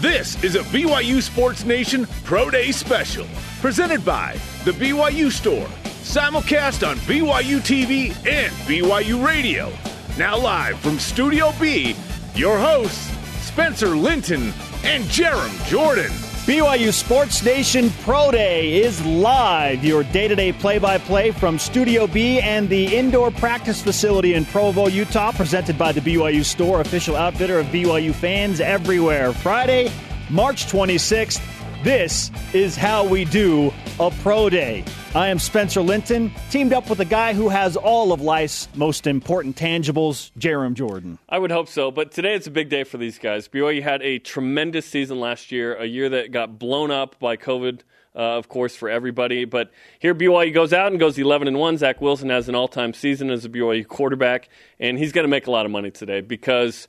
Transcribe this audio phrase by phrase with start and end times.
[0.00, 3.26] This is a BYU Sports Nation Pro Day special,
[3.60, 5.66] presented by the BYU Store,
[6.04, 9.72] simulcast on BYU TV and BYU Radio.
[10.16, 11.96] Now live from Studio B,
[12.36, 13.10] your hosts
[13.44, 14.52] Spencer Linton
[14.84, 16.12] and Jarom Jordan.
[16.48, 19.84] BYU Sports Nation Pro Day is live.
[19.84, 24.32] Your day to day play by play from Studio B and the indoor practice facility
[24.32, 29.34] in Provo, Utah, presented by the BYU Store, official outfitter of BYU fans everywhere.
[29.34, 29.92] Friday,
[30.30, 31.57] March 26th.
[31.84, 34.84] This is how we do a pro day.
[35.14, 39.06] I am Spencer Linton, teamed up with a guy who has all of life's most
[39.06, 41.20] important tangibles, Jarom Jordan.
[41.28, 43.46] I would hope so, but today it's a big day for these guys.
[43.46, 47.82] BYU had a tremendous season last year, a year that got blown up by COVID.
[48.12, 49.44] Uh, of course, for everybody.
[49.44, 49.70] But
[50.00, 51.76] here, BYU goes out and goes 11 and 1.
[51.76, 54.48] Zach Wilson has an all time season as a BYU quarterback,
[54.80, 56.88] and he's going to make a lot of money today because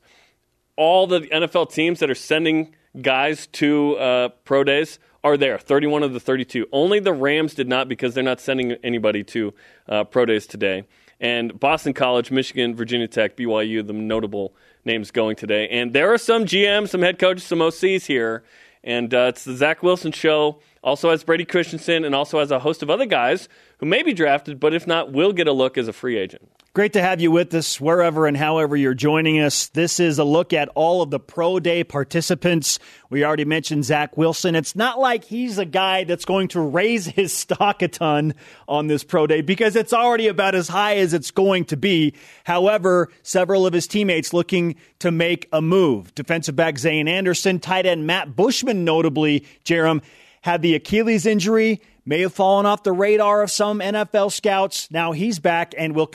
[0.74, 6.02] all the NFL teams that are sending guys to uh, pro days are there 31
[6.02, 9.54] of the 32 only the rams did not because they're not sending anybody to
[9.88, 10.84] uh, pro days today.
[11.20, 15.68] And boston college michigan virginia tech byu the notable names going today.
[15.68, 18.42] And there are some gms some head coaches some ocs here.
[18.82, 22.58] And uh, it's the zach wilson show also has brady christensen and also has a
[22.58, 25.78] host of other guys who may be drafted but if not will get a look
[25.78, 29.40] as a free agent Great to have you with us wherever and however you're joining
[29.40, 29.66] us.
[29.70, 32.78] This is a look at all of the pro day participants.
[33.10, 34.54] We already mentioned Zach Wilson.
[34.54, 38.34] It's not like he's a guy that's going to raise his stock a ton
[38.68, 42.14] on this pro day because it's already about as high as it's going to be.
[42.44, 46.14] However, several of his teammates looking to make a move.
[46.14, 50.02] Defensive back Zayne Anderson, tight end Matt Bushman, notably, Jarom,
[50.42, 54.90] had the Achilles injury may have fallen off the radar of some NFL scouts.
[54.90, 56.10] Now he's back and will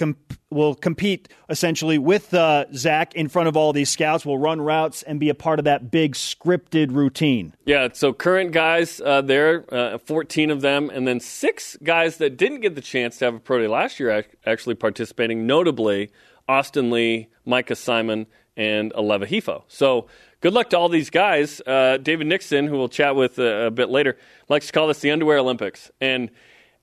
[0.50, 4.26] will compete essentially with uh, Zach in front of all these scouts.
[4.26, 7.54] Will run routes and be a part of that big scripted routine.
[7.66, 7.90] Yeah.
[7.94, 12.62] So current guys uh, there, uh, fourteen of them, and then six guys that didn't
[12.62, 15.46] get the chance to have a pro day last year actually participating.
[15.46, 16.12] Notably,
[16.48, 19.64] Austin Lee, Micah Simon, and Aleva Hifo.
[19.68, 20.08] So
[20.42, 21.62] good luck to all these guys.
[21.66, 24.18] Uh, David Nixon, who we'll chat with a, a, bit later,
[24.50, 25.92] likes to call this the Underwear Olympics.
[26.00, 26.30] And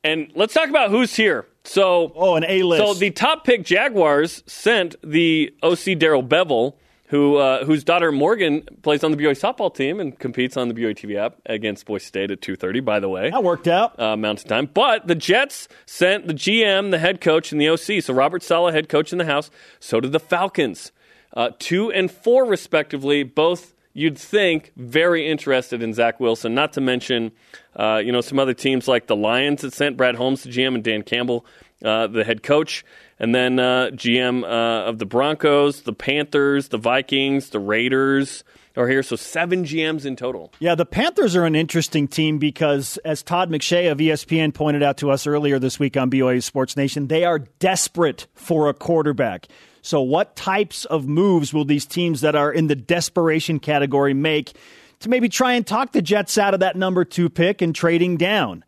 [0.04, 1.46] and let's talk about who's here.
[1.64, 2.84] So oh, an A list.
[2.84, 6.74] So the top pick Jaguars sent the OC Darrell Bevell,
[7.06, 10.74] who uh, whose daughter Morgan plays on the BYU softball team and competes on the
[10.74, 12.80] BYU TV app against Boise State at two thirty.
[12.80, 13.98] By the way, that worked out.
[14.00, 14.68] Uh, Mountain Time.
[14.72, 18.02] But the Jets sent the GM, the head coach, and the OC.
[18.02, 19.50] So Robert Saleh, head coach in the house.
[19.78, 20.90] So did the Falcons
[21.34, 23.22] uh, two and four, respectively.
[23.22, 26.54] Both you'd think very interested in Zach Wilson.
[26.54, 27.32] Not to mention,
[27.76, 30.74] uh, you know, some other teams like the Lions that sent Brad Holmes, to GM,
[30.74, 31.44] and Dan Campbell,
[31.84, 32.84] uh, the head coach,
[33.18, 38.44] and then uh, GM uh, of the Broncos, the Panthers, the Vikings, the Raiders.
[38.74, 40.50] Are here, so seven GMs in total.
[40.58, 44.96] Yeah, the Panthers are an interesting team because, as Todd McShay of ESPN pointed out
[44.98, 49.48] to us earlier this week on BYU Sports Nation, they are desperate for a quarterback.
[49.82, 54.56] So, what types of moves will these teams that are in the desperation category make
[55.00, 58.16] to maybe try and talk the Jets out of that number two pick and trading
[58.16, 58.64] down?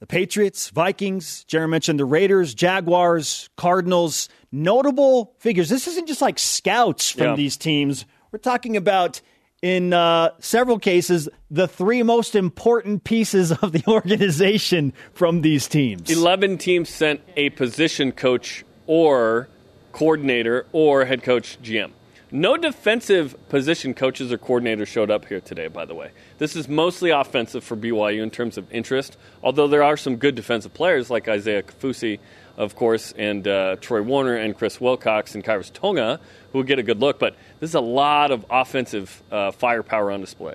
[0.00, 5.68] The Patriots, Vikings, Jarom mentioned the Raiders, Jaguars, Cardinals, notable figures.
[5.68, 7.36] This isn't just like scouts from yeah.
[7.36, 8.04] these teams.
[8.30, 9.20] We're talking about,
[9.64, 16.10] in uh, several cases, the three most important pieces of the organization from these teams.
[16.10, 19.48] 11 teams sent a position coach or
[19.92, 21.92] coordinator or head coach GM.
[22.30, 26.10] No defensive position coaches or coordinators showed up here today, by the way.
[26.36, 30.34] This is mostly offensive for BYU in terms of interest, although there are some good
[30.34, 32.18] defensive players like Isaiah Kaufusi,
[32.56, 36.20] of course, and uh, Troy Warner and Chris Wilcox and Khyiris Tonga,
[36.52, 37.18] who will get a good look.
[37.18, 40.54] But this is a lot of offensive uh, firepower on display.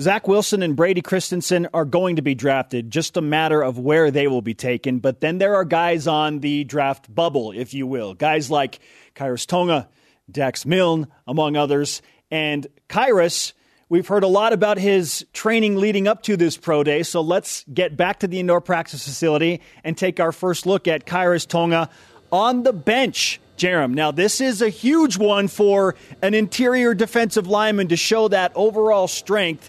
[0.00, 4.12] Zach Wilson and Brady Christensen are going to be drafted, just a matter of where
[4.12, 5.00] they will be taken.
[5.00, 8.14] But then there are guys on the draft bubble, if you will.
[8.14, 8.78] Guys like
[9.16, 9.88] Khyiris Tonga,
[10.30, 12.00] Dax Milne, among others.
[12.30, 13.54] And Khyiris,
[13.88, 17.02] we've heard a lot about his training leading up to this pro day.
[17.02, 21.06] So let's get back to the indoor practice facility and take our first look at
[21.06, 21.90] Khyiris Tonga
[22.30, 23.40] on the bench.
[23.56, 23.94] Jarom.
[23.94, 29.08] Now, this is a huge one for an interior defensive lineman to show that overall
[29.08, 29.68] strength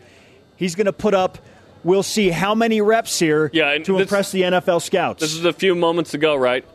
[0.60, 1.38] He's going to put up.
[1.86, 5.21] We'll see how many reps here yeah, to this, impress the NFL scouts.
[5.21, 6.66] This is a few moments ago, right?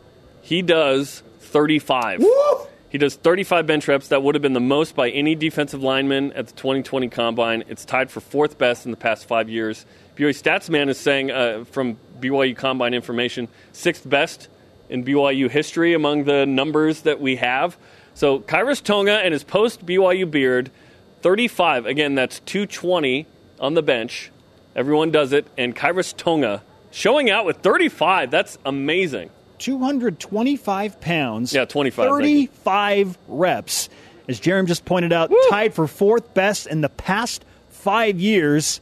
[0.41, 2.21] He does 35.
[2.21, 2.67] Woo!
[2.95, 4.07] He does 35 bench reps.
[4.07, 7.65] That would have been the most by any defensive lineman at the 2020 Combine.
[7.67, 9.85] It's tied for fourth best in the past five years.
[10.15, 14.47] BYU Statsman is saying uh, from BYU Combine information, sixth best
[14.89, 17.77] in BYU history among the numbers that we have.
[18.15, 20.71] So Khyiris Tonga and his post BYU beard–
[21.25, 21.87] 35.
[21.87, 23.27] Again, that's 220
[23.59, 24.31] on the bench.
[24.77, 25.47] Everyone does it.
[25.57, 28.31] And Khyiris Tonga showing out with 35.
[28.31, 29.31] That's amazing.
[29.59, 31.53] 225 pounds.
[31.53, 32.09] Yeah, 25.
[32.09, 33.89] 35 reps.
[34.29, 35.39] As Jarom just pointed out, Woo!
[35.51, 38.81] tied for fourth best in the past five years.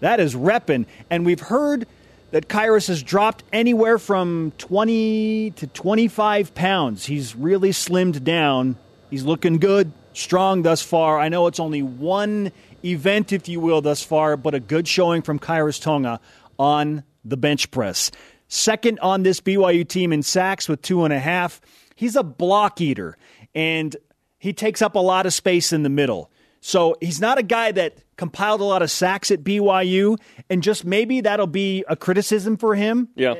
[0.00, 0.86] That is repping.
[1.10, 1.86] And we've heard
[2.30, 7.06] that Khyiris has dropped anywhere from 20 to 25 pounds.
[7.06, 8.76] He's really slimmed down.
[9.10, 11.18] He's looking good, strong thus far.
[11.18, 12.52] I know it's only one
[12.84, 16.20] event, if you will, thus far, but a good showing from Khyiris Tonga
[16.58, 18.10] on the bench press.
[18.48, 21.60] Second on this BYU team in sacks with two and a half.
[21.94, 23.16] He's a block eater,
[23.54, 23.94] and
[24.38, 26.30] he takes up a lot of space in the middle.
[26.60, 30.18] So he's not a guy that compiled a lot of sacks at BYU,
[30.48, 33.08] and just maybe that'll be a criticism for him.
[33.14, 33.34] Yeah.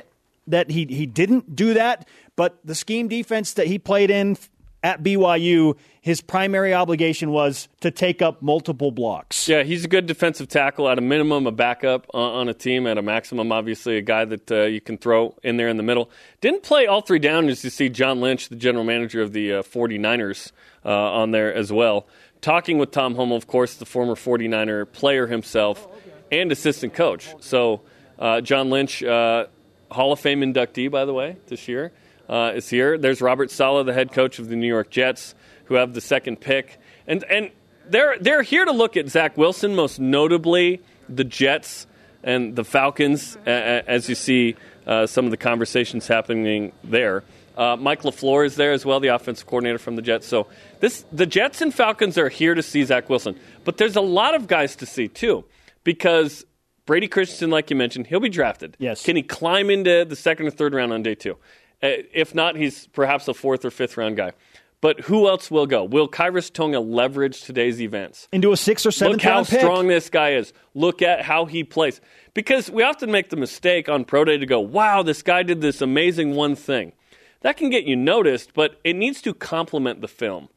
[0.46, 4.38] That he, he didn't do that, but the scheme defense that he played in
[4.82, 9.48] at BYU, his primary obligation was to take up multiple blocks.
[9.48, 12.98] Yeah, he's a good defensive tackle at a minimum, a backup on a team at
[12.98, 13.50] a maximum.
[13.50, 16.10] Obviously, a guy that uh, you can throw in there in the middle.
[16.40, 19.54] Didn't play all three down as you see John Lynch, the general manager of the
[19.54, 20.52] uh, 49ers,
[20.84, 22.06] uh, on there as well
[22.40, 25.86] talking with Tom Holmoe, of course, the former 49er player himself
[26.30, 27.34] and assistant coach.
[27.40, 27.82] So,
[28.18, 29.46] uh, John Lynch, uh,
[29.90, 31.92] Hall of Fame inductee, by the way, this year,
[32.28, 32.98] uh, is here.
[32.98, 35.34] There's Robert Saleh, the head coach of the New York Jets,
[35.66, 36.78] who have the second pick.
[37.06, 37.50] And, and
[37.88, 41.86] they're, they're here to look at Zach Wilson, most notably the Jets
[42.22, 47.22] and the Falcons, as you see uh, some of the conversations happening there.
[47.56, 50.26] Uh, Mike LaFleur is there as well, the offensive coordinator from the Jets.
[50.26, 50.46] So
[50.80, 53.38] this, the Jets and Falcons are here to see Zach Wilson.
[53.64, 55.44] But there's a lot of guys to see, too,
[55.82, 56.44] because
[56.86, 58.76] Brady Christensen, like you mentioned, he'll be drafted.
[58.78, 59.04] Yes.
[59.04, 61.36] Can he climb into the second or third round on day two?
[61.82, 64.32] Uh, if not, he's perhaps a fourth or fifth round guy.
[64.80, 65.82] But who else will go?
[65.82, 68.28] Will Khyiris Tonga leverage today's events?
[68.32, 69.58] Into a six or seven Look how pick.
[69.58, 70.52] strong this guy is.
[70.74, 72.00] Look at how he plays.
[72.32, 75.60] Because we often make the mistake on Pro Day to go, wow, this guy did
[75.60, 76.92] this amazing one thing
[77.40, 80.48] that can get you noticed, but it needs to complement the film.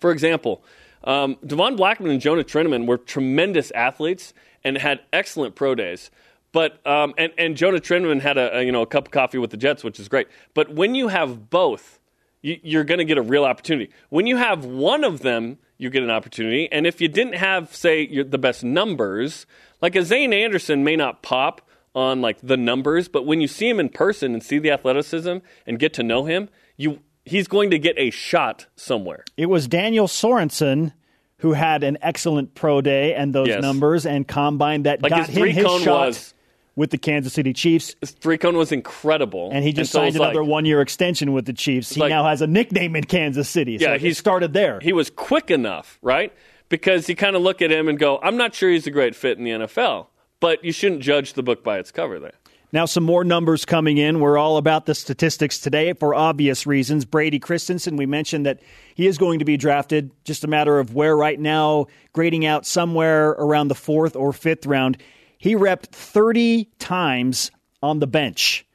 [0.00, 0.62] For example,
[1.04, 6.10] um, Devon Blackmon and Jonah Trinnaman were tremendous athletes and had excellent pro days.
[6.52, 9.38] But um, and, and Jonah Trinnaman had a, a, you know a cup of coffee
[9.38, 10.28] with the Jets, which is great.
[10.54, 12.00] But when you have both,
[12.42, 13.92] you, you're going to get a real opportunity.
[14.08, 16.70] When you have one of them, you get an opportunity.
[16.72, 19.46] And if you didn't have, say, the best numbers,
[19.82, 21.60] like a Zayne Anderson may not pop,
[21.96, 25.38] on like the numbers, but when you see him in person and see the athleticism
[25.66, 29.24] and get to know him, you he's going to get a shot somewhere.
[29.36, 30.92] It was Daniel Sorensen
[31.38, 33.62] who had an excellent pro day and those yes.
[33.62, 36.34] numbers and combine that like got his him his shot was,
[36.76, 37.96] with the Kansas City Chiefs.
[38.00, 41.52] His was incredible, and he just and signed another like, one year extension with the
[41.52, 41.94] Chiefs.
[41.94, 43.78] He like, now has a nickname in Kansas City.
[43.78, 44.78] So yeah, he started there.
[44.80, 46.32] He was quick enough, right?
[46.68, 49.16] Because you kind of look at him and go, "I'm not sure he's a great
[49.16, 50.08] fit in the NFL."
[50.40, 52.34] but you shouldn't judge the book by its cover there.
[52.72, 54.20] Now, some more numbers coming in.
[54.20, 57.04] We're all about the statistics today for obvious reasons.
[57.04, 58.60] Brady Christensen, we mentioned that
[58.94, 62.66] he is going to be drafted, just a matter of where right now, grading out
[62.66, 64.98] somewhere around the fourth or fifth round.
[65.38, 67.50] He repped 30 times
[67.82, 68.66] on the bench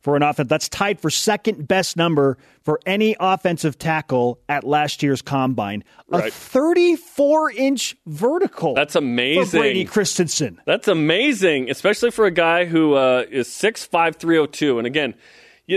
[0.00, 0.48] for an offense.
[0.48, 5.84] That's tied for second best number for any offensive tackle at last year's combine.
[6.08, 6.28] Right.
[6.28, 8.74] A 34 inch vertical.
[8.74, 9.44] That's amazing.
[9.46, 10.60] For Brady Christensen.
[10.66, 14.78] That's amazing, especially for a guy who uh, is 6'5, 302.
[14.78, 15.14] And again,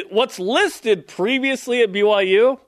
[0.10, 2.60] what's listed previously at BYU,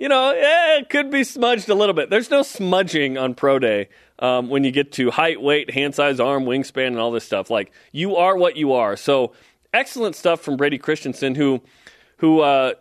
[0.00, 2.08] you know, eh, it could be smudged a little bit.
[2.08, 3.90] There's no smudging on Pro Day.
[4.18, 7.48] Um, when you get to height, weight, hand size, arm, wingspan, and all this stuff.
[7.50, 8.96] Like, you are what you are.
[8.96, 9.32] So,
[9.72, 11.60] excellent stuff from Brady Christensen, who
[12.16, 12.74] who uh,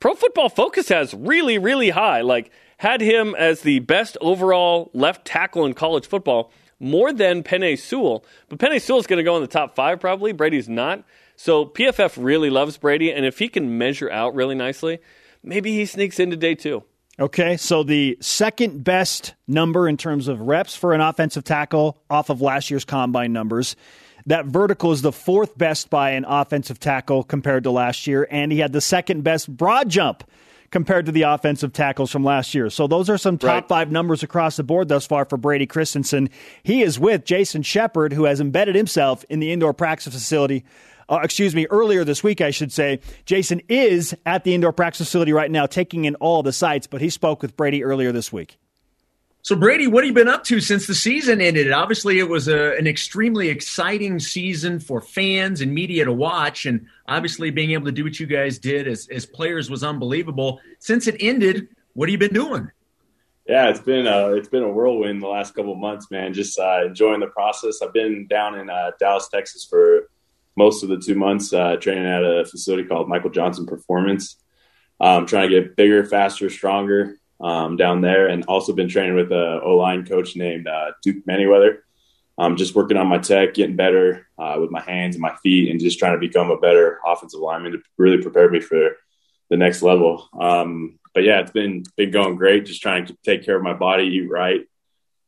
[0.00, 2.22] Pro Football Focus has really really high.
[2.22, 7.78] Like had him as the best overall left tackle in college football, more than Penei
[7.78, 8.24] Sewell.
[8.48, 10.32] But Sewell is going to go in the top five probably.
[10.32, 11.04] Brady's not.
[11.36, 15.00] So PFF really loves Brady, and if he can measure out really nicely,
[15.44, 16.82] maybe he sneaks into day two.
[17.20, 22.28] Okay, so the second best number in terms of reps for an offensive tackle off
[22.28, 23.76] of last year's combine numbers
[24.26, 28.50] that vertical is the fourth best by an offensive tackle compared to last year, and
[28.50, 30.24] he had the second best broad jump
[30.70, 32.68] compared to the offensive tackles from last year.
[32.68, 33.68] So those are some top right.
[33.68, 36.30] five numbers across the board thus far for Brady Christensen.
[36.62, 40.64] He is with Jason Shepard, who has embedded himself in the indoor practice facility.
[41.08, 43.00] Uh, excuse me, earlier this week, I should say.
[43.26, 47.00] Jason is at the indoor practice facility right now, taking in all the sites, but
[47.00, 48.58] he spoke with Brady earlier this week.
[49.42, 51.70] So, Brady, what have you been up to since the season ended?
[51.70, 56.64] Obviously, it was a, an extremely exciting season for fans and media to watch.
[56.64, 60.60] And obviously, being able to do what you guys did as, as players was unbelievable.
[60.78, 62.70] Since it ended, what have you been doing?
[63.46, 66.32] Yeah, it's been a it's been a whirlwind the last couple months, man.
[66.32, 67.82] Just uh, enjoying the process.
[67.82, 70.08] I've been down in uh, Dallas, Texas for
[70.56, 74.36] most of the two months, uh, training at a facility called Michael Johnson Performance.
[75.00, 79.32] Um, trying to get bigger, faster, stronger um, down there, and also been training with
[79.32, 81.78] a O line coach named uh, Duke Manyweather.
[82.38, 85.70] Um, just working on my tech, getting better uh, with my hands and my feet,
[85.70, 88.96] and just trying to become a better offensive lineman to really prepare me for
[89.50, 90.28] the next level.
[90.38, 92.66] Um, but yeah, it's been been going great.
[92.66, 94.62] Just trying to take care of my body, eat right.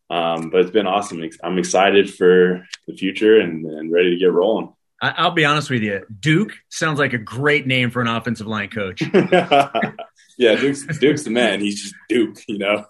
[0.08, 1.28] Um, but it's been awesome.
[1.42, 4.72] I'm excited for the future and, and ready to get rolling.
[5.00, 6.06] I'll be honest with you.
[6.20, 9.02] Duke sounds like a great name for an offensive line coach.
[10.38, 11.60] yeah, Duke's, Duke's the man.
[11.60, 12.86] He's just Duke, you know.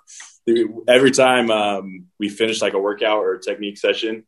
[0.87, 4.25] Every time um, we finish like a workout or a technique session,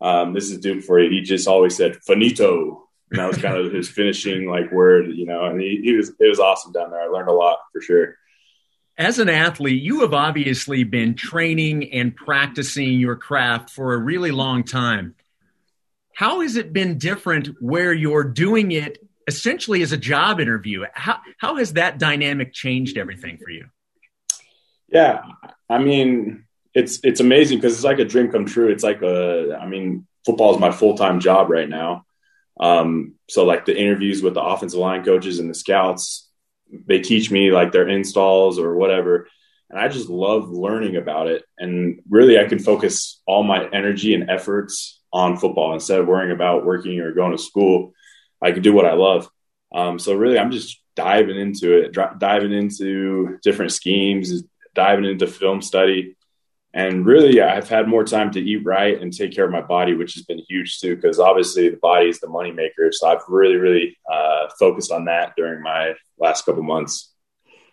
[0.00, 1.10] um, this is Duke for you.
[1.10, 5.26] He just always said "finito," and that was kind of his finishing like word, you
[5.26, 5.46] know.
[5.46, 7.02] And he, he was it was awesome down there.
[7.02, 8.14] I learned a lot for sure.
[8.96, 14.30] As an athlete, you have obviously been training and practicing your craft for a really
[14.30, 15.16] long time.
[16.18, 18.98] How has it been different where you're doing it
[19.28, 20.82] essentially as a job interview?
[20.92, 23.66] How, how has that dynamic changed everything for you?
[24.88, 25.22] Yeah,
[25.70, 26.44] I mean,
[26.74, 28.66] it's it's amazing because it's like a dream come true.
[28.66, 32.04] It's like a, I mean, football is my full time job right now.
[32.58, 36.28] Um, so like the interviews with the offensive line coaches and the scouts,
[36.88, 39.28] they teach me like their installs or whatever,
[39.70, 41.44] and I just love learning about it.
[41.58, 46.32] And really, I can focus all my energy and efforts on football instead of worrying
[46.32, 47.92] about working or going to school.
[48.42, 49.28] I can do what I love.
[49.74, 54.42] Um, so really, I'm just diving into it, diving into different schemes,
[54.74, 56.16] diving into film study,
[56.74, 59.94] and really, I've had more time to eat right and take care of my body,
[59.94, 60.96] which has been huge too.
[60.96, 62.92] Because obviously, the body is the moneymaker.
[62.92, 67.12] So I've really, really uh, focused on that during my last couple months.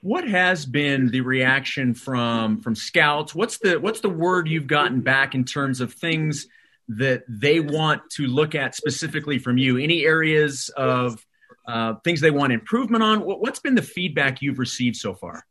[0.02, 3.36] What has been the reaction from from scouts?
[3.36, 6.48] What's the what's the word you've gotten back in terms of things?
[6.88, 9.78] That they want to look at specifically from you?
[9.78, 11.24] Any areas of
[11.68, 13.20] uh, things they want improvement on?
[13.20, 15.46] What's been the feedback you've received so far?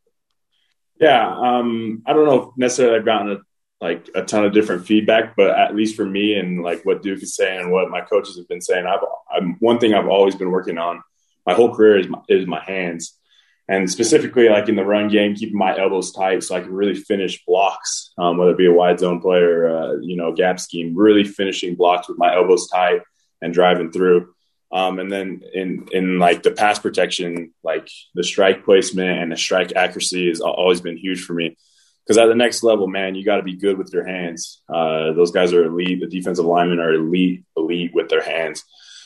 [0.99, 3.37] Yeah, um, I don't know if necessarily I've gotten a,
[3.81, 7.21] like a ton of different feedback, but at least for me and like what Duke
[7.21, 10.35] is saying and what my coaches have been saying, I've I'm, one thing I've always
[10.35, 11.03] been working on
[11.45, 13.19] my whole career is my, is my hands
[13.67, 16.93] and specifically like in the run game, keeping my elbows tight so I can really
[16.93, 20.59] finish blocks, um, whether it be a wide zone play or uh, you know gap
[20.59, 20.95] scheme.
[20.95, 23.01] Really finishing blocks with my elbows tight
[23.41, 24.33] and driving through.
[24.71, 29.37] Um, and then in in like the pass protection, like the strike placement and the
[29.37, 31.57] strike accuracy has always been huge for me.
[32.05, 34.61] Because at the next level, man, you got to be good with your hands.
[34.69, 36.01] Uh, those guys are elite.
[36.01, 38.63] The defensive linemen are elite, elite with their hands.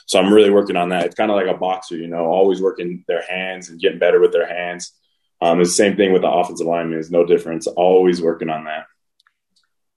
[0.09, 1.05] So I'm really working on that.
[1.05, 4.19] It's kind of like a boxer, you know, always working their hands and getting better
[4.19, 4.91] with their hands.
[5.39, 6.97] Um, the same thing with the offensive lineman.
[6.97, 7.67] is no difference.
[7.67, 8.87] Always working on that.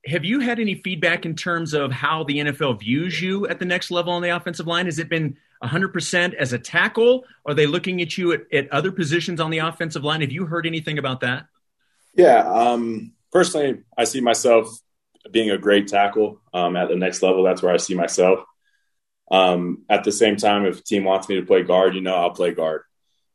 [0.04, 3.64] Have you had any feedback in terms of how the NFL views you at the
[3.64, 4.85] next level on the offensive line?
[4.85, 7.25] Has it been 100% as a tackle?
[7.47, 10.21] Are they looking at you at, at other positions on the offensive line?
[10.21, 11.47] Have you heard anything about that?
[12.14, 12.47] Yeah.
[12.47, 14.69] Um, personally, I see myself
[15.31, 17.45] being a great tackle um, at the next level.
[17.45, 18.40] That's where I see myself.
[19.32, 22.14] Um, at the same time, if a team wants me to play guard, you know,
[22.14, 22.82] I'll play guard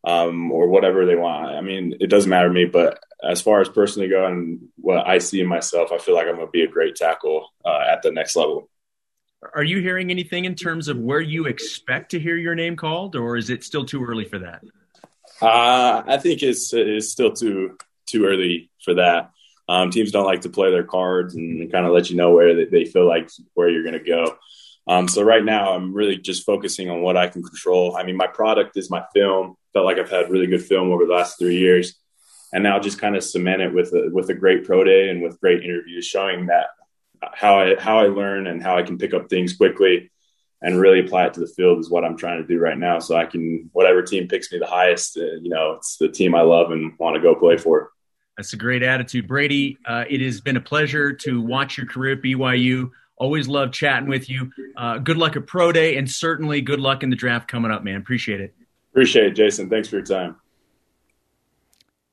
[0.03, 1.55] um, or whatever they want.
[1.55, 2.65] I mean, it doesn't matter to me.
[2.65, 6.35] But as far as personally going, what I see in myself, I feel like I'm
[6.35, 8.69] going to be a great tackle uh, at the next level.
[9.53, 13.15] Are you hearing anything in terms of where you expect to hear your name called,
[13.15, 14.63] or is it still too early for that?
[15.41, 17.77] Uh, I think it's it's still too
[18.07, 19.31] too early for that.
[19.69, 22.55] Um, teams don't like to play their cards and kind of let you know where
[22.55, 24.37] they, they feel like where you're going to go.
[24.87, 27.97] Um, so right now, I'm really just focusing on what I can control.
[27.97, 29.55] I mean, my product is my film.
[29.73, 31.95] Felt like I've had really good film over the last three years,
[32.53, 35.21] and now just kind of cement it with a, with a great pro day and
[35.21, 36.67] with great interviews, showing that
[37.33, 40.09] how I how I learn and how I can pick up things quickly
[40.61, 42.99] and really apply it to the field is what I'm trying to do right now.
[42.99, 46.33] So I can whatever team picks me the highest, uh, you know, it's the team
[46.33, 47.91] I love and want to go play for.
[48.37, 49.77] That's a great attitude, Brady.
[49.85, 52.91] Uh, it has been a pleasure to watch your career at BYU.
[53.17, 54.51] Always love chatting with you.
[54.75, 57.83] Uh, good luck at Pro Day, and certainly good luck in the draft coming up,
[57.83, 57.95] man.
[57.95, 58.53] Appreciate it.
[58.91, 59.69] Appreciate it, Jason.
[59.69, 60.35] Thanks for your time.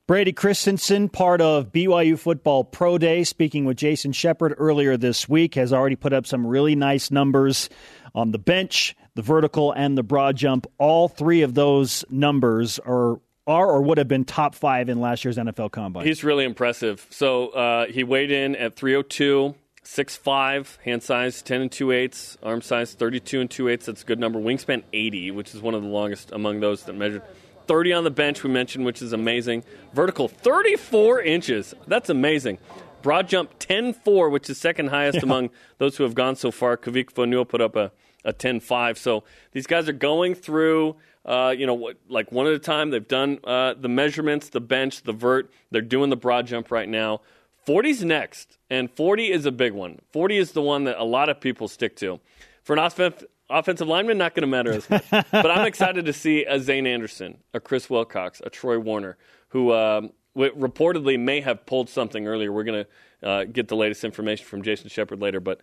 [0.07, 5.55] Brady Christensen, part of BYU Football Pro Day, speaking with Jason Shepard earlier this week,
[5.55, 7.71] has already put up some really nice numbers
[8.15, 10.67] on the bench, the vertical, and the broad jump.
[10.77, 15.25] All three of those numbers are are or would have been top five in last
[15.25, 16.07] year's NFL Combine.
[16.07, 17.07] He's really impressive.
[17.11, 22.37] So uh, he weighed in at 302 six five, hand size ten and two eighths,
[22.43, 23.87] arm size thirty two and two eighths.
[23.87, 24.41] That's a good number.
[24.41, 27.23] Wingspan eighty, which is one of the longest among those that measured.
[27.67, 29.65] 30 on the bench, we mentioned, which is amazing.
[29.95, 31.75] Vertical, 34 inches.
[31.87, 32.59] That's amazing.
[33.03, 35.23] Broad jump, 10 4, which is second highest yeah.
[35.25, 36.77] among those who have gone so far.
[36.77, 37.93] Kavika Fonua put up a,
[38.25, 38.99] a 10 5.
[38.99, 40.97] So these guys are going through.
[41.25, 42.91] Uh, you know, like one at a time.
[42.91, 45.51] They've done uh, the measurements, the bench, the vert.
[45.71, 47.23] They're doing the broad jump right now.
[47.67, 50.01] 40's next, and 40 is a big one.
[50.13, 52.21] 40 is the one that a lot of people stick to.
[52.63, 55.05] For an offensive offensive lineman, not going to matter as much.
[55.11, 59.17] but I'm excited to see a Zayne Anderson, a Chris Wilcox, a Troy Warner,
[59.49, 62.53] who um, reportedly may have pulled something earlier.
[62.53, 62.85] We're going
[63.23, 65.41] to uh, get the latest information from Jason Shepard later.
[65.41, 65.61] But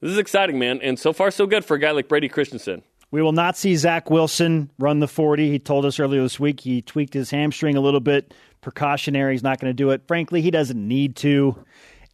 [0.00, 0.80] this is exciting, man.
[0.82, 2.82] And so far, so good for a guy like Brady Christensen.
[3.12, 5.50] We will not see Zach Wilson run the 40.
[5.50, 8.34] He told us earlier this week he tweaked his hamstring a little bit.
[8.62, 9.34] Precautionary.
[9.34, 10.02] He's not going to do it.
[10.08, 11.64] Frankly, he doesn't need to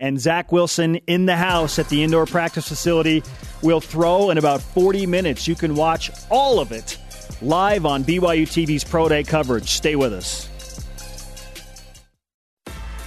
[0.01, 3.23] and Zach Wilson in the house at the indoor practice facility
[3.63, 5.49] will throw in about 40 minutes.
[5.49, 6.99] You can watch all of it
[7.43, 9.71] live on BYU TV's Pro Day coverage.
[9.71, 10.49] Stay with us.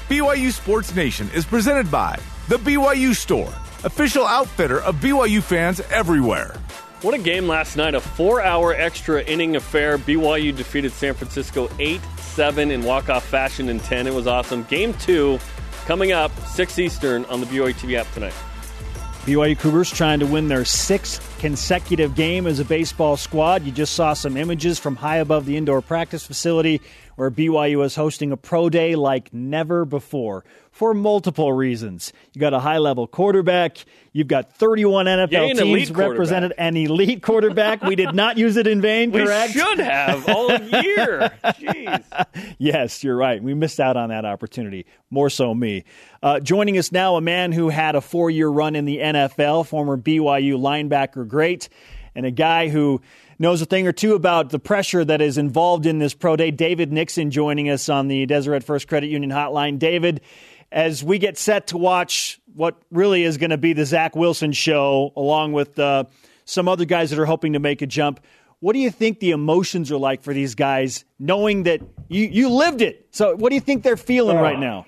[0.10, 2.20] BYU Sports Nation is presented by
[2.50, 3.54] The BYU Store,
[3.86, 6.56] official outfitter of BYU fans everywhere.
[7.02, 7.96] What a game last night.
[7.96, 9.98] A four hour extra inning affair.
[9.98, 14.08] BYU defeated San Francisco 8 7 in walk off fashion in 10.
[14.08, 14.64] It was awesome.
[14.64, 15.40] Game two
[15.86, 18.34] Coming up, 6 Eastern on the BYU TV app tonight.
[19.26, 23.64] BYU Cougars trying to win their sixth consecutive game as a baseball squad.
[23.64, 26.82] You just saw some images from high above the indoor practice facility
[27.22, 32.14] where BYU is hosting a pro day like never before for multiple reasons.
[32.34, 33.78] You got a high level quarterback.
[34.12, 37.84] You've got 31 NFL teams represented, an elite quarterback.
[37.84, 39.54] we did not use it in vain, correct?
[39.54, 41.32] We should have all year.
[41.44, 42.56] Jeez.
[42.58, 43.44] yes, you're right.
[43.44, 44.88] We missed out on that opportunity.
[45.12, 45.84] More so me.
[46.24, 49.68] Uh, joining us now, a man who had a four year run in the NFL,
[49.68, 51.70] former BYU linebacker great,
[52.16, 53.00] and a guy who
[53.42, 56.52] knows a thing or two about the pressure that is involved in this pro day.
[56.52, 59.80] David Nixon joining us on the Deseret First Credit Union hotline.
[59.80, 60.22] David,
[60.72, 64.52] as we get set to watch what really is going to be the Zach Wilson
[64.52, 66.04] show, along with uh,
[66.46, 68.20] some other guys that are hoping to make a jump,
[68.60, 72.48] what do you think the emotions are like for these guys, knowing that you, you
[72.48, 73.08] lived it?
[73.10, 74.86] So, what do you think they're feeling uh, right now?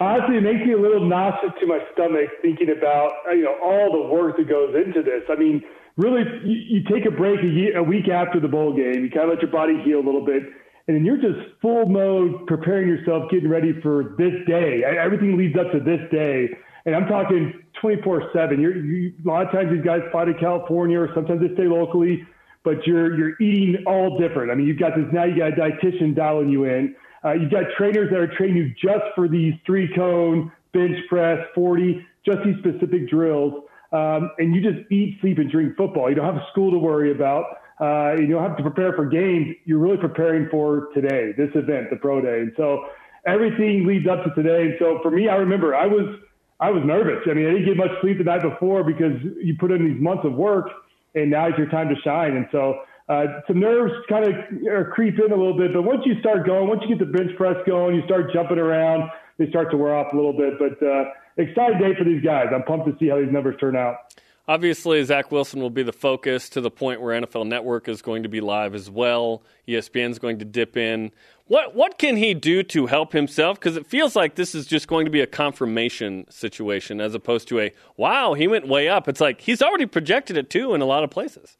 [0.00, 3.90] Honestly, it makes me a little nauseous to my stomach thinking about you know all
[3.90, 5.22] the work that goes into this.
[5.30, 5.62] I mean,
[5.96, 9.04] really, you, you take a break a, year, a week after the bowl game.
[9.04, 10.42] You kind of let your body heal a little bit,
[10.88, 14.82] and then you're just full mode preparing yourself, getting ready for this day.
[14.84, 16.48] Everything leads up to this day,
[16.86, 17.52] and I'm talking
[17.82, 18.60] 24/7.
[18.60, 21.66] You're you, a lot of times these guys fly to California, or sometimes they stay
[21.66, 22.26] locally,
[22.64, 24.50] but you're you're eating all different.
[24.50, 25.24] I mean, you've got this now.
[25.24, 26.94] You got a dietitian dialing you in.
[27.24, 31.38] Uh, you've got trainers that are training you just for these three cone bench press,
[31.54, 36.08] 40, just these specific drills um, and you just eat, sleep, and drink football.
[36.08, 37.44] You don't have school to worry about.
[37.80, 39.54] Uh, you don't have to prepare for games.
[39.64, 42.40] You're really preparing for today, this event, the pro day.
[42.40, 42.86] And so
[43.26, 44.66] everything leads up to today.
[44.66, 46.18] And so for me, I remember I was
[46.60, 47.26] I was nervous.
[47.28, 50.00] I mean, I didn't get much sleep the night before because you put in these
[50.00, 50.68] months of work,
[51.16, 52.36] and now it's your time to shine.
[52.36, 52.78] And so
[53.08, 54.34] uh, some nerves kind of
[54.92, 55.74] creep in a little bit.
[55.74, 58.58] But once you start going, once you get the bench press going, you start jumping
[58.58, 60.54] around, they start to wear off a little bit.
[60.56, 61.04] But uh,
[61.36, 62.46] exciting day for these guys.
[62.54, 63.96] I'm pumped to see how these numbers turn out.
[64.48, 68.24] Obviously, Zach Wilson will be the focus to the point where NFL Network is going
[68.24, 69.44] to be live as well.
[69.68, 71.12] ESPN is going to dip in.
[71.46, 73.60] What what can he do to help himself?
[73.60, 77.46] Because it feels like this is just going to be a confirmation situation as opposed
[77.48, 79.06] to a wow, he went way up.
[79.06, 81.56] It's like he's already projected it too in a lot of places.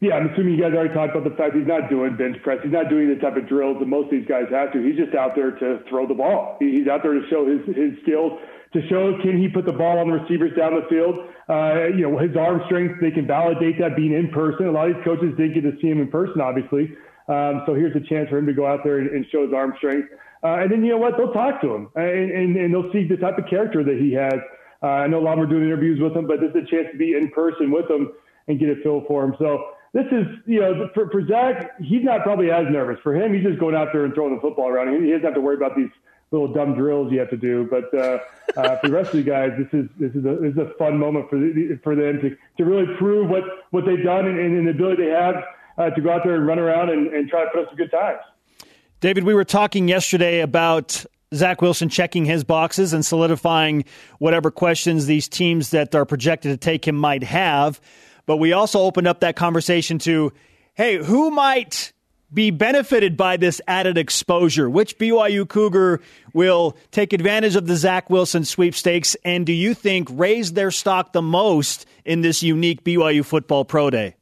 [0.00, 2.58] Yeah, I'm assuming you guys already talked about the fact he's not doing bench press.
[2.62, 4.82] He's not doing the type of drills that most of these guys have to.
[4.82, 6.56] He's just out there to throw the ball.
[6.60, 8.38] He's out there to show his his skills
[8.76, 11.16] to show can he put the ball on the receivers down the field.
[11.48, 14.66] Uh, you know, his arm strength, they can validate that being in person.
[14.66, 16.92] A lot of these coaches didn't get to see him in person, obviously.
[17.28, 19.54] Um, so here's a chance for him to go out there and, and show his
[19.54, 20.08] arm strength.
[20.44, 23.08] Uh, and then, you know what, they'll talk to him and, and, and they'll see
[23.08, 24.38] the type of character that he has.
[24.82, 26.68] Uh, I know a lot of them are doing interviews with him, but this is
[26.68, 28.12] a chance to be in person with him
[28.46, 29.34] and get a feel for him.
[29.38, 32.98] So this is, you know, for, for Zach, he's not probably as nervous.
[33.02, 34.92] For him, he's just going out there and throwing the football around.
[35.02, 35.90] He doesn't have to worry about these–
[36.30, 37.68] little dumb drills you have to do.
[37.70, 38.18] But uh,
[38.56, 40.72] uh, for the rest of you guys, this is this is a this is a
[40.78, 44.38] fun moment for the, for them to to really prove what what they've done and,
[44.38, 45.36] and the ability they have
[45.78, 47.76] uh, to go out there and run around and, and try to put up some
[47.76, 48.20] good times.
[49.00, 53.84] David, we were talking yesterday about Zach Wilson checking his boxes and solidifying
[54.18, 57.80] whatever questions these teams that are projected to take him might have.
[58.26, 60.32] But we also opened up that conversation to,
[60.74, 61.92] hey, who might
[62.36, 64.70] be benefited by this added exposure?
[64.70, 66.00] Which BYU Cougar
[66.34, 69.16] will take advantage of the Zach Wilson sweepstakes?
[69.24, 73.90] And do you think raise their stock the most in this unique BYU football pro
[73.90, 74.14] day?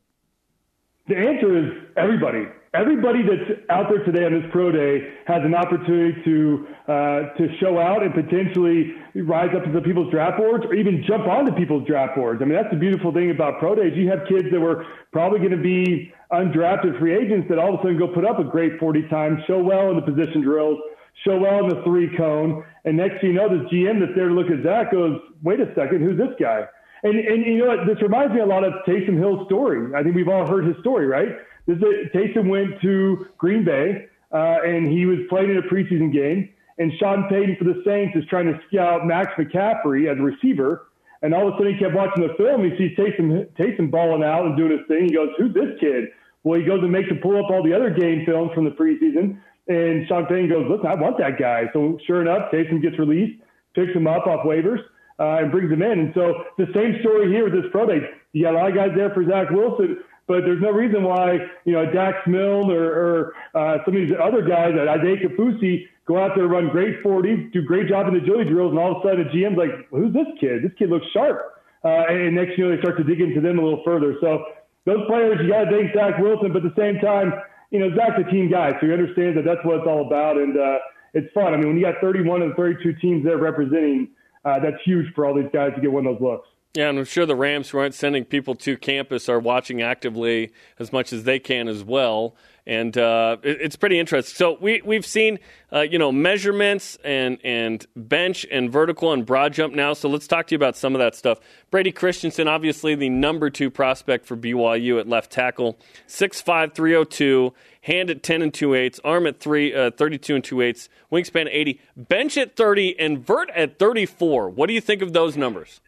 [1.09, 2.47] The answer is everybody.
[2.73, 7.49] everybody that's out there today on this pro day has an opportunity to uh, to
[7.61, 8.95] show out and potentially
[9.27, 12.41] rise up into people's draft boards or even jump onto people's draft boards.
[12.41, 13.93] I mean, that's the beautiful thing about pro days.
[13.95, 17.81] You have kids that were probably going to be undrafted free agents that all of
[17.81, 20.79] a sudden go put up a great 40 times, show well in the position drills,
[21.25, 24.29] show well in the three cone, and next thing you know, this GM that's there
[24.29, 26.67] to look at Zach goes, "Wait a second, who's this guy?"
[27.03, 27.87] And and you know what?
[27.87, 29.95] This reminds me a lot of Taysom Hill's story.
[29.95, 31.37] I think we've all heard his story, right?
[31.67, 36.13] This is, Taysom went to Green Bay uh, and he was playing in a preseason
[36.13, 36.51] game.
[36.77, 40.89] And Sean Payton for the Saints is trying to scout Max McCaffrey as a receiver.
[41.25, 42.69] And all of a sudden he kept watching the film.
[42.69, 45.09] He sees Taysom, Taysom balling out and doing his thing.
[45.09, 46.13] He goes, Who's this kid?
[46.45, 48.71] Well, he goes and makes him pull up all the other game films from the
[48.73, 49.41] preseason.
[49.67, 51.65] And Sean Payton goes, Listen, I want that guy.
[51.73, 53.41] So sure enough, Taysom gets released,
[53.75, 54.85] picks him up off waivers,
[55.19, 55.99] uh, and brings him in.
[55.99, 58.05] And so the same story here with this pro day.
[58.35, 61.39] You got a lot of guys there for Zach Wilson but there's no reason why,
[61.65, 66.23] you know, Dax Milne or, or uh, some of these other guys, Isaiah Kaufusi, go
[66.23, 69.05] out there, run great 40, do great job in the agility drills, and all of
[69.05, 70.63] a sudden a GM's like, who's this kid?
[70.63, 71.63] This kid looks sharp.
[71.85, 74.17] Uh, and next you know, they start to dig into them a little further.
[74.21, 74.45] So
[74.85, 77.33] those players, you got to thank Zach Wilson, but at the same time,
[77.71, 80.37] you know, Zach's a team guy, so he understands that that's what it's all about.
[80.37, 80.79] And uh,
[81.13, 81.53] it's fun.
[81.53, 84.09] I mean, when you got 31 of the 32 teams there representing,
[84.45, 86.49] uh, that's huge for all these guys to get one of those looks.
[86.75, 90.53] Yeah, and I'm sure the Rams who aren't sending people to campus are watching actively
[90.79, 92.35] as much as they can as well,
[92.67, 94.35] and uh, it, it's pretty interesting.
[94.35, 95.39] So we we've seen
[95.73, 99.93] uh, you know measurements and and bench and vertical and broad jump now.
[99.93, 101.39] So let's talk to you about some of that stuff.
[101.71, 106.95] Brady Christensen, obviously the number two prospect for BYU at left tackle, six five three
[106.95, 110.61] oh two, hand at ten and two eighths, arm at three uh, 32 and two
[110.61, 114.49] eighths, wingspan eighty, bench at thirty, and vert at thirty four.
[114.49, 115.81] What do you think of those numbers?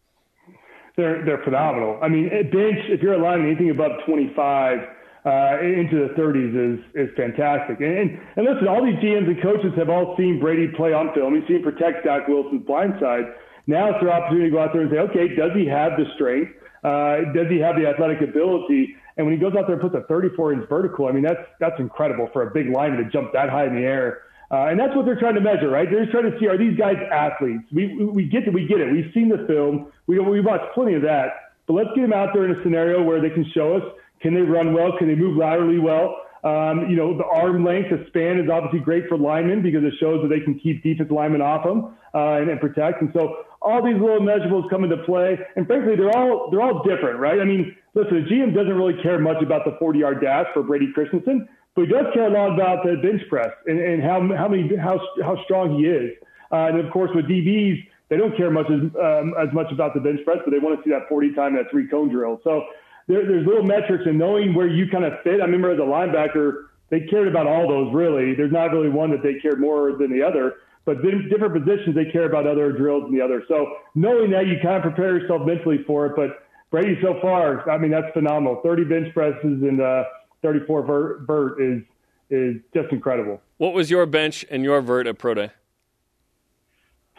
[0.96, 1.98] they're they're phenomenal.
[2.02, 4.78] I mean, bench if you're aligning anything above 25
[5.26, 7.80] uh, into the 30s is is fantastic.
[7.80, 11.12] And, and and listen, all these GMs and coaches have all seen Brady play on
[11.14, 11.34] film.
[11.34, 13.24] He's seen protect Zach Wilson's blind side.
[13.66, 16.06] Now it's their opportunity to go out there and say, okay, does he have the
[16.14, 16.52] strength?
[16.84, 18.94] Uh, does he have the athletic ability?
[19.16, 21.42] And when he goes out there and puts a 34 inch vertical, I mean, that's
[21.58, 24.22] that's incredible for a big lineman to jump that high in the air.
[24.48, 25.90] Uh, and that's what they're trying to measure, right?
[25.90, 27.64] They're just trying to see are these guys athletes?
[27.72, 28.92] We we get it, we get it.
[28.92, 29.90] We've seen the film.
[30.06, 31.50] We we watched plenty of that.
[31.66, 33.82] But let's get them out there in a scenario where they can show us
[34.20, 36.16] can they run well, can they move laterally well.
[36.44, 39.94] Um, you know, the arm length, the span is obviously great for linemen because it
[39.98, 43.02] shows that they can keep defensive linemen off them uh, and, and protect.
[43.02, 45.38] And so all these little measurables come into play.
[45.56, 47.40] And frankly, they're all they're all different, right?
[47.40, 50.62] I mean, listen, the GM doesn't really care much about the 40 yard dash for
[50.62, 54.26] Brady Christensen but he does care a lot about the bench press and, and how
[54.34, 56.10] how many how how strong he is.
[56.50, 59.92] Uh, and of course, with DBs, they don't care much as um, as much about
[59.92, 62.40] the bench press, but they want to see that 40 time that three cone drill.
[62.42, 62.64] So
[63.08, 65.40] there, there's little metrics and knowing where you kind of fit.
[65.40, 68.34] I remember as a linebacker, they cared about all those really.
[68.34, 70.56] There's not really one that they cared more than the other.
[70.84, 73.42] But different positions, they care about other drills than the other.
[73.48, 76.12] So knowing that, you kind of prepare yourself mentally for it.
[76.14, 78.60] But Brady, so far, I mean, that's phenomenal.
[78.62, 80.04] 30 bench presses and uh,
[80.42, 81.82] 34 vert, vert is
[82.28, 83.40] is just incredible.
[83.56, 85.50] What was your bench and your vert at Pro Day?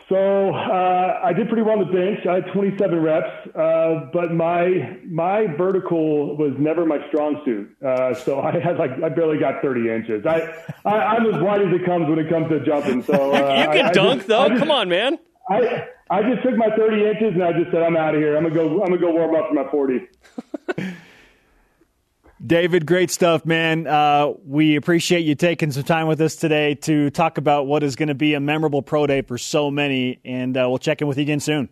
[0.10, 2.26] So uh, I did pretty well on the bench.
[2.26, 7.76] I had 27 reps, uh, but my my vertical was never my strong suit.
[7.86, 10.26] Uh, so I had like I barely got 30 inches.
[10.26, 13.04] I, I am as wide as it comes when it comes to jumping.
[13.04, 14.48] So you uh, can I, dunk I just, though.
[14.48, 15.20] Just, Come on, man.
[15.50, 18.38] I I just took my 30 inches and I just said I'm out of here.
[18.38, 18.82] I'm gonna go.
[18.84, 20.08] I'm gonna go warm up for my 40.
[22.46, 23.88] David, great stuff, man.
[23.88, 27.96] Uh, we appreciate you taking some time with us today to talk about what is
[27.96, 31.08] going to be a memorable pro day for so many, and uh, we'll check in
[31.08, 31.68] with you again soon.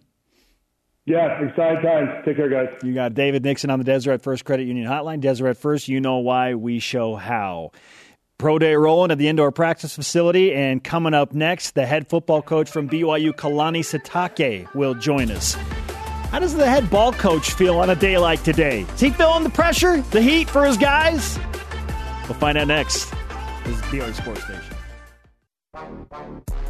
[1.05, 2.09] Yeah, exciting times.
[2.25, 2.75] Take care, guys.
[2.81, 5.21] You got David Nixon on the Deseret First Credit Union Hotline.
[5.21, 7.71] Deseret First, you know why, we show how.
[8.39, 12.41] Pro day rolling at the indoor practice facility, and coming up next, the head football
[12.41, 15.55] coach from BYU, Kalani Sitake, will join us.
[16.35, 18.81] How does the head ball coach feel on a day like today?
[18.81, 21.39] Is he feeling the pressure, the heat for his guys?
[22.23, 23.09] We'll find out next.
[23.63, 24.75] This is BYU Sports Nation.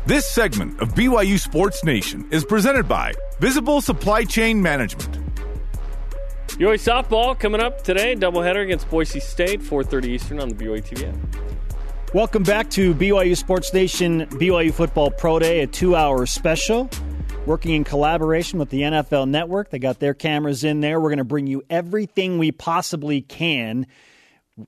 [0.06, 5.17] This segment of BYU Sports Nation is presented by Visible Supply Chain Management.
[6.49, 11.10] BYU softball coming up today, doubleheader against Boise State, 4:30 Eastern on the BYU TV
[11.10, 12.13] app.
[12.13, 16.88] Welcome back to BYU Sports Nation BYU Football Pro Day, a two-hour special
[17.45, 19.69] working in collaboration with the NFL Network.
[19.69, 20.99] They got their cameras in there.
[20.99, 23.86] We're going to bring you everything we possibly can,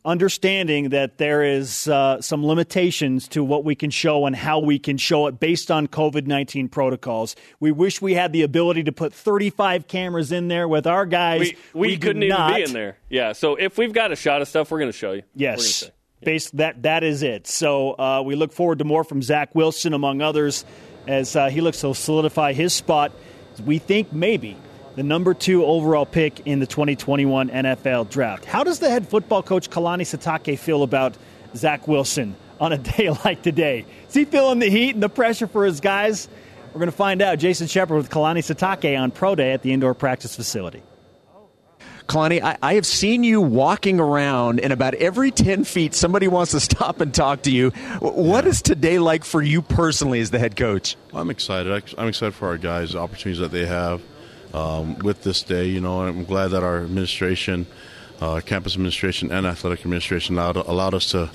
[0.06, 4.78] understanding that there is uh, some limitations to what we can show and how we
[4.78, 7.36] can show it based on COVID 19 protocols.
[7.60, 11.40] We wish we had the ability to put 35 cameras in there with our guys.
[11.40, 12.98] We, we, we couldn't even be in there.
[13.10, 15.24] Yeah, so if we've got a shot of stuff, we're going to show you.
[15.34, 15.90] Yes.
[16.22, 17.48] basically that that is it.
[17.48, 20.66] So uh, we look forward to more from Zach Wilson, among others,
[21.08, 23.12] as uh, he looks to solidify his spot.
[23.66, 24.58] We think maybe
[24.96, 28.46] the number two overall pick in the 2021 NFL Draft.
[28.46, 31.18] How does the head football coach Kalani Sitake feel about
[31.56, 33.86] Zach Wilson on a day like today?
[34.08, 36.28] Is he feeling the heat and the pressure for his guys?
[36.74, 37.40] We're going to find out.
[37.40, 40.84] Jason Shepard with Kalani Sitake on Pro Day at the indoor practice facility.
[42.08, 46.52] Kalani, I, I, have seen you walking around, and about every 10 feet, somebody wants
[46.52, 47.72] to stop and talk to you.
[48.00, 48.50] What yeah.
[48.50, 50.96] is today like for you personally as the head coach?
[51.12, 51.96] Well, I'm excited.
[51.98, 54.02] I'm excited for our guys, the opportunities that they have
[54.54, 55.66] um, with this day.
[55.66, 57.68] You know, I'm glad that our administration,
[58.22, 61.30] uh, campus administration, and athletic administration allowed, allowed us to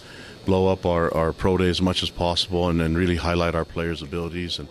[0.46, 3.64] blow up our, our pro day as much as possible and then really highlight our
[3.64, 4.58] players' abilities.
[4.58, 4.68] And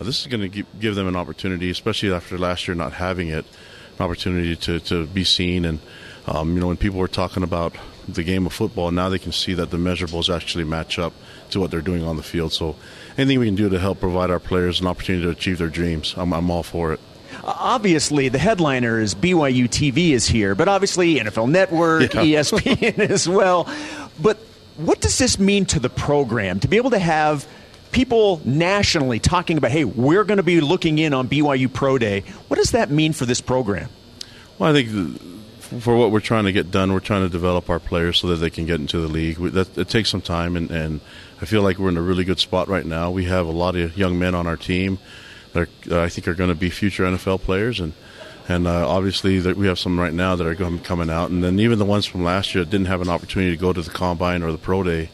[0.00, 3.28] uh, this is going to give them an opportunity, especially after last year not having
[3.28, 3.44] it
[4.00, 5.64] opportunity to, to be seen.
[5.64, 5.78] And,
[6.26, 7.74] um, you know, when people were talking about
[8.08, 11.12] the game of football, now they can see that the measurables actually match up
[11.50, 12.52] to what they're doing on the field.
[12.52, 12.76] So
[13.18, 16.14] anything we can do to help provide our players an opportunity to achieve their dreams,
[16.16, 17.00] I'm, I'm all for it.
[17.44, 22.22] Obviously, the headliner is BYU TV is here, but obviously NFL Network, yeah.
[22.22, 23.72] ESPN as well.
[24.20, 24.36] But
[24.76, 27.46] what does this mean to the program to be able to have–
[27.92, 32.20] people nationally talking about, hey, we're going to be looking in on BYU Pro Day.
[32.48, 33.88] What does that mean for this program?
[34.58, 35.20] Well, I think
[35.80, 38.36] for what we're trying to get done, we're trying to develop our players so that
[38.36, 39.36] they can get into the league.
[39.36, 41.00] that, it takes some time, and, and
[41.40, 43.10] I feel like we're in a really good spot right now.
[43.10, 44.98] We have a lot of young men on our team
[45.52, 47.92] that are, I think are going to be future NFL players, and
[48.48, 51.78] and uh, obviously we have some right now that are coming out, and then even
[51.78, 54.42] the ones from last year that didn't have an opportunity to go to the combine
[54.42, 55.08] or the pro day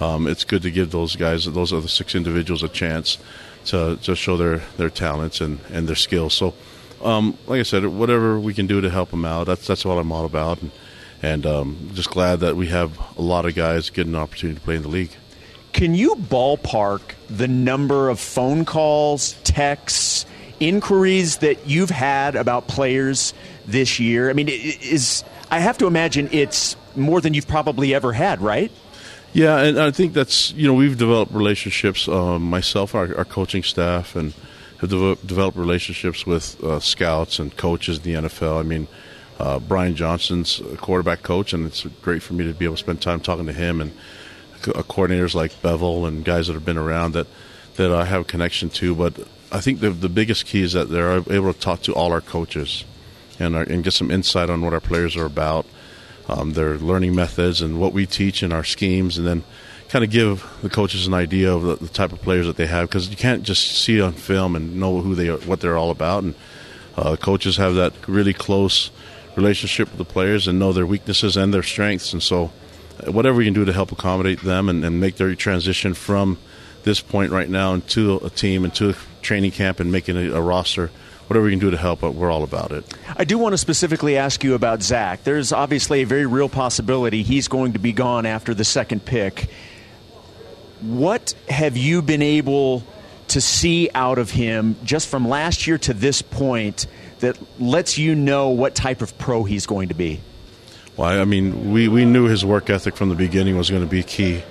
[0.00, 3.18] um, it's good to give those guys, those other six individuals, a chance
[3.66, 6.34] to, to show their, their talents and, and their skills.
[6.34, 6.54] So,
[7.02, 9.98] um, like I said, whatever we can do to help them out, that's that's what
[9.98, 10.70] I'm all about, and,
[11.22, 14.64] and um, just glad that we have a lot of guys getting an opportunity to
[14.64, 15.10] play in the league.
[15.72, 20.24] Can you ballpark the number of phone calls, texts,
[20.58, 23.34] inquiries that you've had about players
[23.66, 24.30] this year?
[24.30, 28.72] I mean, is I have to imagine it's more than you've probably ever had, right?
[29.36, 32.08] Yeah, and I think that's you know we've developed relationships.
[32.08, 34.32] Um, myself, our, our, coaching staff, and
[34.78, 38.58] have de- developed relationships with uh, scouts and coaches in the NFL.
[38.58, 38.88] I mean,
[39.38, 42.82] uh, Brian Johnson's a quarterback coach, and it's great for me to be able to
[42.82, 43.92] spend time talking to him and
[44.62, 47.26] co- uh, coordinators like Bevell and guys that have been around that
[47.74, 48.94] that I have a connection to.
[48.94, 52.10] But I think the the biggest key is that they're able to talk to all
[52.10, 52.84] our coaches
[53.38, 55.66] and our, and get some insight on what our players are about
[56.28, 59.44] um, their learning methods and what we teach in our schemes, and then
[59.88, 62.66] kind of give the coaches an idea of the, the type of players that they
[62.66, 65.60] have because you can't just see it on film and know who they are, what
[65.60, 66.24] they're all about.
[66.24, 66.34] And
[66.96, 68.90] uh, coaches have that really close
[69.36, 72.12] relationship with the players and know their weaknesses and their strengths.
[72.12, 72.50] And so,
[73.06, 76.38] uh, whatever we can do to help accommodate them and, and make their transition from
[76.82, 80.40] this point right now into a team, into a training camp, and making a, a
[80.40, 80.90] roster
[81.26, 82.84] whatever we can do to help, but we're all about it.
[83.16, 85.24] I do want to specifically ask you about Zach.
[85.24, 89.50] There's obviously a very real possibility he's going to be gone after the second pick.
[90.80, 92.84] What have you been able
[93.28, 96.86] to see out of him just from last year to this point
[97.20, 100.20] that lets you know what type of pro he's going to be?
[100.96, 103.88] Well, I mean, we, we knew his work ethic from the beginning was going to
[103.88, 104.42] be key,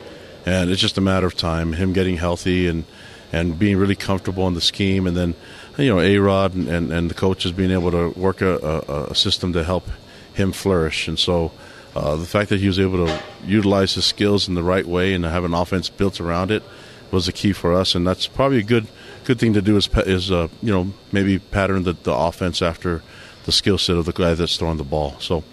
[0.45, 2.83] and it's just a matter of time, him getting healthy and,
[3.31, 5.35] and being really comfortable in the scheme, and then
[5.77, 9.03] you know, A Rod and, and, and, the coaches being able to work a, a,
[9.11, 9.87] a system to help
[10.33, 11.07] him flourish.
[11.07, 11.51] And so
[11.95, 15.13] uh, the fact that he was able to utilize his skills in the right way
[15.13, 16.63] and have an offense built around it
[17.11, 17.95] was the key for us.
[17.95, 18.87] And that's probably a good
[19.25, 23.01] good thing to do is, is uh, you know, maybe pattern the, the offense after
[23.45, 25.15] the skill set of the guy that's throwing the ball.
[25.19, 25.43] So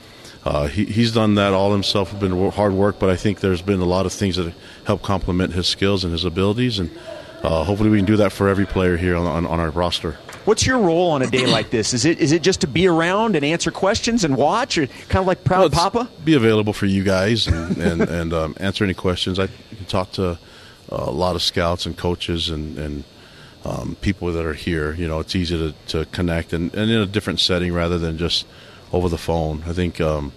[0.44, 2.12] uh, he, he's done that all himself.
[2.12, 4.52] It's been hard work, but I think there's been a lot of things that
[4.84, 6.78] help complement his skills and his abilities.
[6.78, 6.90] And
[7.42, 10.12] uh, hopefully we can do that for every player here on, on, on, our roster.
[10.44, 11.92] What's your role on a day like this?
[11.92, 15.22] Is it is it just to be around and answer questions and watch, or kind
[15.22, 16.08] of like Proud Papa?
[16.24, 19.38] Be available for you guys and and, and um, answer any questions.
[19.38, 20.36] I can talk to uh,
[20.90, 23.04] a lot of scouts and coaches and and
[23.64, 24.94] um, people that are here.
[24.94, 28.18] You know, it's easy to, to connect and, and in a different setting rather than
[28.18, 28.46] just
[28.92, 29.64] over the phone.
[29.66, 30.00] I think.
[30.00, 30.32] Um,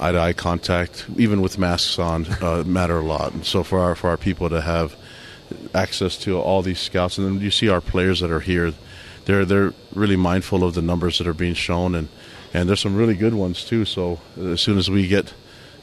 [0.00, 3.34] eye to eye contact, even with masks on, uh, matter a lot.
[3.34, 4.96] And so for our for our people to have
[5.74, 8.72] access to all these scouts, and then you see our players that are here.
[9.24, 12.08] They're they're really mindful of the numbers that are being shown, and
[12.52, 13.84] and there's some really good ones too.
[13.84, 15.34] So uh, as soon as we get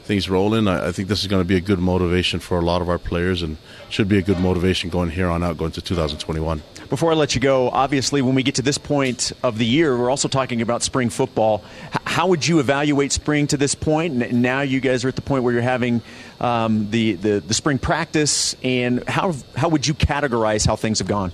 [0.03, 2.61] things rolling, I, I think this is going to be a good motivation for a
[2.61, 3.57] lot of our players, and
[3.89, 6.63] should be a good motivation going here on out, going to 2021.
[6.89, 9.97] Before I let you go, obviously, when we get to this point of the year,
[9.97, 11.63] we're also talking about spring football.
[11.93, 14.23] H- how would you evaluate spring to this point?
[14.23, 16.01] And now you guys are at the point where you're having
[16.39, 21.07] um, the, the, the spring practice, and how how would you categorize how things have
[21.07, 21.31] gone?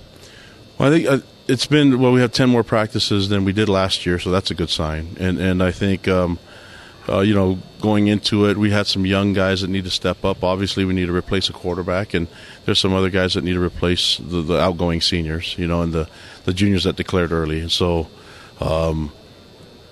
[0.78, 2.12] Well, I think uh, it's been well.
[2.12, 5.16] We have ten more practices than we did last year, so that's a good sign.
[5.18, 6.08] And and I think.
[6.08, 6.38] Um,
[7.06, 10.24] uh, you know, going into it, we had some young guys that need to step
[10.24, 10.42] up.
[10.42, 12.26] Obviously, we need to replace a quarterback, and
[12.64, 15.92] there's some other guys that need to replace the, the outgoing seniors, you know, and
[15.92, 16.08] the,
[16.44, 17.60] the juniors that declared early.
[17.60, 18.08] And so,
[18.58, 19.12] um,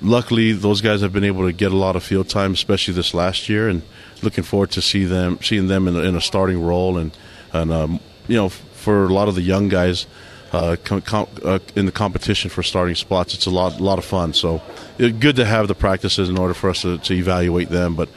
[0.01, 3.13] luckily, those guys have been able to get a lot of field time, especially this
[3.13, 3.83] last year, and
[4.23, 6.99] looking forward to see them seeing them in a, in a starting role.
[6.99, 7.17] And
[7.53, 10.07] and um, you know, for a lot of the young guys,
[10.53, 13.35] uh, com- com- uh, in the competition for starting spots.
[13.35, 14.33] It's a lot, lot of fun.
[14.35, 14.63] So
[14.99, 17.95] it's good to have the practices in order for us to, to evaluate them.
[17.97, 18.09] But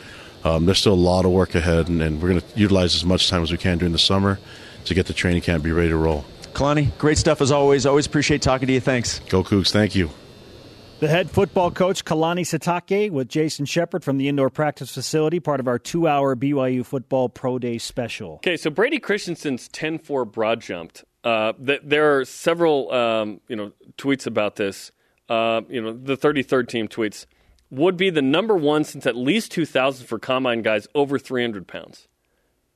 [0.44, 3.06] um, there's still a lot of work ahead, and, and we're going to utilize as
[3.06, 4.40] much time as we can during the summer
[4.86, 6.26] to get the training camp be ready to roll.
[6.54, 7.86] Kalani, great stuff as always.
[7.86, 8.80] Always appreciate talking to you.
[8.80, 9.20] Thanks.
[9.30, 9.72] Go Cougs.
[9.72, 10.10] Thank you.
[11.00, 15.60] The head football coach, Kalani Sitake, with Jason Shepard from the indoor practice facility, part
[15.60, 18.36] of our two hour BYU football pro day special.
[18.36, 23.56] Okay, so Brady Christensen's 10 4 broad jumped uh, th- there are several, um, you
[23.56, 24.92] know, tweets about this.
[25.28, 27.26] Uh, you know, the 33rd team tweets
[27.72, 32.08] would be the number one since at least 2000 for combine guys over 300 pounds.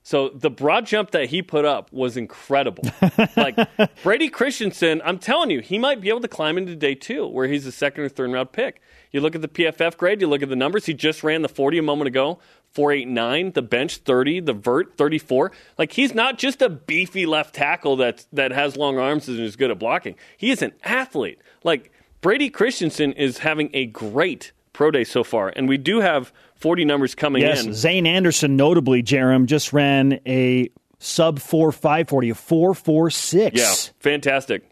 [0.09, 2.83] So the broad jump that he put up was incredible.
[3.37, 3.55] like
[4.01, 7.45] Brady Christensen, I'm telling you, he might be able to climb into day two, where
[7.45, 8.81] he's a second or third round pick.
[9.11, 10.87] You look at the PFF grade, you look at the numbers.
[10.87, 12.39] He just ran the 40 a moment ago.
[12.71, 15.51] 489, the bench 30, the vert 34.
[15.77, 19.55] Like he's not just a beefy left tackle that that has long arms and is
[19.55, 20.15] good at blocking.
[20.35, 21.37] He is an athlete.
[21.63, 21.91] Like
[22.21, 26.85] Brady Christensen is having a great pro day so far, and we do have 40
[26.85, 27.73] numbers coming yes, in.
[27.73, 33.59] Zayne Anderson, notably, Jarom just ran a sub four five forty, a four four six.
[33.59, 34.63] Yeah, fantastic.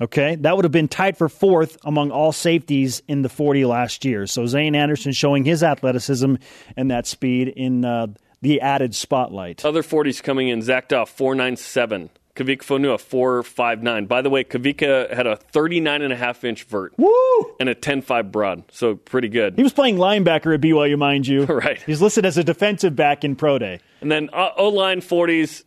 [0.00, 4.04] Okay, that would have been tied for fourth among all safeties in the 40 last
[4.04, 4.26] year.
[4.26, 6.36] So Zayne Anderson showing his athleticism
[6.76, 8.06] and that speed in uh,
[8.40, 9.64] the added spotlight.
[9.64, 12.10] Other 40s coming in Zach Duff, 497.
[12.38, 14.06] Kavika Fonua, 459.
[14.06, 16.94] By the way, Kavika had a 39 and a half inch vert.
[16.96, 17.12] Woo!
[17.58, 19.56] And a 10-5 broad, so pretty good.
[19.56, 21.44] He was playing linebacker at BYU, mind you.
[21.46, 21.82] right.
[21.82, 23.80] He's listed as a defensive back in pro day.
[24.00, 25.64] And then uh, O-line 40s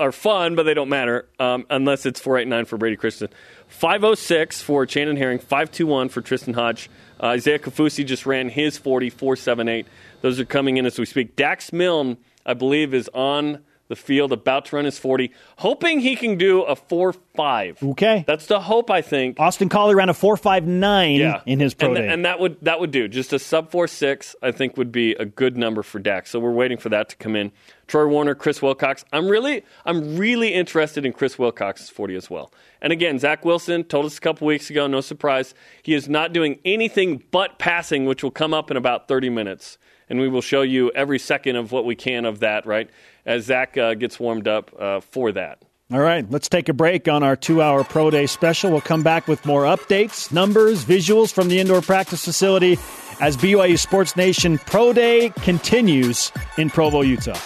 [0.00, 3.36] are fun, but they don't matter um, unless it's 489 for Brady Christensen.
[3.68, 6.90] 506 for Chandon Herring, 521 for Tristan Hodge.
[7.22, 9.86] Uh, Isaiah Kaufusi just ran his 40, 478.
[10.22, 11.36] Those are coming in as we speak.
[11.36, 16.14] Dax Milne, I believe, is on the field, about to run his 40, hoping he
[16.14, 17.82] can do a 4 5.
[17.82, 18.24] Okay.
[18.24, 19.40] That's the hope, I think.
[19.40, 21.40] Austin Collie ran a 4.59 yeah.
[21.44, 22.08] in his pro and, day.
[22.08, 23.08] And that would, that would do.
[23.08, 26.30] Just a sub 4 6, I think, would be a good number for Dax.
[26.30, 27.50] So we're waiting for that to come in.
[27.88, 29.04] Troy Warner, Chris Wilcox.
[29.12, 32.52] I'm really, I'm really interested in Chris Wilcox's 40 as well.
[32.80, 36.32] And again, Zach Wilson told us a couple weeks ago, no surprise, he is not
[36.32, 39.78] doing anything but passing, which will come up in about 30 minutes.
[40.10, 42.90] And we will show you every second of what we can of that, right?
[43.26, 45.62] as Zach uh, gets warmed up uh, for that.
[45.92, 48.70] All right, let's take a break on our two hour Pro Day special.
[48.70, 52.78] We'll come back with more updates, numbers, visuals from the indoor practice facility
[53.20, 57.38] as BYU Sports Nation Pro Day continues in Provo, Utah.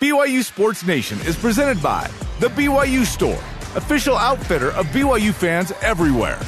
[0.00, 3.38] BYU Sports Nation is presented by The BYU Store,
[3.74, 6.40] official outfitter of BYU fans everywhere.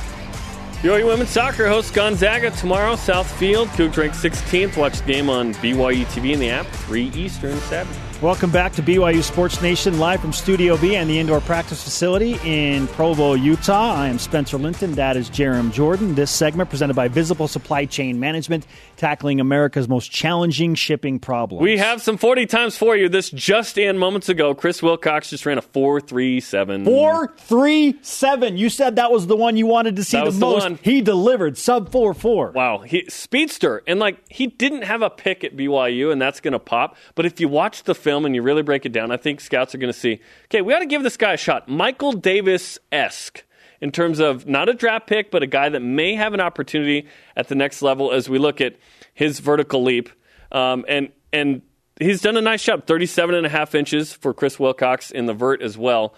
[0.83, 3.67] BYU Women's Soccer hosts Gonzaga tomorrow, South Field.
[3.71, 4.77] Cougs ranked 16th.
[4.77, 7.93] Watch the game on BYU TV in the app, 3 Eastern 7.
[8.23, 12.39] Welcome back to BYU Sports Nation, live from Studio B and the indoor practice facility
[12.45, 13.95] in Provo, Utah.
[13.95, 14.93] I am Spencer Linton.
[14.95, 16.15] That is Jarom Jordan.
[16.15, 18.65] This segment presented by Visible Supply Chain Management,
[18.99, 21.63] tackling America's most challenging shipping problems.
[21.63, 23.09] We have some 40 times for you.
[23.09, 24.55] This just in moments ago.
[24.55, 26.85] Chris Wilcox just ran a 437.
[26.85, 28.59] 437.
[28.59, 30.69] You said that was the one you wanted to see that the most.
[30.69, 32.51] The he delivered sub 4 4.
[32.51, 32.79] Wow.
[32.79, 33.83] He, speedster.
[33.87, 36.97] And like, he didn't have a pick at BYU, and that's going to pop.
[37.15, 39.75] But if you watch the film and you really break it down, I think scouts
[39.75, 41.69] are going to see, okay, we got to give this guy a shot.
[41.69, 43.45] Michael Davis esque
[43.81, 47.07] in terms of not a draft pick, but a guy that may have an opportunity
[47.37, 48.77] at the next level as we look at
[49.15, 50.09] his vertical leap.
[50.51, 51.63] Um, and, and
[52.01, 55.35] he's done a nice job 37 and a half inches for Chris Wilcox in the
[55.35, 56.15] vert as well.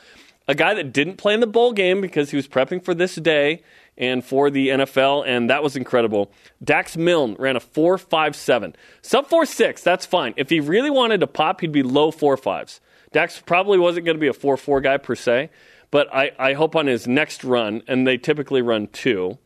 [0.48, 3.14] A guy that didn't play in the bowl game because he was prepping for this
[3.14, 3.62] day
[3.96, 6.32] and for the NFL, and that was incredible.
[6.64, 8.74] Dax Milne ran a 4.57.
[9.02, 10.32] Sub 4.6, that's fine.
[10.36, 12.80] If he really wanted to pop, he'd be low 4.5s.
[13.12, 15.50] Dax probably wasn't going to be a 4.4 guy per se,
[15.90, 19.38] but I, I hope on his next run, and they typically run two,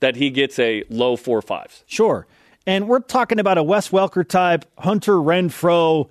[0.00, 1.82] that he gets a low 4.5s.
[1.86, 2.26] Sure.
[2.66, 6.08] And we're talking about a Wes Welker type, Hunter Renfrow,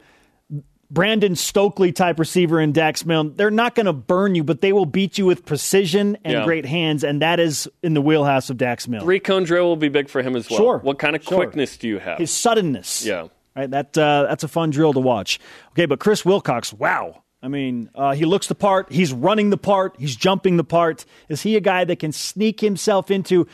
[0.92, 4.72] Brandon Stokley type receiver in Dax Milne, they're not going to burn you, but they
[4.74, 6.46] will beat you with precision and Yeah.
[6.46, 9.02] great hands, and that is in the wheelhouse of Dax Milne.
[9.02, 10.60] Three cone drill will be big for him as well.
[10.60, 10.78] Sure.
[10.80, 11.38] What kind of Sure.
[11.38, 12.20] quickness do you have?
[12.20, 13.04] His suddenness.
[13.06, 13.28] yeah.
[13.56, 13.70] Right.
[13.70, 15.40] That uh, that's a fun drill to watch.
[15.72, 17.23] Okay, but Chris Wilcox, wow.
[17.44, 18.90] I mean, uh, he looks the part.
[18.92, 19.96] He's running the part.
[20.00, 21.04] He's jumping the part.
[21.28, 23.48] Is he a guy that can sneak himself into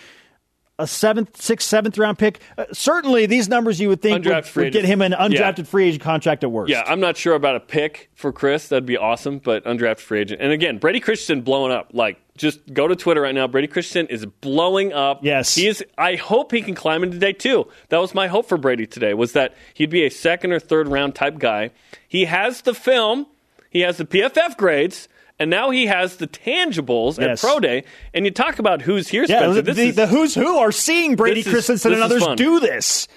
[0.77, 2.39] a seventh, sixth, seventh round pick?
[2.55, 5.63] Uh, certainly, these numbers you would think would, would get him an undrafted Yeah.
[5.63, 6.69] free agent contract at worst.
[6.69, 8.67] Yeah, I'm not sure about a pick for Chris.
[8.67, 10.39] That'd be awesome, but undrafted free agent.
[10.39, 11.89] And again, Brady Christensen blowing up.
[11.91, 13.47] Like, just go to Twitter right now.
[13.47, 15.21] Brady Christensen is blowing up.
[15.23, 15.55] Yes.
[15.55, 15.83] he is.
[15.97, 17.67] I hope he can climb into day two.
[17.89, 19.15] That was my hope for Brady today.
[19.15, 21.71] Was that he'd be a second or third round type guy.
[22.07, 23.25] He has the film.
[23.69, 25.07] He has the PFF grades.
[25.41, 27.41] And now he has the tangibles Yes.
[27.41, 27.85] at Pro Day.
[28.13, 29.53] And you talk about who's here, Yeah, Spencer.
[29.53, 32.27] the, This the, is- the who's who are seeing Brady This is- Christensen and others
[32.35, 33.07] do this.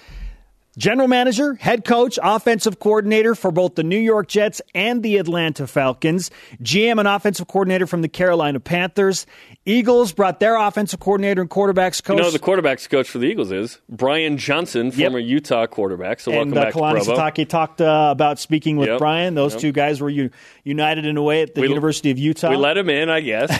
[0.75, 5.67] General manager, head coach, offensive coordinator for both the New York Jets and the Atlanta
[5.67, 6.31] Falcons,
[6.63, 9.27] GM and offensive coordinator from the Carolina Panthers.
[9.65, 12.17] Eagles brought their offensive coordinator and quarterbacks coach.
[12.17, 16.19] You know, the quarterbacks coach for the Eagles is Brian Johnson, former Utah quarterback.
[16.19, 17.21] So welcome and uh, back Kalani to Provo.
[17.21, 18.97] Sitake talked uh, about speaking with Yep.
[18.97, 19.35] Brian.
[19.35, 19.61] Those Yep.
[19.61, 20.31] two guys were u-
[20.63, 22.49] united in a way at the We- University of Utah.
[22.49, 23.51] We let him in, I guess.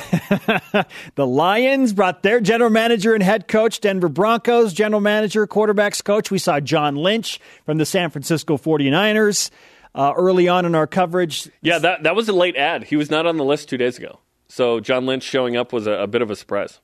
[1.15, 6.31] The Lions brought their general manager and head coach, Denver Broncos general manager, quarterbacks coach.
[6.31, 9.51] We saw John Lynch from the San Francisco 49ers
[9.95, 11.49] uh, early on in our coverage.
[11.61, 12.85] yeah, that that was a late ad.
[12.85, 14.19] He was not on the list two days ago.
[14.47, 16.79] So John Lynch showing up was a, a bit of a surprise.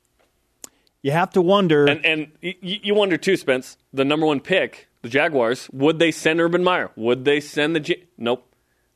[1.02, 1.86] You have to wonder.
[1.86, 5.98] And and y- y- you wonder too, Spence, the number one pick, the Jaguars, would
[5.98, 6.92] they send Urban Meyer?
[6.96, 8.46] Would they send the G- Nope.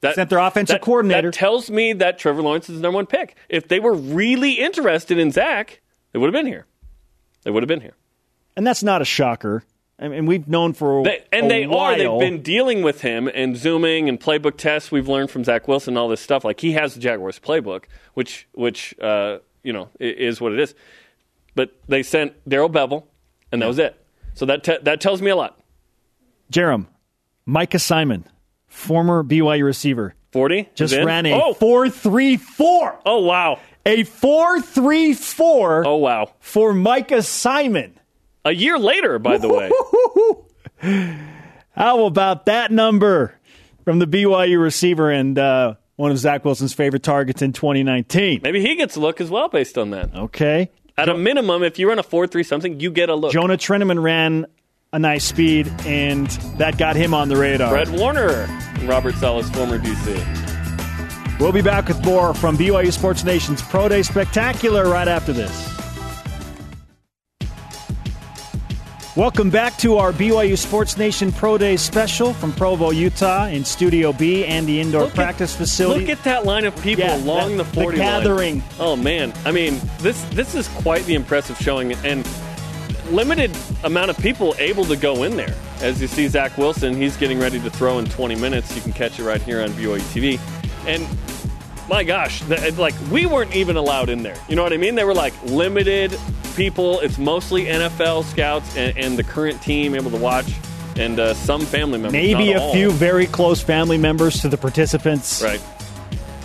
[0.02, 1.30] That, Sent their offensive that- coordinator.
[1.32, 3.38] That tells me that Trevor Lawrence is the number one pick.
[3.48, 5.80] If they were really interested in Zach,
[6.12, 6.66] they would have been here.
[7.44, 7.96] They would have been here.
[8.58, 9.64] and that's not a shocker.
[10.00, 11.94] I mean, we've known for a, They, and a they while.
[11.94, 11.98] are.
[11.98, 14.92] They've been dealing with him and zooming and playbook tests.
[14.92, 16.44] We've learned from Zach Wilson all this stuff.
[16.44, 17.84] Like he has the Jaguars playbook,
[18.14, 20.74] which which uh, you know is what it is.
[21.56, 23.04] But they sent Darrell Bevell,
[23.52, 23.96] and that was it.
[24.34, 25.60] So that te- that tells me a lot.
[26.52, 26.88] Jarom,
[27.46, 28.26] Micah Simon,
[28.68, 32.98] former BYU receiver, Forty just ran a oh 4.34.
[33.06, 38.00] oh wow A 4.34 oh wow for Micah Simon.
[38.46, 39.20] A year later.
[39.20, 39.72] By the way,
[41.76, 43.40] How about that number
[43.84, 48.42] from the BYU receiver and uh, one of Zach Wilson's favorite targets in 2019?
[48.44, 50.14] maybe he gets a look as well based on that.
[50.14, 50.70] Okay.
[50.98, 53.32] At a minimum, if you run a four three something, you get a look.
[53.32, 54.46] Jonah Trinnaman ran
[54.92, 56.28] a nice speed, and
[56.58, 57.72] that got him on the radar.
[57.72, 58.46] Fred Warner,
[58.84, 61.40] Robert Saleh, former DC.
[61.40, 65.68] We'll be back with more from BYU Sports Nation's Pro Day Spectacular right after this.
[69.16, 74.12] Welcome back to our BYU Sports Nation Pro Day special from Provo, Utah, in Studio
[74.12, 76.02] B and the indoor Look at- practice facility.
[76.08, 78.12] Look at that line of people Yeah, along that- the 40 the line.
[78.24, 78.64] gathering.
[78.80, 82.28] Oh man, I mean, this this is quite the impressive showing and
[83.12, 83.52] limited
[83.84, 85.54] amount of people able to go in there.
[85.80, 88.76] As you see Zach Wilson, he's getting ready to throw in 20 minutes.
[88.76, 90.40] You can catch it right here on BYU TV.
[90.88, 91.06] And
[91.88, 92.42] my gosh,
[92.78, 94.38] like we weren't even allowed in there.
[94.50, 94.96] You know what I mean?
[94.96, 96.18] They were like limited
[96.56, 97.00] people.
[97.00, 100.52] It's mostly NFL scouts and, and the current team able to watch,
[100.96, 102.14] and uh, some family members.
[102.14, 102.74] Maybe a all.
[102.74, 105.42] few very close family members to the participants.
[105.42, 105.62] Right.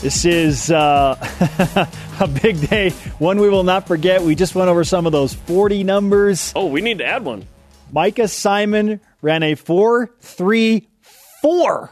[0.01, 1.17] This is uh,
[2.21, 4.23] a big day, one we will not forget.
[4.23, 6.53] We just went over some of those 40 numbers.
[6.55, 7.45] Oh, we need to add one.
[7.91, 11.89] Micah Simon ran a 4.34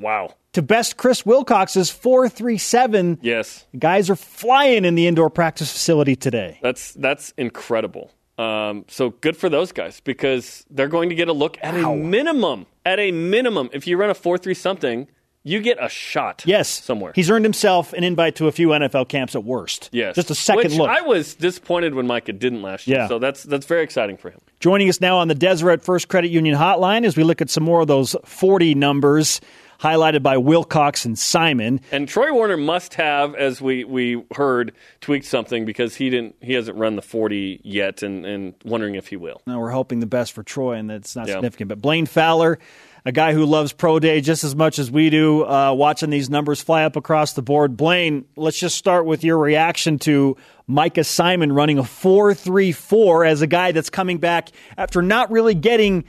[0.00, 0.34] Wow.
[0.56, 3.18] To best Chris Wilcox's 4.37.
[3.20, 3.66] Yes.
[3.78, 6.58] Guys are flying in the indoor practice facility today.
[6.62, 8.10] That's that's incredible.
[8.38, 11.94] Um, so good for those guys because they're going to get a look at a
[11.94, 12.64] minimum.
[12.86, 15.08] At a minimum, if you run a four three something,
[15.42, 16.42] you get a shot.
[16.46, 17.12] Yes, somewhere.
[17.14, 19.90] He's earned himself an invite to a few NFL camps at worst.
[19.92, 20.88] yes, just a second Which look.
[20.88, 23.00] I was disappointed when Micah didn't last year.
[23.00, 23.08] Yeah.
[23.08, 24.40] So that's that's very exciting for him.
[24.60, 27.62] Joining us now on the Deseret First Credit Union hotline as we look at some
[27.62, 29.42] more of those 40 numbers
[29.80, 31.80] highlighted by Wilcox and Simon.
[31.92, 36.52] And Troy Warner must have, as we, we heard, tweaked something because he didn't he
[36.54, 39.42] hasn't run the forty yet, and, and wondering if he will.
[39.46, 41.34] Now we're hoping the best for Troy, and that's not Yeah.
[41.34, 41.68] significant.
[41.68, 42.58] But Blaine Fowler,
[43.04, 46.28] a guy who loves pro day just as much as we do, uh, watching these
[46.28, 47.76] numbers fly up across the board.
[47.76, 53.46] Blaine, let's just start with your reaction to Micah Simon running a four-three-four as a
[53.46, 56.04] guy that's coming back after not really getting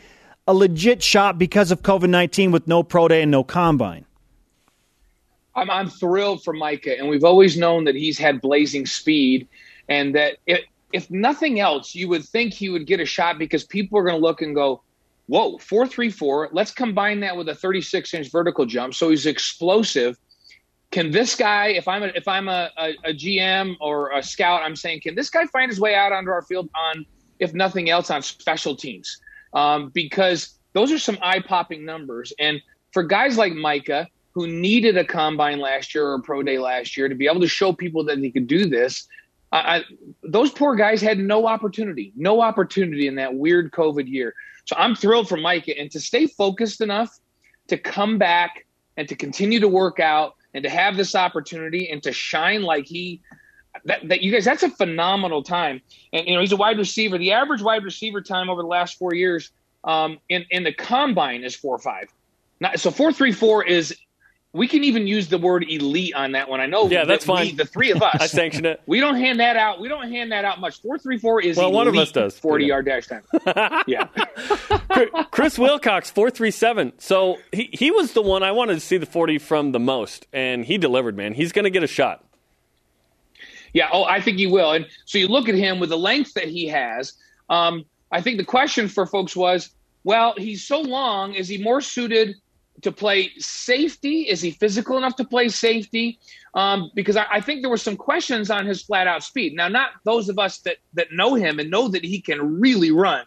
[0.48, 4.06] a legit shot because of COVID nineteen with no pro day and no combine.
[5.56, 9.48] I'm, I'm thrilled for Micah, and we've always known that he's had blazing speed,
[9.90, 10.62] and that if,
[10.94, 14.16] if nothing else, you would think he would get a shot because people are going
[14.16, 14.82] to look and go,
[15.26, 16.50] whoa, four three four.
[16.52, 18.94] Let's combine that with a 36 inch vertical jump.
[18.94, 20.18] So he's explosive.
[20.92, 24.62] Can this guy, if I'm a, if I'm a, a, a GM or a scout,
[24.64, 27.06] I'm saying, can this guy find his way out onto our field on,
[27.40, 29.20] if nothing else, on special teams?
[29.58, 32.32] Um, because those are some eye popping numbers.
[32.38, 36.60] And for guys like Micah, who needed a combine last year or a pro day
[36.60, 39.08] last year to be able to show people that he could do this,
[39.52, 39.84] I,
[40.22, 44.36] those poor guys had no opportunity, no opportunity in that weird COVID year.
[44.66, 47.18] So I'm thrilled for Micah and to stay focused enough
[47.70, 52.04] to come back and to continue to work out and to have this opportunity and
[52.04, 53.22] to shine like he
[53.86, 55.82] that, that you guys that's a phenomenal time
[56.14, 58.98] and you know he's a wide receiver the average wide receiver time over the last
[58.98, 59.52] four years
[59.84, 62.10] um, in in the combine is four five
[62.60, 63.96] Not, so four three four is
[64.54, 66.60] we can even use the word elite on that one.
[66.60, 66.90] I know.
[66.90, 67.48] Yeah, that's fine.
[67.48, 68.82] We, the three of us, I sanction it.
[68.86, 69.80] We don't hand that out.
[69.80, 70.82] We don't hand that out much.
[70.82, 72.38] Four three four is well, one of us does.
[72.38, 72.70] Forty yeah.
[72.70, 73.24] yard dash time.
[73.88, 74.08] yeah.
[75.32, 76.94] Chris Wilcox four three seven.
[76.98, 80.28] So he he was the one I wanted to see the forty from the most,
[80.34, 81.16] and he delivered.
[81.16, 82.24] Man, he's going to get a shot.
[83.78, 83.90] Yeah.
[83.92, 84.72] Oh, I think he will.
[84.72, 87.14] And so you look at him with the length that he has.
[87.48, 89.70] Um, I think the question for folks was,
[90.04, 91.36] well, he's so long.
[91.36, 92.36] Is he more suited?
[92.84, 94.22] to play safety?
[94.30, 96.20] Is he physical enough to play safety?
[96.54, 99.56] Um, because I, I, think there were some questions on his flat out speed.
[99.56, 102.92] Now, not those of us that that know him and know that he can really
[102.92, 103.26] run.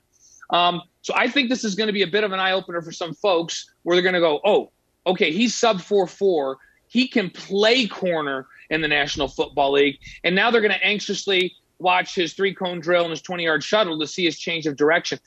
[0.50, 2.80] Um, so I think this is going to be a bit of an eye opener
[2.80, 4.70] for some folks where they're going to go, oh,
[5.04, 6.58] okay, he's sub four four.
[6.90, 11.54] He can play corner in the National Football League, and now they're going to anxiously
[11.78, 14.76] watch his three cone drill and his 20 yard shuttle to see his change of
[14.76, 15.18] direction.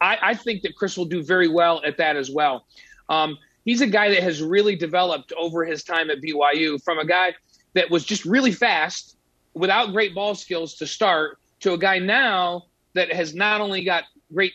[0.00, 2.66] I, I, think that Chris will do very well at that as well.
[3.08, 7.06] Um, he's a guy that has really developed over his time at BYU from a
[7.06, 7.34] guy
[7.74, 9.16] that was just really fast
[9.54, 12.64] without great ball skills to start to a guy now
[12.94, 14.04] that has not only got
[14.34, 14.52] great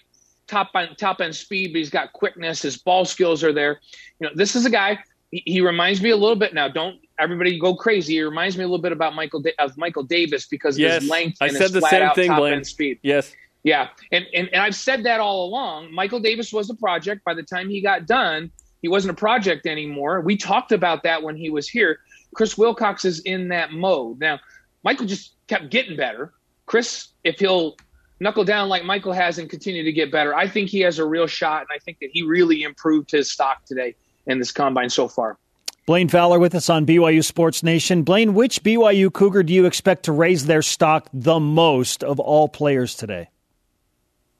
[0.47, 2.61] top end, top end speed, but he's got quickness.
[2.61, 3.79] His ball skills are there.
[4.19, 4.99] You know, this is a guy.
[5.31, 6.69] He, reminds me a little bit now.
[6.69, 8.13] Don't everybody go crazy.
[8.13, 11.37] He reminds me a little bit about Michael of Michael Davis because yes, his length
[11.41, 12.63] and I said the flat same thing, Blaine.
[12.63, 12.99] speed.
[13.01, 13.33] Yes.
[13.63, 15.93] Yeah, and, and and I've said that all along.
[15.93, 17.25] Michael Davis was a project.
[17.25, 18.49] By the time he got done,
[18.81, 20.21] he wasn't a project anymore.
[20.21, 21.99] We talked about that when he was here.
[22.33, 24.19] Chris Wilcox is in that mode.
[24.19, 24.39] Now,
[24.83, 26.33] Michael just kept getting better.
[26.65, 27.75] Chris, if he'll
[28.21, 31.05] knuckle down like Michael has and continue to get better, I think he has a
[31.05, 31.61] real shot.
[31.61, 33.95] And I think that he really improved his stock today
[34.27, 35.37] in this combine so far.
[35.85, 38.03] Blaine Fowler with us on BYU Sports Nation.
[38.03, 42.49] Blaine, which BYU Cougar do you expect to raise their stock the most of all
[42.49, 43.29] players today?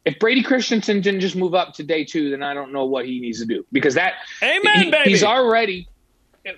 [0.08, 3.06] if Brady Christensen didn't just move up to day two, then I don't know what
[3.06, 5.10] he needs to do because that Amen, he, baby.
[5.10, 5.90] He's already
[6.46, 6.56] it,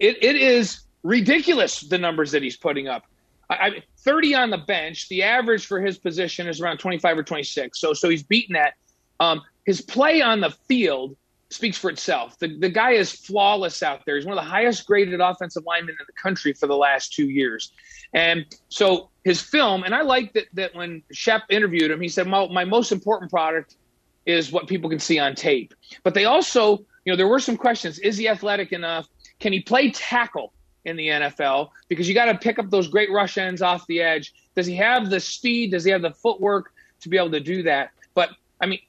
[0.00, 3.04] it is ridiculous the numbers that he's putting up.
[3.50, 5.10] I, I, 30 on the bench.
[5.10, 7.78] The average for his position is around 25 or 26.
[7.78, 8.74] So so he's beaten that.
[9.20, 11.16] Um, his play on the field
[11.50, 12.38] speaks for itself.
[12.38, 14.16] The the guy is flawless out there.
[14.16, 17.28] He's one of the highest graded offensive linemen in the country for the last two
[17.28, 17.72] years.
[18.12, 22.26] And so his film, and I like that that when Shep interviewed him, he said,
[22.26, 23.76] my, my most important product
[24.24, 25.72] is what people can see on tape.
[26.02, 27.98] But they also, you know, there were some questions.
[28.00, 29.08] Is he athletic enough?
[29.38, 30.52] Can he play tackle
[30.84, 31.70] in the NFL?
[31.88, 34.34] Because you got to pick up those great rush ends off the edge.
[34.56, 35.70] Does he have the speed?
[35.70, 37.90] Does he have the footwork to be able to do that?
[38.14, 38.30] But
[38.60, 38.80] I mean,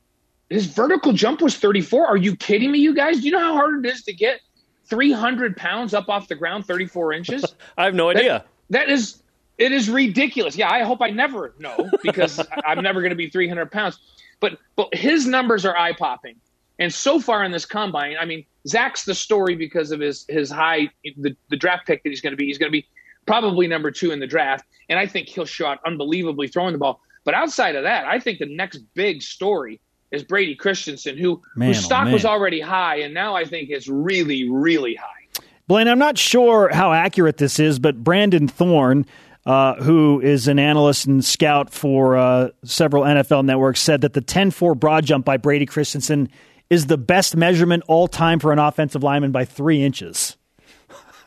[0.49, 2.07] his vertical jump was 34.
[2.07, 3.19] Are you kidding me, you guys?
[3.19, 4.39] Do you know how hard it is to get
[4.85, 7.45] 300 pounds up off the ground 34 inches?
[7.77, 8.45] I have no idea.
[8.69, 9.21] That, that is
[9.57, 10.55] it is ridiculous.
[10.55, 13.99] Yeah, I hope I never know because I'm never going to be 300 pounds.
[14.39, 16.35] But but his numbers are eye popping,
[16.79, 20.49] and so far in this combine, I mean, Zach's the story because of his his
[20.49, 22.45] high the, the draft pick that he's going to be.
[22.45, 22.87] He's going to be
[23.25, 26.77] probably number two in the draft, and I think he'll show shot unbelievably throwing the
[26.77, 27.01] ball.
[27.25, 29.81] But outside of that, I think the next big story
[30.11, 33.45] is Brady Christensen, who man, whose oh, stock oh, was already high, and now I
[33.45, 35.41] think it's really really high.
[35.67, 39.05] Blaine, I'm not sure how accurate this is, but Brandon Thorn
[39.47, 44.19] uh, who is an analyst and scout for uh, several NFL networks, said that the
[44.19, 46.27] 10 4 broad jump by Brady Christensen
[46.69, 50.35] is the best measurement all time for an offensive lineman by three inches.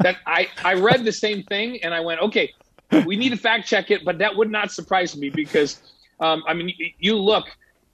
[0.00, 2.52] that I, I read the same thing and I went, okay,
[3.06, 5.80] we need to fact check it, but that would not surprise me because,
[6.20, 7.46] um, I mean, you look,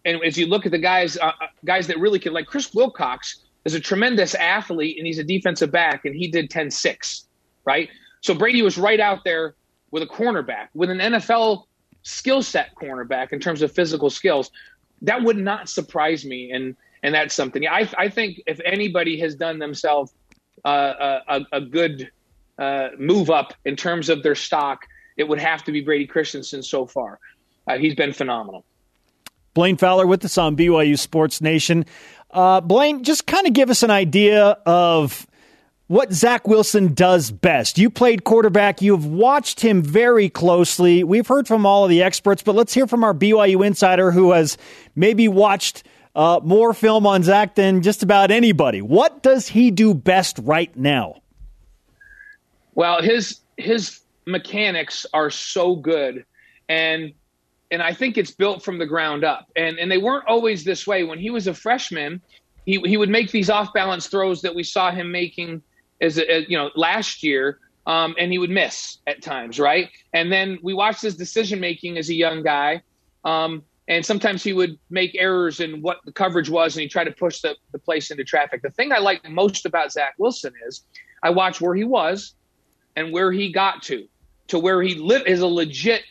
[0.06, 2.72] and as you look at the guys, uh, uh, guys that really can, like Chris
[2.72, 7.26] Wilcox is a tremendous athlete and he's a defensive back and he did 10 6,
[7.64, 7.90] right?
[8.20, 9.56] So Brady was right out there
[9.90, 11.64] with a cornerback, with an NFL
[12.02, 14.52] skill set cornerback in terms of physical skills,
[15.02, 16.52] that would not surprise me.
[16.52, 20.14] And and that's something I I think if anybody has done themselves
[20.64, 22.10] uh, a, a, good
[22.58, 24.84] uh, move up in terms of their stock,
[25.16, 27.20] it would have to be Brady Christensen so far.
[27.68, 28.64] Uh, he's been phenomenal.
[29.56, 31.86] Blaine Fowler with us on BYU Sports Nation.
[32.30, 35.26] Uh, Blaine, just kind of give us an idea of
[35.86, 37.78] what Zach Wilson does best.
[37.78, 38.82] You played quarterback.
[38.82, 41.04] You've watched him very closely.
[41.04, 44.32] We've heard from all of the experts, but let's hear from our BYU insider who
[44.32, 44.58] has
[44.94, 45.84] maybe watched
[46.14, 48.82] uh, more film on Zach than just about anybody.
[48.82, 51.22] What does he do best right now?
[52.74, 56.26] Well, his his mechanics are so good,
[56.68, 57.14] and
[57.76, 59.50] and I think it's built from the ground up.
[59.54, 61.04] And and they weren't always this way.
[61.04, 62.22] When he was a freshman,
[62.64, 65.62] he he would make these off balance throws that we saw him making
[66.00, 67.58] as, as you know last year.
[67.86, 69.90] Um, and he would miss at times, right?
[70.14, 72.82] And then we watched his decision making as a young guy.
[73.24, 77.04] Um, and sometimes he would make errors in what the coverage was and he tried
[77.04, 78.62] to push the, the place into traffic.
[78.62, 80.82] The thing I like most about Zach Wilson is
[81.22, 82.34] I watch where he was
[82.96, 84.08] and where he got to,
[84.48, 86.02] to where he lived is a legit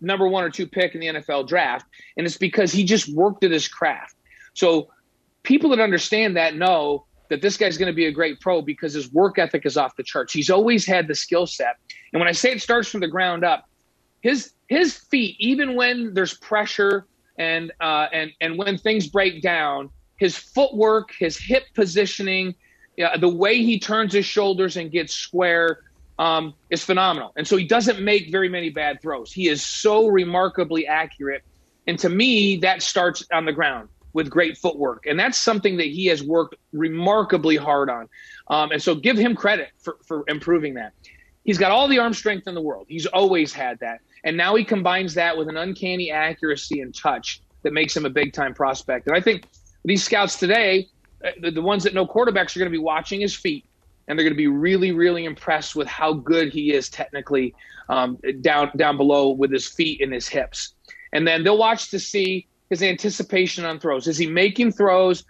[0.00, 1.86] number one or two pick in the NFL draft.
[2.16, 4.14] And it's because he just worked at his craft.
[4.54, 4.88] So
[5.42, 8.94] people that understand that know that this guy's going to be a great pro because
[8.94, 10.32] his work ethic is off the charts.
[10.32, 11.76] He's always had the skill set.
[12.12, 13.68] And when I say it starts from the ground up,
[14.20, 17.06] his his feet, even when there's pressure
[17.38, 22.54] and uh, and and when things break down, his footwork, his hip positioning,
[22.96, 25.80] yeah, the way he turns his shoulders and gets square
[26.18, 27.32] um, is phenomenal.
[27.36, 29.32] And so he doesn't make very many bad throws.
[29.32, 31.42] He is so remarkably accurate.
[31.86, 35.06] And to me, that starts on the ground with great footwork.
[35.06, 38.08] And that's something that he has worked remarkably hard on.
[38.48, 40.92] Um, and so give him credit for, for improving that.
[41.44, 42.86] He's got all the arm strength in the world.
[42.88, 44.00] He's always had that.
[44.24, 48.10] And now he combines that with an uncanny accuracy and touch that makes him a
[48.10, 49.06] big time prospect.
[49.06, 49.44] And I think
[49.84, 50.88] these scouts today,
[51.24, 53.64] uh, the, the ones that know quarterbacks are going to be watching his feet
[54.08, 57.54] and they're going to be really, really impressed with how good he is technically
[57.88, 60.74] um, down down below with his feet and his hips.
[61.12, 64.08] And then they'll watch to see his anticipation on throws.
[64.08, 65.24] Is he making throws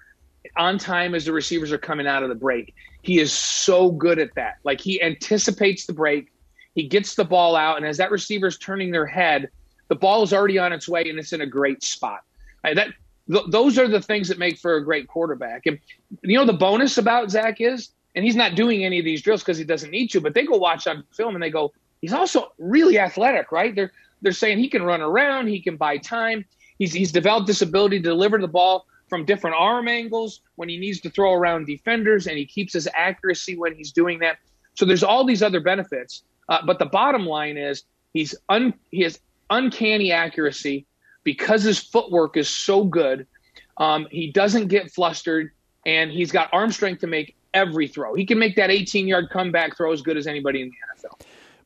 [0.56, 2.74] on time as the receivers are coming out of the break?
[3.02, 4.56] He is so good at that.
[4.64, 6.32] Like he anticipates the break,
[6.74, 9.50] he gets the ball out, and as that receiver is turning their head,
[9.88, 12.20] the ball is already on its way and it's in a great spot.
[12.64, 12.88] Right, that
[13.30, 15.66] th- those are the things that make for a great quarterback.
[15.66, 15.78] And
[16.22, 19.42] you know the bonus about Zach is and he's not doing any of these drills
[19.42, 20.20] because he doesn't need to.
[20.20, 23.72] But they go watch on film and they go, he's also really athletic, right?
[23.72, 23.92] They're
[24.22, 26.44] they're saying he can run around, he can buy time.
[26.80, 30.78] He's he's developed this ability to deliver the ball from different arm angles when he
[30.78, 34.38] needs to throw around defenders, and he keeps his accuracy when he's doing that.
[34.74, 36.24] So there's all these other benefits.
[36.48, 40.86] Uh, but the bottom line is he's un, he has uncanny accuracy
[41.22, 43.28] because his footwork is so good.
[43.76, 45.52] Um, he doesn't get flustered,
[45.86, 48.14] and he's got arm strength to make every throw.
[48.14, 51.20] He can make that 18 yard comeback throw as good as anybody in the NFL.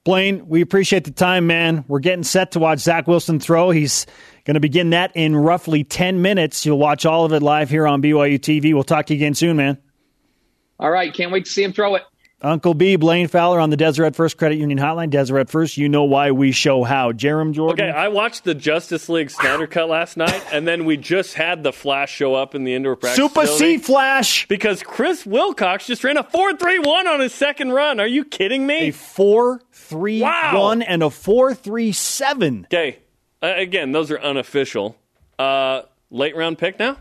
[0.04, 1.84] Blaine, we appreciate the time, man.
[1.86, 3.70] We're getting set to watch Zach Wilson throw.
[3.70, 4.06] He's
[4.44, 6.66] going to begin that in roughly 10 minutes.
[6.66, 8.74] You'll watch all of it live here on BYU TV.
[8.74, 9.78] We'll talk to you again soon, man.
[10.80, 11.14] All right.
[11.14, 12.02] Can't wait to see him throw it.
[12.42, 15.10] Uncle B, Blaine Fowler on the Deseret First Credit Union Hotline.
[15.10, 17.12] Deseret First, you know why we show how.
[17.12, 17.88] Jarom Jordan.
[17.88, 21.62] Okay, I watched the Justice League Snyder Cut last night, and then we just had
[21.62, 23.16] the Flash show up in the indoor practice.
[23.16, 24.48] Super C Flash!
[24.48, 28.00] Because Chris Wilcox just ran a 4 3 1 on his second run.
[28.00, 28.88] Are you kidding me?
[28.88, 30.60] A 4 3 wow.
[30.60, 32.66] 1 and a 4 3 7.
[32.66, 32.98] Okay,
[33.42, 34.96] uh, again, those are unofficial.
[35.38, 36.96] Uh, late round pick now?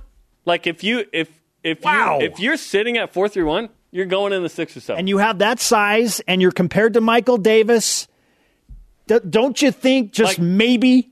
[0.46, 1.30] Like if you if
[1.64, 2.20] if wow.
[2.20, 5.00] you if you're sitting at four three one, you're going in the six or seven.
[5.00, 8.08] And you have that size, and you're compared to Michael Davis.
[9.08, 11.12] D- don't you think just like, maybe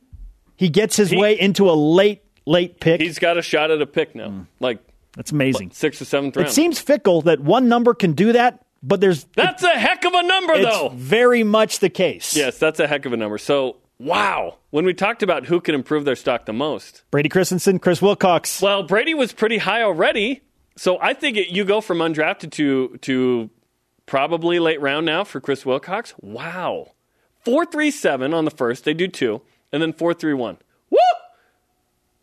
[0.56, 3.02] he gets his he, way into a late, late pick?
[3.02, 4.30] He's got a shot at a pick now.
[4.30, 4.48] Mm.
[4.60, 4.80] Like
[5.16, 5.72] that's amazing.
[5.72, 6.50] Six or seventh round.
[6.50, 10.06] It seems fickle that one number can do that, but there's that's it, a heck
[10.06, 10.90] of a number, though.
[10.96, 12.36] Very much the case.
[12.36, 13.38] Yes, that's a heck of a number.
[13.38, 14.60] So Wow.
[14.70, 18.62] When we talked about who can improve their stock the most, Brady Christensen, Chris Wilcox.
[18.62, 20.42] Well, Brady was pretty high already.
[20.80, 23.50] So I think it, you go from undrafted to to
[24.06, 26.14] probably late round now for Chris Wilcox.
[26.22, 26.94] Wow,
[27.42, 28.86] four three seven on the first.
[28.86, 29.42] They do two,
[29.74, 30.58] and then four three one.
[30.90, 30.98] Woo!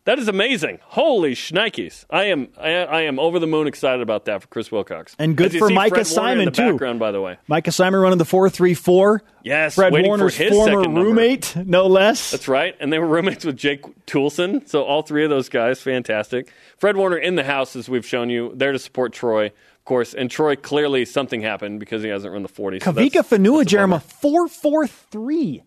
[0.05, 0.79] That is amazing.
[0.85, 2.05] Holy shnikes.
[2.09, 5.15] I am I, I, am over the moon excited about that for Chris Wilcox.
[5.19, 6.71] And good for Micah Fred Simon too.
[6.71, 7.37] Background, by the way.
[7.47, 9.21] Micah Simon running the four three four.
[9.43, 12.31] Yes, Fred Warner's former roommate, no less.
[12.31, 12.75] That's right.
[12.79, 14.67] And they were roommates with Jake Toolson.
[14.67, 16.51] So all three of those guys, fantastic.
[16.77, 20.13] Fred Warner in the house, as we've shown you, there to support Troy, of course.
[20.13, 22.79] And Troy clearly something happened because he hasn't run the forty.
[22.79, 23.23] So Kavika
[23.65, 25.63] Jarom four four three.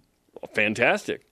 [0.55, 1.23] Fantastic,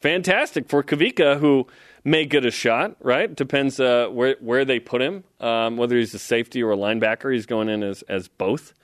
[0.00, 1.66] fantastic for Kavika who
[2.04, 3.34] may get a shot, right?
[3.34, 7.32] Depends uh, where where they put him, um, whether he's a safety or a linebacker.
[7.32, 8.74] He's going in as as both.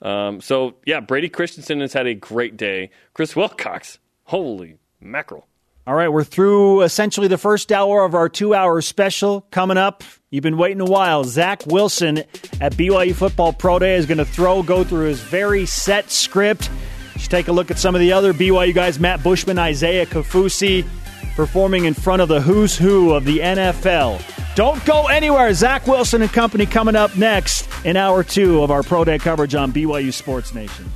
[0.00, 2.90] Um, so yeah, Brady Christensen has had a great day.
[3.14, 5.46] Chris Wilcox, holy mackerel!
[5.84, 9.40] All right, we're through essentially the first hour of our two hour special.
[9.50, 11.24] Coming up, you've been waiting a while.
[11.24, 12.18] Zach Wilson
[12.60, 16.70] at BYU Football Pro Day is going to throw, go through his very set script.
[17.14, 20.86] Just take a look at some of the other BYU guys Matt Bushman, Isaiah Kaufusi
[21.34, 24.22] performing in front of the who's who of the NFL.
[24.54, 25.52] Don't go anywhere.
[25.52, 29.56] Zach Wilson and company coming up next in hour two of our Pro Day coverage
[29.56, 30.92] on BYU Sports Nation.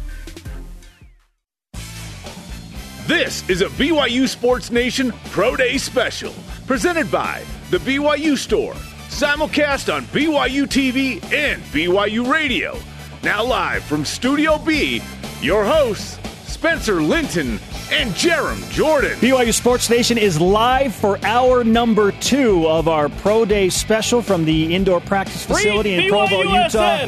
[3.07, 6.35] This is a BYU Sports Nation Pro Day special,
[6.67, 8.75] presented by The BYU Store,
[9.09, 12.77] simulcast on BYU TV and BYU Radio.
[13.23, 15.01] Now, live from Studio B,
[15.41, 16.19] your hosts,
[16.53, 17.61] Spencer Linton
[17.93, 19.17] and Jarom Jordan.
[19.21, 24.45] BYU Sports Nation is live for hour number two of our Pro Day special from
[24.45, 27.07] the indoor practice facility in Provo, Utah.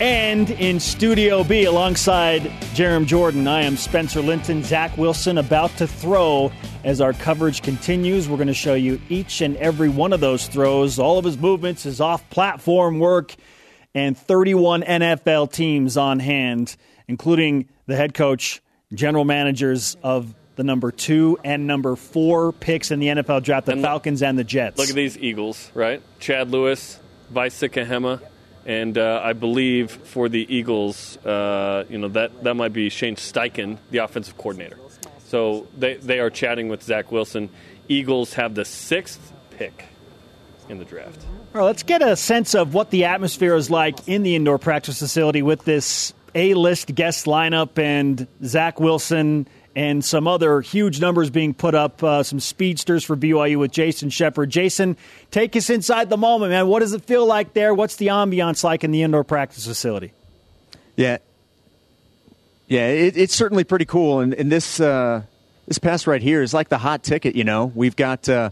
[0.00, 2.42] And in Studio B, alongside
[2.74, 4.64] Jarom Jordan, I am Spencer Linton.
[4.64, 6.50] Zach Wilson about to throw
[6.82, 8.28] as our coverage continues.
[8.28, 11.38] We're going to show you each and every one of those throws, all of his
[11.38, 13.36] movements, his off platform work,
[13.94, 16.76] and 31 NFL teams on hand,
[17.06, 18.60] including the head coach,
[18.92, 23.72] general managers of the number two and number four picks in the NFL draft, the
[23.72, 24.76] and Falcons and the Jets.
[24.76, 26.02] Look at these Eagles, right?
[26.18, 26.98] Chad Lewis,
[27.30, 28.20] Vai Sikahema
[28.66, 33.16] and uh, I believe for the Eagles, uh, you know that that might be Shane
[33.16, 34.78] Steichen, the offensive coordinator.
[35.26, 37.50] So they they are chatting with Zach Wilson.
[37.88, 39.86] Eagles have the sixth pick
[40.68, 41.24] in the draft.
[41.54, 44.58] All right, let's get a sense of what the atmosphere is like in the indoor
[44.58, 49.46] practice facility with this A-list guest lineup and Zach Wilson
[49.76, 54.10] and some other huge numbers being put up, uh, some speedsters for BYU with Jason
[54.10, 54.50] Shepard.
[54.50, 54.96] Jason,
[55.30, 56.68] take us inside the moment, man.
[56.68, 57.74] What does it feel like there?
[57.74, 60.12] What's the ambiance like in the indoor practice facility?
[60.96, 61.18] Yeah,
[62.68, 64.20] yeah, it, it's certainly pretty cool.
[64.20, 65.22] And, and this uh,
[65.66, 67.34] this pass right here is like the hot ticket.
[67.34, 68.28] You know, we've got.
[68.28, 68.50] Uh,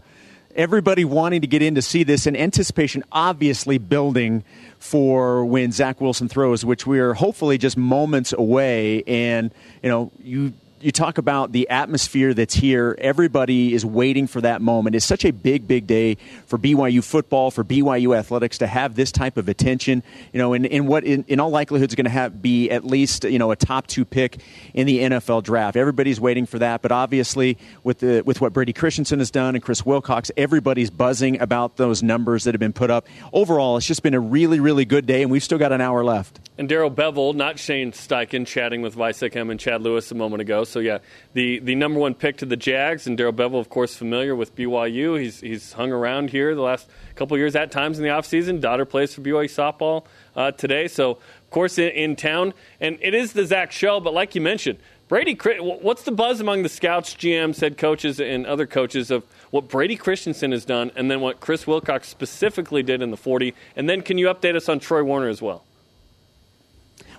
[0.55, 4.43] everybody wanting to get in to see this and anticipation obviously building
[4.77, 9.03] for when Zach Wilson throws, which we are hopefully just moments away.
[9.07, 9.51] And,
[9.81, 10.53] you know, you
[10.83, 12.95] you talk about the atmosphere that's here.
[12.99, 14.95] Everybody is waiting for that moment.
[14.95, 19.11] It's such a big, big day for BYU football, for BYU athletics to have this
[19.11, 20.03] type of attention.
[20.33, 22.83] You know, in, in what in, in all likelihood is going to have be at
[22.83, 24.39] least you know a top two pick
[24.73, 25.77] in the NFL draft.
[25.77, 29.63] Everybody's waiting for that, but obviously with the with what Brady Christensen has done and
[29.63, 33.07] Chris Wilcox, everybody's buzzing about those numbers that have been put up.
[33.31, 36.03] Overall, it's just been a really, really good day, and we've still got an hour
[36.03, 36.39] left.
[36.57, 40.63] And Darrell Bevell, not Shane Steichen, chatting with Sikahema and Chad Lewis a moment ago.
[40.73, 40.97] So yeah,
[41.33, 44.55] the, the number one pick to the Jags, and Darrell Bevell, of course, familiar with
[44.55, 45.19] BYU.
[45.19, 48.59] He's he's hung around here the last couple years at times in the offseason.
[48.59, 50.05] Daughter plays for BYU softball
[50.35, 52.55] uh, today, so of course in, in town.
[52.81, 56.63] And it is the Zach show, but like you mentioned, Brady, what's the buzz among
[56.63, 61.11] the scouts, GMs, head coaches, and other coaches of what Brady Christensen has done, and
[61.11, 63.53] then what Chris Wilcox specifically did in the 40?
[63.75, 65.65] And then can you update us on Troy Warner as well?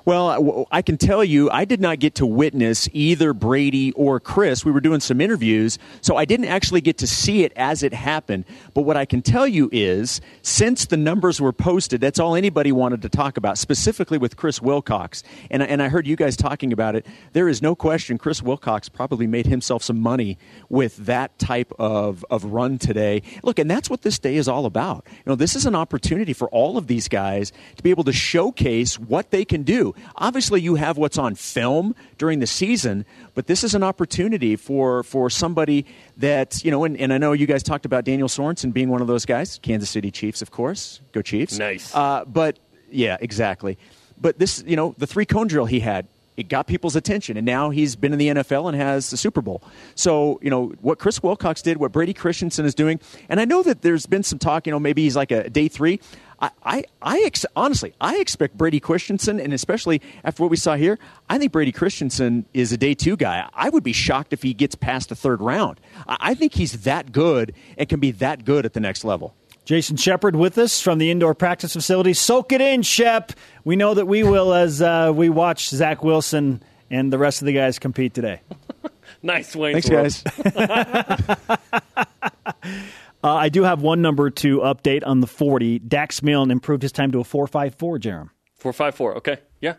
[0.06, 4.62] Well, I can tell you, I did not get to witness either Brady or Chris.
[4.62, 7.94] We were doing some interviews, so I didn't actually get to see it as it
[7.94, 8.44] happened.
[8.74, 12.70] But what I can tell you is, since the numbers were posted, that's all anybody
[12.70, 15.22] wanted to talk about, specifically with Chris Wilcox.
[15.50, 17.06] And, and I heard you guys talking about it.
[17.32, 20.36] There is no question Chris Wilcox probably made himself some money
[20.68, 23.22] with that type of, of run today.
[23.42, 25.06] Look, and that's what this day is all about.
[25.16, 28.12] You know, this is an opportunity for all of these guys to be able to
[28.12, 29.93] showcase what they can do.
[30.16, 35.02] Obviously, you have what's on film during the season, but this is an opportunity for,
[35.02, 35.86] for somebody
[36.16, 39.00] that, you know, and, and I know you guys talked about Daniel Sorensen being one
[39.00, 41.00] of those guys, Kansas City Chiefs, of course.
[41.12, 41.58] Go Chiefs.
[41.58, 41.94] Nice.
[41.94, 42.58] Uh, but,
[42.90, 43.78] yeah, exactly.
[44.20, 47.46] But this, you know, the three cone drill he had, it got people's attention, and
[47.46, 49.62] now he's been in the NFL and has the Super Bowl.
[49.94, 53.62] So, you know, what Chris Wilcox did, what Brady Christensen is doing, and I know
[53.62, 56.00] that there's been some talk, you know, maybe he's like a day three.
[56.44, 60.76] I, I, I ex- honestly, I expect Brady Christensen, and especially after what we saw
[60.76, 63.48] here, I think Brady Christensen is a day two guy.
[63.54, 65.80] I would be shocked if he gets past the third round.
[66.06, 69.34] I, I think he's that good and can be that good at the next level.
[69.64, 72.12] Jason Shepard with us from the indoor practice facility.
[72.12, 73.32] Soak it in, Shep.
[73.64, 77.46] We know that we will as uh, we watch Zach Wilson and the rest of
[77.46, 78.42] the guys compete today.
[79.22, 79.80] nice, Wayne.
[79.80, 80.22] Thanks, guys.
[83.24, 85.78] Uh, I do have one number to update on the 40.
[85.78, 88.30] Dax Milne improved his time to a 4.54, Jarom.
[88.62, 89.16] 4.54.
[89.16, 89.38] Okay.
[89.62, 89.76] Yeah.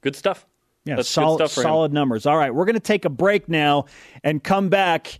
[0.00, 0.46] Good stuff.
[0.84, 2.26] Yeah, That's solid, solid numbers.
[2.26, 3.84] All right, we're going to take a break now
[4.24, 5.18] and come back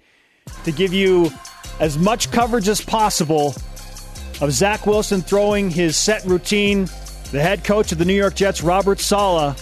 [0.64, 1.30] to give you
[1.78, 3.54] as much coverage as possible
[4.40, 6.88] of Zach Wilson throwing his set routine.
[7.32, 9.56] The head coach of the New York Jets, Robert Saleh,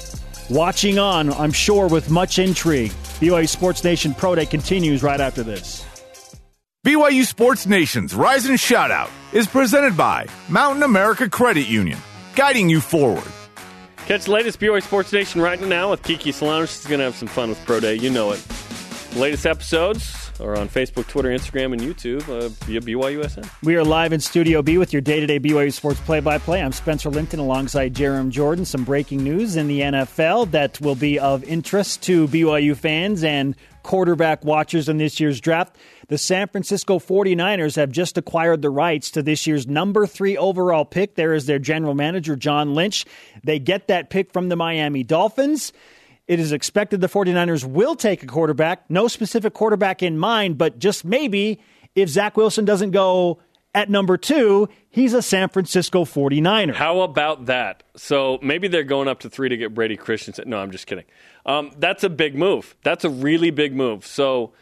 [0.49, 2.93] watching on, I'm sure, with much intrigue.
[3.19, 5.86] BYU Sports Nation Pro Day continues right after this.
[6.87, 11.99] BYU Sports Nation's Rise and Shoutout is presented by Mountain America Credit Union,
[12.37, 13.27] guiding you forward.
[14.07, 16.65] Catch the latest BYU Sports Nation right now with Kiki Solano.
[16.65, 17.97] She's going to have some fun with Pro Day.
[17.97, 18.39] You know it.
[19.11, 23.51] The latest episodes are on Facebook, Twitter, Instagram, and YouTube uh, via BYUSN.
[23.65, 26.39] We are live in Studio B with your day to day BYU Sports play by
[26.39, 26.63] play.
[26.63, 28.65] I'm Spencer Linton alongside Jarom Jordan.
[28.65, 33.57] Some breaking news in the NFL that will be of interest to BYU fans and
[33.83, 35.77] quarterback watchers in this year's draft.
[36.09, 40.85] The San Francisco 49ers have just acquired the rights to this year's number three overall
[40.85, 41.17] pick.
[41.17, 43.05] There is their general manager, John Lynch.
[43.43, 45.73] They get that pick from the Miami Dolphins.
[46.29, 48.89] It is expected the 49ers will take a quarterback.
[48.89, 51.61] No specific quarterback in mind, but just maybe
[51.95, 53.41] if Zach Wilson doesn't go
[53.75, 56.75] at number two, he's a San Francisco 49er.
[56.75, 57.83] How about that?
[57.97, 60.49] So maybe they're going up to three to get Brady Christensen.
[60.49, 61.05] No, I'm just kidding.
[61.45, 62.75] Um, that's a big move.
[62.83, 64.07] That's a really big move.
[64.07, 64.53] So,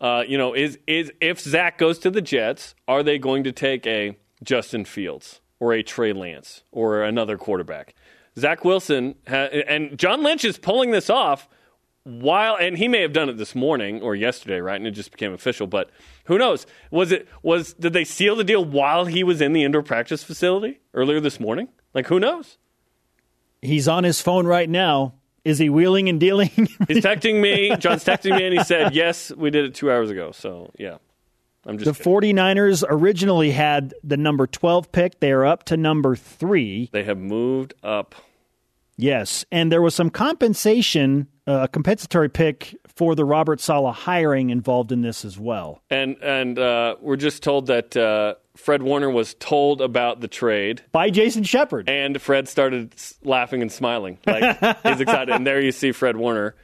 [0.00, 3.52] uh, you know, is is if Zach goes to the Jets, are they going to
[3.52, 7.94] take a Justin Fields or a Trey Lance or another quarterback?
[8.38, 11.48] Zach Wilson ha- and John Lynch is pulling this off
[12.04, 14.76] while and he may have done it this morning or yesterday, right?
[14.76, 15.90] And it just became official, but
[16.24, 16.66] who knows?
[16.90, 20.24] Was it was did they seal the deal while he was in the indoor practice
[20.24, 21.68] facility earlier this morning?
[21.92, 22.56] Like who knows?
[23.60, 25.14] He's on his phone right now.
[25.44, 26.48] Is he wheeling and dealing?
[26.88, 27.74] He's texting me.
[27.76, 30.98] John's texting me and he said, "Yes, we did it 2 hours ago." So, yeah.
[31.66, 32.36] I'm just the kidding.
[32.36, 35.20] 49ers originally had the number 12 pick.
[35.20, 36.88] They are up to number 3.
[36.90, 38.14] They have moved up.
[38.96, 43.94] Yes, and there was some compensation, uh, a uh, compensatory pick for the Robert Saleh
[43.94, 45.82] hiring involved in this as well.
[45.88, 50.82] And and uh, we're just told that uh, Fred Warner was told about the trade
[50.92, 55.34] by Jason Shepard, and Fred started laughing and smiling like he's excited.
[55.34, 56.54] And there you see Fred Warner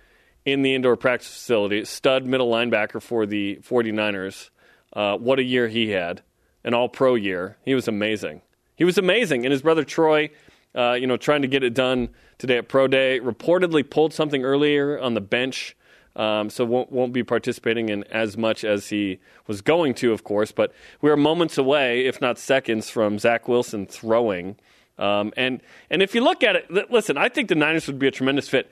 [0.44, 4.50] in the indoor practice facility, stud middle linebacker for the 49ers.
[4.92, 6.22] Uh, what a year he had,
[6.64, 7.56] an All Pro year.
[7.64, 8.42] He was amazing.
[8.76, 10.30] He was amazing, and his brother Troy
[10.76, 13.18] uh, you know, trying to get it done today at Pro Day.
[13.18, 15.74] Reportedly pulled something earlier on the bench,
[16.16, 20.24] um, so won't won't be participating in as much as he was going to, of
[20.24, 20.50] course.
[20.50, 24.56] But we are moments away, if not seconds, from Zach Wilson throwing.
[24.98, 25.60] Um, and
[25.90, 28.48] and if you look at it, listen, I think the Niners would be a tremendous
[28.48, 28.70] fit.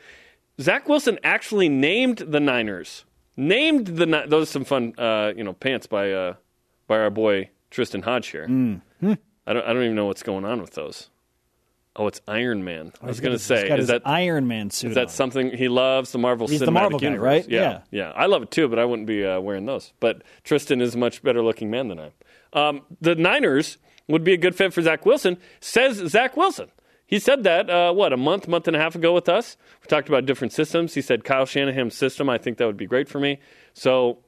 [0.61, 3.05] Zach Wilson actually named the Niners.
[3.37, 6.35] Named the those are some fun, uh, you know, pants by uh,
[6.87, 8.47] by our boy Tristan Hodge here.
[8.47, 9.15] Mm-hmm.
[9.47, 11.11] I don't I don't even know what's going on with those.
[11.97, 12.93] Oh, it's Iron Man.
[13.01, 14.91] I was going to say, is that Iron Man suit?
[14.91, 15.09] Is that on.
[15.11, 16.11] something he loves?
[16.11, 17.49] The Marvel He's Cinematic the Marvel Universe, guy, right?
[17.49, 19.93] Yeah, yeah, yeah, I love it too, but I wouldn't be uh, wearing those.
[20.01, 22.13] But Tristan is a much better looking man than I am.
[22.53, 23.79] Um, the Niners
[24.09, 25.39] would be a good fit for Zach Wilson.
[25.61, 26.71] Says Zach Wilson.
[27.07, 29.57] He said that uh, what a month, month and a half ago with us.
[29.83, 30.95] We talked about different systems.
[30.95, 32.29] He said Kyle Shanahan's system.
[32.29, 33.39] I think that would be great for me.
[33.73, 34.19] So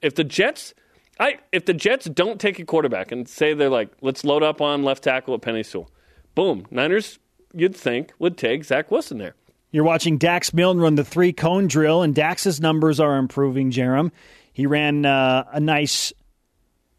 [0.00, 0.74] if the Jets.
[1.20, 4.60] I, if the Jets don't take a quarterback and say they're like, let's load up
[4.62, 5.90] on left tackle at Penei Sewell,
[6.34, 7.18] boom, Niners
[7.54, 9.34] you'd think would take Zach Wilson there.
[9.70, 14.10] You're watching Dax Milne run the three cone drill, and Dax's numbers are improving, Jarom.
[14.52, 16.12] He ran uh, a nice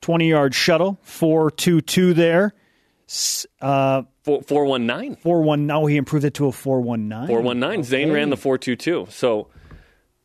[0.01, 2.53] 20 yard shuttle, 4 2 2 there.
[3.61, 5.17] Uh, 419.
[5.17, 5.67] 4 1.
[5.67, 7.27] No, he improved it to a 419.
[7.27, 7.79] 419.
[7.79, 7.87] Okay.
[7.87, 9.07] Zayne ran the 422.
[9.11, 9.49] So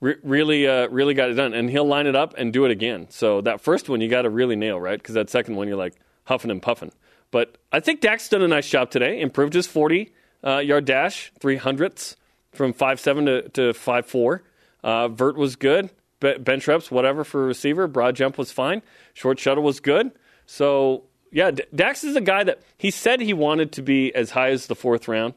[0.01, 1.53] re- really, uh, really got it done.
[1.53, 3.09] And he'll line it up and do it again.
[3.11, 4.99] So that first one you got to really nail, right?
[4.99, 5.95] Because that second one you're like
[6.25, 6.93] huffing and puffing.
[7.31, 9.20] But I think Dax done a nice job today.
[9.20, 10.12] Improved his 40
[10.45, 12.16] uh, yard dash, three hundredths
[12.53, 14.43] from five seven to, to five four.
[14.83, 15.91] Uh, vert was good.
[16.20, 17.87] Be- bench reps, whatever for receiver.
[17.87, 18.83] Broad jump was fine.
[19.14, 20.12] Short shuttle was good.
[20.47, 24.31] So yeah, D- Dax is a guy that he said he wanted to be as
[24.31, 25.35] high as the fourth round,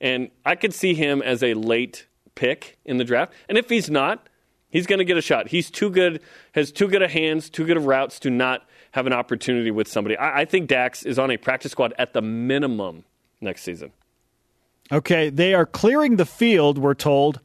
[0.00, 3.32] and I could see him as a late pick in the draft.
[3.48, 4.28] And if he's not,
[4.70, 5.48] he's going to get a shot.
[5.48, 6.20] He's too good,
[6.52, 8.66] has too good of hands, too good of routes to not
[8.96, 10.16] have an opportunity with somebody.
[10.16, 13.04] I, I think Dax is on a practice squad at the minimum
[13.42, 13.92] next season.
[14.90, 17.40] Okay, they are clearing the field, we're told,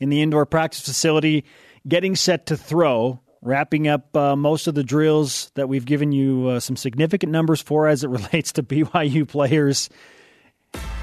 [0.00, 1.44] in the indoor practice facility,
[1.88, 6.48] getting set to throw, wrapping up uh, most of the drills that we've given you
[6.48, 9.88] uh, some significant numbers for as it relates to BYU players.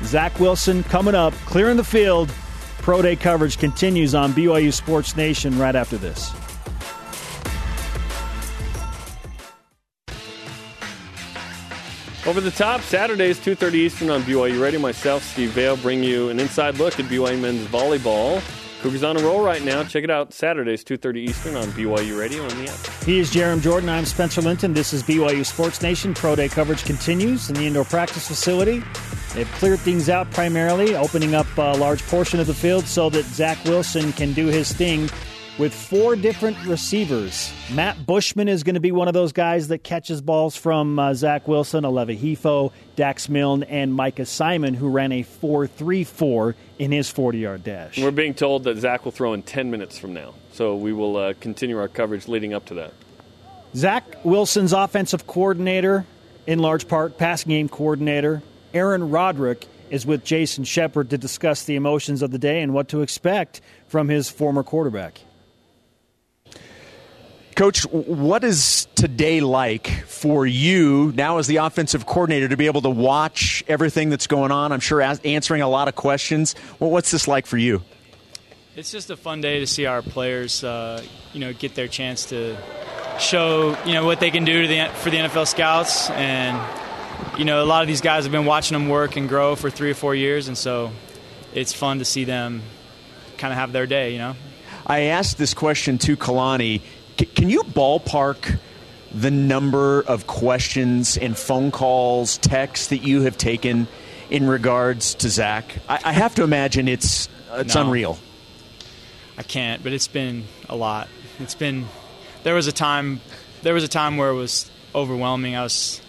[0.04, 2.30] Zach Wilson coming up, clearing the field.
[2.78, 6.32] Pro Day coverage continues on BYU Sports Nation right after this.
[12.28, 14.82] Over the top, Saturdays, 2.30 Eastern on BYU Radio.
[14.82, 18.44] Myself, Steve Vale, bring you an inside look at BYU men's volleyball.
[18.82, 19.82] Cougars on a roll right now.
[19.86, 23.04] Check it out Saturdays, 2.30 Eastern on BYU Radio and the app.
[23.06, 23.88] He is Jarom Jordan.
[23.88, 24.74] I'm Spencer Linton.
[24.74, 26.14] This is BYU Sports Nation.
[26.14, 28.84] Pro Day coverage continues in the indoor practice facility.
[29.34, 33.24] They've cleared things out primarily, opening up a large portion of the field so that
[33.24, 35.10] Zach Wilson can do his thing
[35.58, 37.52] with four different receivers.
[37.74, 41.14] Matt Bushman is going to be one of those guys that catches balls from uh,
[41.14, 46.56] Zach Wilson, Aleva Hifo, Dax Milne, and Micah Simon, who ran a 4 3 4
[46.80, 47.98] in his 40 yard dash.
[47.98, 51.18] We're being told that Zach will throw in 10 minutes from now, so we will
[51.18, 52.94] uh, continue our coverage leading up to that.
[53.76, 56.06] Zach Wilson's offensive coordinator,
[56.46, 58.42] in large part, passing game coordinator,
[58.74, 62.90] Aaron Roderick, is with Jason Shepard to discuss the emotions of the day and what
[62.90, 65.22] to expect from his former quarterback.
[67.58, 72.84] Coach, what is today like for you now as the offensive coordinator to be able
[72.84, 74.72] to watch everything that's going on?
[74.72, 76.54] I'm sure answering a lot of questions.
[76.80, 77.82] Well, what's this like for you?
[78.76, 81.02] It's just a fun day to see our players, uh,
[81.34, 82.56] you know, get their chance to
[83.18, 86.12] show, you know, what they can do the, for the NFL scouts.
[86.12, 86.62] And,
[87.40, 89.72] you know, a lot of these guys have been watching them work and grow for
[89.72, 90.48] three or four years.
[90.48, 90.92] And so
[91.56, 92.62] it's fun to see them
[93.40, 94.36] kind of have their day, you know.
[94.86, 96.82] I asked this question to Kalani
[97.26, 98.60] can you ballpark
[99.12, 103.88] the number of questions and phone calls, texts that you have taken
[104.30, 105.80] in regards to Zach?
[105.90, 108.20] I, I have to imagine it's it's no, unreal.
[109.38, 111.08] I can't, but it's been a lot.
[111.40, 111.88] It's been
[112.44, 113.22] there was a time
[113.64, 115.56] there was a time where it was overwhelming.
[115.56, 116.02] I was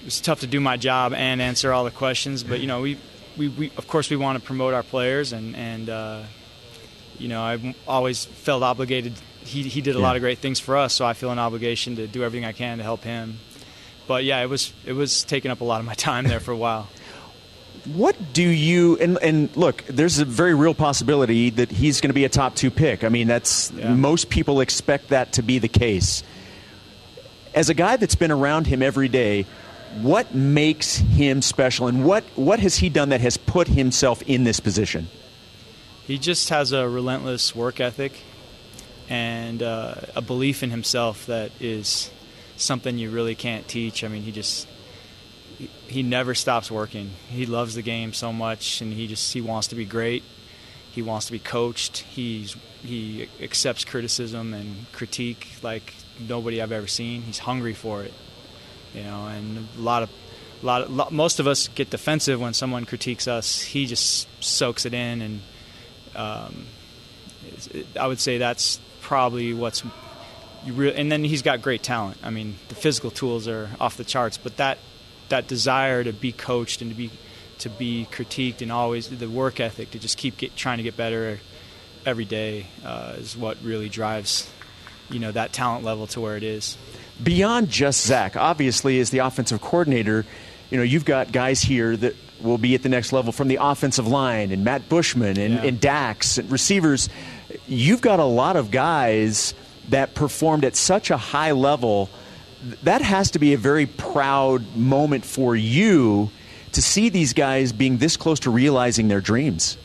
[0.00, 2.80] it was tough to do my job and answer all the questions, but you know
[2.80, 2.98] we
[3.36, 6.22] we, we of course we want to promote our players and and uh,
[7.18, 9.14] you know I've always felt obligated
[9.50, 10.04] he, he did a yeah.
[10.04, 12.52] lot of great things for us, so I feel an obligation to do everything I
[12.52, 13.38] can to help him.
[14.06, 16.52] But yeah, it was it was taking up a lot of my time there for
[16.52, 16.88] a while.
[17.94, 19.84] What do you and, and look?
[19.86, 23.04] There's a very real possibility that he's going to be a top two pick.
[23.04, 23.94] I mean, that's yeah.
[23.94, 26.22] most people expect that to be the case.
[27.54, 29.46] As a guy that's been around him every day,
[30.02, 34.44] what makes him special, and what what has he done that has put himself in
[34.44, 35.08] this position?
[36.06, 38.12] He just has a relentless work ethic
[39.10, 42.10] and uh, a belief in himself that is
[42.56, 44.04] something you really can't teach.
[44.04, 44.68] I mean, he just
[45.88, 47.10] he never stops working.
[47.28, 50.22] He loves the game so much, and he just he wants to be great.
[50.92, 51.98] He wants to be coached.
[51.98, 55.92] He's he accepts criticism and critique like
[56.26, 57.22] nobody I've ever seen.
[57.22, 58.14] He's hungry for it,
[58.94, 59.26] you know.
[59.26, 60.10] And a lot of
[60.62, 63.60] a lot, of, most of us get defensive when someone critiques us.
[63.60, 65.40] He just soaks it in, and
[66.14, 66.66] um,
[67.98, 68.78] I would say that's
[69.10, 69.82] probably what's
[70.64, 72.16] you and then he's got great talent.
[72.22, 74.78] I mean, the physical tools are off the charts, but that
[75.30, 77.10] that desire to be coached and to be
[77.58, 80.96] to be critiqued and always the work ethic to just keep get, trying to get
[80.96, 81.40] better
[82.06, 84.48] every day uh, is what really drives
[85.10, 86.78] you know that talent level to where it is.
[87.20, 90.24] Beyond just Zach, obviously, as the offensive coordinator,
[90.70, 93.58] you know you've got guys here that will be at the next level from the
[93.60, 95.64] offensive line and Matt Bushman and, yeah.
[95.64, 97.08] and Dax and receivers
[97.66, 99.54] you've got a lot of guys
[99.88, 102.10] that performed at such a high level.
[102.82, 106.30] That has to be a very proud moment for you
[106.72, 109.76] to see these guys being this close to realizing their dreams.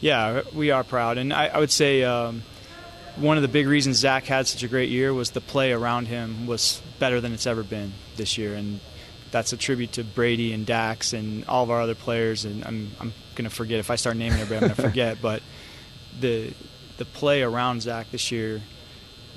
[0.00, 1.18] Yeah, we are proud.
[1.18, 2.42] And I, I would say um,
[3.16, 6.08] one of the big reasons Zach had such a great year was the play around
[6.08, 8.54] him was better than it's ever been this year.
[8.54, 8.80] And
[9.30, 12.44] that's a tribute to Brady and Dax and all of our other players.
[12.44, 15.22] And I'm, I'm going to forget if I start naming everybody, I'm going to forget.
[15.22, 15.42] But
[16.20, 16.52] the
[16.96, 18.60] the play around Zach this year,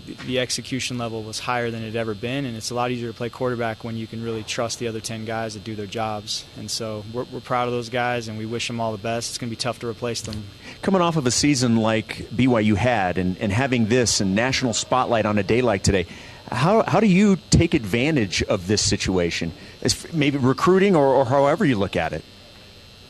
[0.05, 2.91] the, the execution level was higher than it had ever been, and it's a lot
[2.91, 5.75] easier to play quarterback when you can really trust the other 10 guys to do
[5.75, 6.45] their jobs.
[6.57, 9.29] And so we're, we're proud of those guys, and we wish them all the best.
[9.29, 10.43] It's going to be tough to replace them.
[10.81, 15.25] Coming off of a season like BYU had, and, and having this and national spotlight
[15.25, 16.07] on a day like today,
[16.51, 19.51] how, how do you take advantage of this situation?
[19.81, 22.23] As maybe recruiting or, or however you look at it.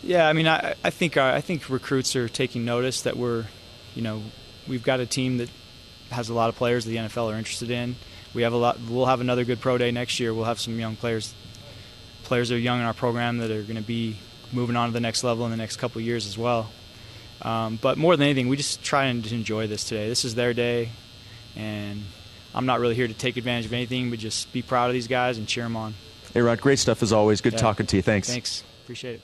[0.01, 3.45] Yeah, I mean, I, I think uh, I think recruits are taking notice that we're
[3.97, 4.21] you know,
[4.67, 5.49] we've got a team that
[6.11, 7.95] has a lot of players that the NFL are interested in.
[8.35, 8.77] We have a lot.
[8.87, 10.35] We'll have another good pro day next year.
[10.35, 11.33] We'll have some young players.
[12.23, 14.17] Players that are young in our program that are going to be
[14.53, 16.69] moving on to the next level in the next couple of years as well.
[17.41, 20.07] Um, but more than anything, we just try and enjoy this today.
[20.07, 20.89] This is their day,
[21.55, 22.03] and
[22.53, 25.07] I'm not really here to take advantage of anything, but just be proud of these
[25.07, 25.95] guys and cheer them on.
[26.35, 27.41] Hey, Rod, great stuff as always.
[27.41, 27.59] Good yeah.
[27.59, 28.03] talking to you.
[28.03, 28.29] Thanks.
[28.29, 28.63] Thanks.
[28.83, 29.21] Appreciate it.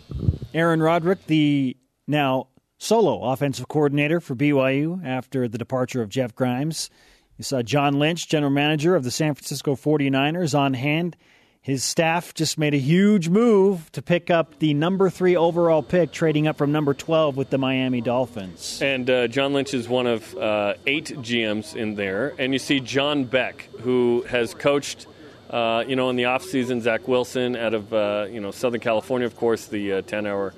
[0.54, 2.48] Aaron Roderick, the now
[2.84, 6.90] solo offensive coordinator for BYU after the departure of Jeff Grimes.
[7.38, 11.16] You saw John Lynch, general manager of the San Francisco 49ers, on hand.
[11.62, 16.12] His staff just made a huge move to pick up the number three overall pick,
[16.12, 18.82] trading up from number 12 with the Miami Dolphins.
[18.82, 22.36] And uh, John Lynch is one of uh, eight GMs in there.
[22.38, 25.08] And you see John Beck, who has coached,
[25.50, 29.26] uh, you know, in the offseason, Zach Wilson out of, uh, you know, Southern California,
[29.26, 30.54] of course, the uh, 10 hour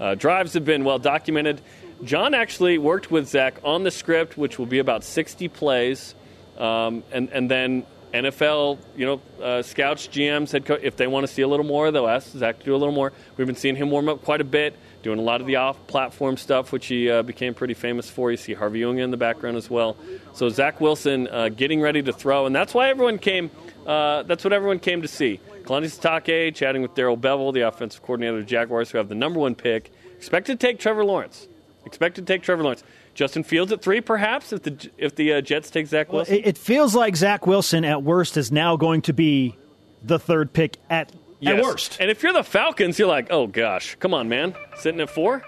[0.00, 1.60] uh, drives have been well documented.
[2.04, 6.14] John actually worked with Zach on the script, which will be about 60 plays,
[6.56, 11.26] um, and and then NFL, you know, uh, scouts, GMs, head coach, if they want
[11.26, 13.12] to see a little more, they'll ask Zach to do a little more.
[13.36, 16.38] We've been seeing him warm up quite a bit, doing a lot of the off-platform
[16.38, 18.30] stuff, which he uh, became pretty famous for.
[18.30, 19.96] You see Harvey Unga in the background as well.
[20.32, 23.50] So Zach Wilson uh, getting ready to throw, and that's why everyone came.
[23.86, 25.40] Uh, that's what everyone came to see.
[25.68, 29.14] Kalani Sitake chatting with Darrell Bevell, the offensive coordinator of the Jaguars, who have the
[29.14, 29.92] number one pick.
[30.16, 31.46] Expected to take Trevor Lawrence.
[31.84, 32.82] Expected to take Trevor Lawrence.
[33.12, 36.34] Justin Fields at three, perhaps, if the if the uh, Jets take Zach Wilson.
[36.34, 39.56] Well, it, it, feels like Zach Wilson at worst is now going to be
[40.02, 41.58] the third pick at yes.
[41.58, 41.98] at worst.
[42.00, 45.42] And if you're the Falcons, you're like, oh gosh, come on, man, sitting at four.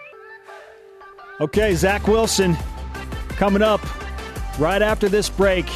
[1.40, 2.56] Okay, Zach Wilson
[3.30, 3.80] coming up
[4.58, 5.66] right after this break.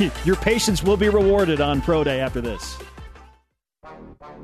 [0.24, 2.76] Your patience will be rewarded on Pro Day after this.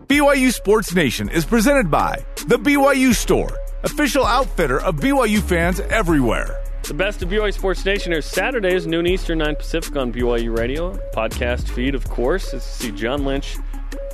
[0.09, 6.63] BYU Sports Nation is presented by The BYU Store, official outfitter of BYU fans everywhere.
[6.85, 10.97] The best of BYU Sports Nation is Saturdays, noon Eastern, 9 Pacific on BYU Radio.
[11.13, 13.57] Podcast feed, of course, is to see John Lynch,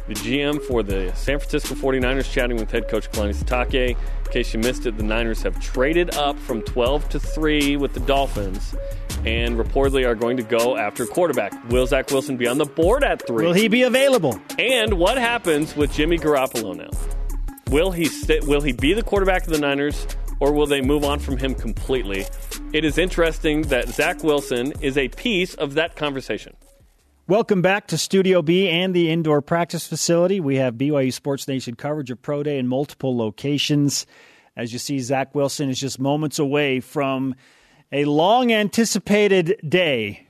[0.08, 3.90] the GM for the San Francisco 49ers, chatting with head coach Kalani Sitake.
[3.90, 7.92] In case you missed it, the Niners have traded up from 12 to 3 with
[7.92, 8.74] the Dolphins
[9.26, 11.52] and reportedly are going to go after quarterback.
[11.70, 13.46] Will Zach Wilson be on the board at 3?
[13.46, 14.40] Will he be available?
[14.58, 16.90] And what happens with Jimmy Garoppolo now?
[17.70, 20.06] Will he, st- will he be the quarterback of the Niners?
[20.42, 22.26] or will they move on from him completely?
[22.72, 26.56] It is interesting that Zach Wilson is a piece of that conversation.
[27.28, 30.40] Welcome back to Studio B and the indoor practice facility.
[30.40, 34.04] We have BYU Sports Nation coverage of Pro Day in multiple locations.
[34.56, 37.36] As you see, Zach Wilson is just moments away from
[37.93, 40.26] a long anticipated day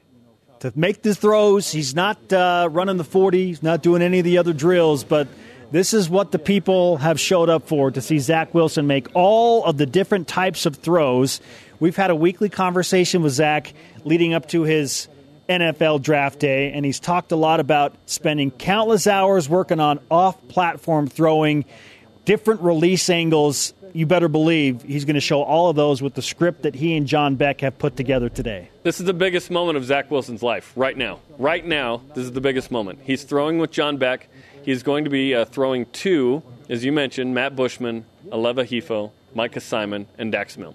[0.61, 1.71] to make the throws.
[1.71, 5.29] He's not uh, running the 40, he's not doing any of the other drills, but
[5.71, 9.65] this is what the people have showed up for to see Zach Wilson make all
[9.65, 11.41] of the different types of throws.
[11.81, 13.73] We've had a weekly conversation with Zach
[14.05, 15.09] leading up to his
[15.49, 20.37] NFL draft day, and he's talked a lot about spending countless hours working on off
[20.49, 21.65] platform throwing,
[22.25, 23.75] different release angles.
[23.93, 26.97] You better believe he's going to show all of those with the script that he
[26.97, 28.70] and John Beck have put together today.
[28.85, 31.20] This is the biggest moment of Zach Wilson's life right now.
[31.39, 33.01] Right now, this is the biggest moment.
[33.03, 34.29] He's throwing with John Beck.
[34.62, 39.61] He's going to be uh, throwing two, as you mentioned, Matt Bushman, Aleva Hifo, Micah
[39.61, 40.75] Simon, and Dax Milne.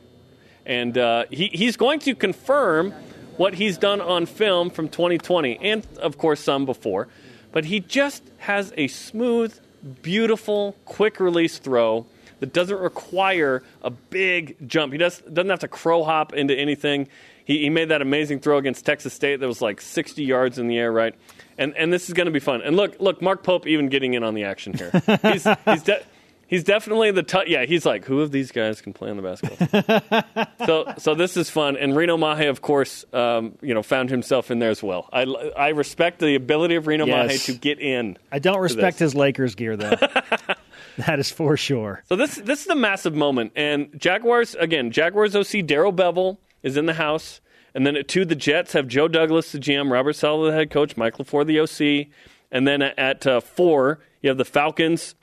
[0.66, 2.93] And uh, he, he's going to confirm
[3.38, 7.08] what he's done on film from 2020, and of course some before.
[7.52, 9.58] But he just has a smooth,
[10.01, 12.05] beautiful, quick release throw
[12.39, 14.93] that doesn't require a big jump.
[14.93, 17.07] He does, doesn't have to crow hop into anything.
[17.45, 20.67] He, he made that amazing throw against Texas State that was like 60 yards in
[20.67, 21.15] the air, right?
[21.57, 22.61] and and this is going to be fun.
[22.61, 24.91] And look, look, Mark Pope even getting in on the action here.
[25.23, 26.03] He's he's, de-
[26.48, 27.66] he's definitely the t- yeah.
[27.66, 30.45] He's like, who of these guys can play on the basketball?
[30.66, 31.78] so so this is fun.
[31.78, 35.10] And Reno Mahe, of course, um, you know, found himself in there as well.
[35.14, 37.28] I I respect the ability of Reno yes.
[37.28, 38.18] Mahe to get in.
[38.32, 39.91] I don't respect his Lakers gear though.
[40.98, 42.04] that is for sure.
[42.08, 44.91] So this this is a massive moment, and Jaguars again.
[44.91, 47.41] Jaguars OC Darrell Bevell is in the house.
[47.76, 50.72] And then at two, the Jets have Joe Douglas, the GM, Robert Saleh, the head
[50.72, 52.08] coach, Mike LaFleur, the OC.
[52.52, 55.14] And then at uh, four, you have the Falcons.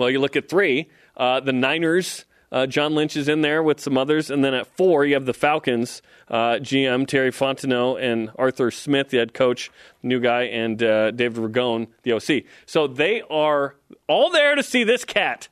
[0.00, 2.24] Well, you look at three, uh, the Niners.
[2.50, 4.30] Uh, John Lynch is in there with some others.
[4.30, 9.10] And then at four, you have the Falcons, uh, GM Terry Fontenot and Arthur Smith,
[9.10, 9.70] the head coach,
[10.02, 12.44] new guy, and uh, David Ragone, the OC.
[12.64, 13.76] So they are
[14.08, 15.48] all there to see this cat.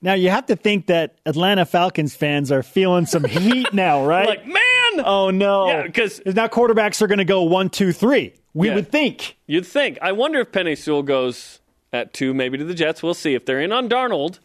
[0.00, 4.28] Now, you have to think that Atlanta Falcons fans are feeling some heat now, right?
[4.28, 5.04] like, man!
[5.04, 5.66] Oh no!
[5.66, 8.34] Yeah, because now quarterbacks are going to go one, two, three.
[8.52, 9.36] We yeah, would think.
[9.46, 9.98] You'd think.
[10.00, 11.58] I wonder if Penei Sewell goes
[11.94, 13.02] at two, maybe to the Jets.
[13.02, 14.40] We'll see if they're in on Darnold,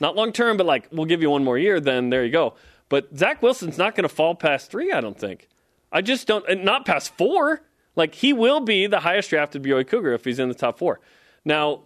[0.00, 1.80] not long term, but like we'll give you one more year.
[1.80, 2.54] Then there you go.
[2.90, 4.92] But Zach Wilson's not going to fall past three.
[4.92, 5.48] I don't think.
[5.90, 6.62] I just don't.
[6.62, 7.62] Not past four.
[7.96, 11.00] Like he will be the highest drafted BYU Cougar if he's in the top four.
[11.44, 11.80] Now,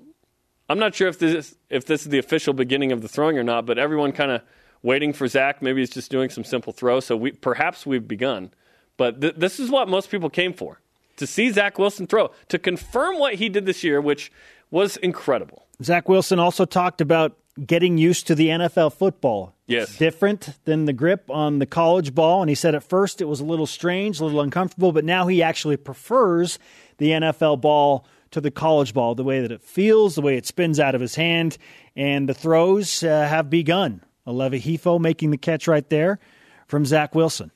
[0.68, 3.44] I'm not sure if this if this is the official beginning of the throwing or
[3.44, 4.42] not, but everyone kind of
[4.82, 5.62] waiting for Zach.
[5.62, 7.06] Maybe he's just doing some simple throws.
[7.06, 8.50] So we perhaps we've begun.
[8.96, 10.80] But th- this is what most people came for
[11.16, 14.32] to see Zach Wilson throw, to confirm what he did this year, which
[14.70, 15.66] was incredible.
[15.82, 19.54] Zach Wilson also talked about getting used to the NFL football.
[19.66, 19.90] Yes.
[19.90, 22.42] It's different than the grip on the college ball.
[22.42, 25.26] And he said at first it was a little strange, a little uncomfortable, but now
[25.26, 26.58] he actually prefers
[26.98, 30.46] the NFL ball to the college ball, the way that it feels, the way it
[30.46, 31.56] spins out of his hand,
[31.94, 34.00] and the throws uh, have begun.
[34.26, 36.18] Aleva Hifo making the catch right there
[36.66, 37.52] from Zach Wilson.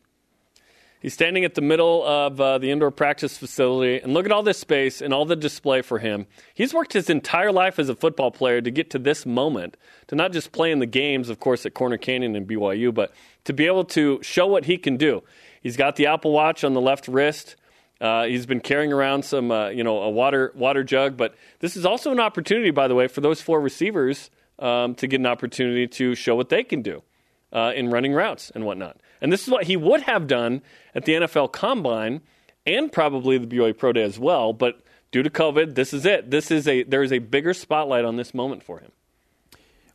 [1.00, 4.42] He's standing at the middle of uh, the indoor practice facility, and look at all
[4.42, 6.26] this space and all the display for him.
[6.54, 9.76] He's worked his entire life as a football player to get to this moment,
[10.08, 13.12] to not just play in the games, of course, at Corner Canyon and BYU, but
[13.44, 15.22] to be able to show what he can do.
[15.62, 17.54] He's got the Apple Watch on the left wrist.
[18.00, 21.16] Uh, he's been carrying around some, uh, you know, a water water jug.
[21.16, 25.06] But this is also an opportunity, by the way, for those four receivers um, to
[25.06, 27.02] get an opportunity to show what they can do
[27.52, 29.00] uh, in running routes and whatnot.
[29.20, 30.62] And this is what he would have done
[30.94, 32.20] at the NFL Combine
[32.66, 34.52] and probably the BYU Pro Day as well.
[34.52, 34.80] But
[35.10, 36.30] due to COVID, this is it.
[36.30, 38.92] This is a there is a bigger spotlight on this moment for him.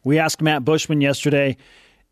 [0.04, 1.58] We asked Matt Bushman yesterday.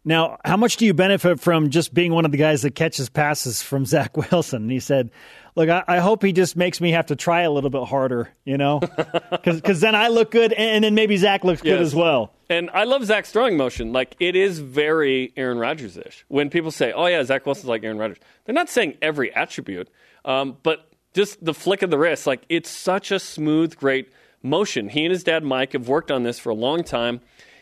[0.04, 3.10] Now, how much do you benefit from just being one of the guys that catches
[3.10, 4.64] passes from Zach Wilson?
[4.64, 5.12] And he said,
[5.56, 8.30] look, I, I, hope he just makes me have to try a little bit harder,
[8.44, 8.80] you know,
[9.32, 11.74] because then I look good, and then maybe Zach looks yes.
[11.74, 12.34] good as well.
[12.50, 13.94] And I love Zach's throwing motion.
[13.94, 16.26] Like it is very Aaron Rodgers ish.
[16.28, 19.90] When people say, "Oh yeah, Zach Wilson's like Aaron Rodgers," they're not saying every attribute,
[20.26, 22.28] um, but just the flick of the wrist.
[22.28, 24.12] Like it's such a smooth, great
[24.44, 24.90] motion.
[24.90, 27.22] He and his dad Mike have worked on this for a long time.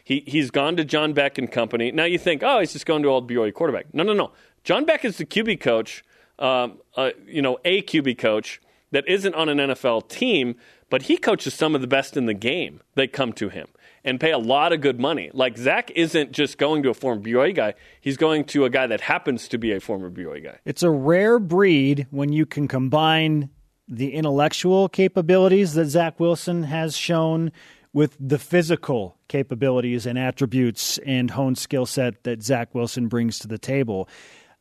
[0.10, 1.92] He he's gone to John Beck and company.
[1.92, 3.94] Now you think, oh, he's just going to old BYU quarterback.
[3.94, 4.32] No, no, no.
[4.64, 6.04] John Beck is the QB coach
[6.40, 8.62] um, uh, you know, a QB coach
[8.92, 10.56] that isn't on an NFL team,
[10.90, 12.82] but he coaches some of the best in the game.
[12.96, 13.68] They come to him
[14.04, 15.30] and pay a lot of good money.
[15.34, 18.88] Like Zach isn't just going to a former BYU guy; he's going to a guy
[18.88, 20.60] that happens to be a former BYU guy.
[20.66, 23.50] It's a rare breed when you can combine
[23.88, 27.52] the intellectual capabilities that Zach Wilson has shown
[27.94, 33.48] with the physical capabilities and attributes and honed skill set that Zach Wilson brings to
[33.48, 34.08] the table.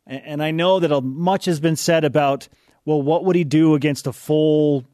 [0.07, 2.49] And I know that much has been said about,
[2.85, 4.87] well, what would he do against a full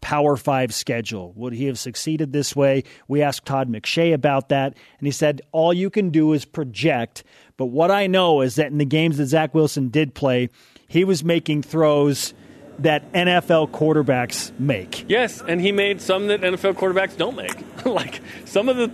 [0.00, 1.32] Power Five schedule?
[1.34, 2.84] Would he have succeeded this way?
[3.08, 7.24] We asked Todd McShay about that, and he said, all you can do is project.
[7.56, 10.50] But what I know is that in the games that Zach Wilson did play,
[10.86, 12.32] he was making throws
[12.80, 15.04] that NFL quarterbacks make.
[15.08, 17.84] Yes, and he made some that NFL quarterbacks don't make.
[17.84, 18.88] like some of the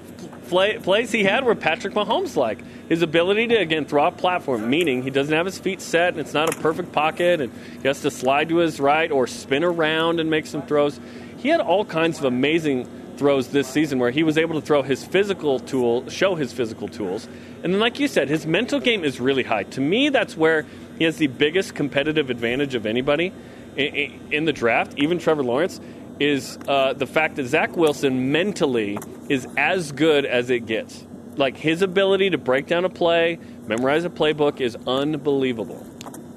[0.48, 2.62] play, plays he had were Patrick Mahomes like.
[2.88, 6.20] His ability to, again, throw off platform, meaning he doesn't have his feet set and
[6.20, 9.64] it's not a perfect pocket and he has to slide to his right or spin
[9.64, 11.00] around and make some throws.
[11.38, 12.86] He had all kinds of amazing
[13.16, 16.88] throws this season where he was able to throw his physical tool, show his physical
[16.88, 17.26] tools.
[17.62, 19.62] And then, like you said, his mental game is really high.
[19.64, 20.66] To me, that's where
[20.98, 23.32] he has the biggest competitive advantage of anybody
[23.76, 25.80] in, in the draft, even Trevor Lawrence
[26.20, 28.98] is uh, the fact that Zach Wilson mentally
[29.28, 31.06] is as good as it gets.
[31.36, 35.84] Like his ability to break down a play, memorize a playbook is unbelievable.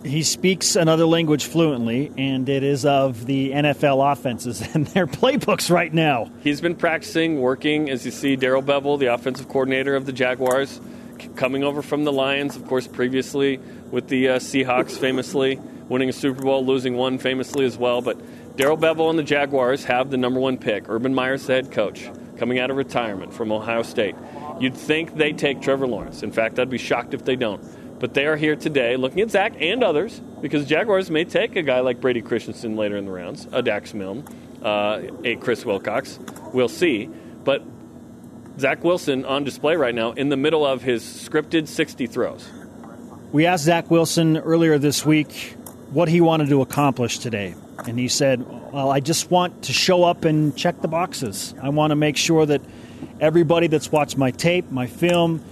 [0.04, 5.70] He speaks another language fluently, and it is of the NFL offenses and their playbooks
[5.70, 6.32] right now.
[6.44, 10.80] He's been practicing, working, as you see, Darrell Bevell, the offensive coordinator of the Jaguars,
[11.36, 13.60] coming over from the Lions, of course, previously
[13.92, 15.60] with the uh, Seahawks, famously
[15.90, 18.02] winning a Super Bowl, losing one famously as well.
[18.02, 20.90] But Darrell Bevell and the Jaguars have the number one pick.
[20.90, 24.16] Urban Meyer's the head coach, coming out of retirement from Ohio State.
[24.60, 26.24] You'd think they take Trevor Lawrence.
[26.24, 27.64] In fact, I'd be shocked if they don't.
[28.00, 31.64] But they are here today looking at Zach and others because Jaguars may take a
[31.64, 34.24] guy like Brady Christensen later in the rounds, a Dax Milne,
[34.64, 36.20] uh, a Chris Wilcox.
[36.54, 37.10] We'll see.
[37.44, 37.64] But
[38.60, 42.48] Zach Wilson on display right now in the middle of his scripted 60 throws.
[43.32, 45.57] We asked Zach Wilson earlier this week
[45.92, 47.56] what he wanted to accomplish today.
[47.86, 51.54] And he said, Well, I just want to show up and check the boxes.
[51.62, 52.62] I want to make sure that
[53.20, 55.44] everybody that's watched my tape, my film,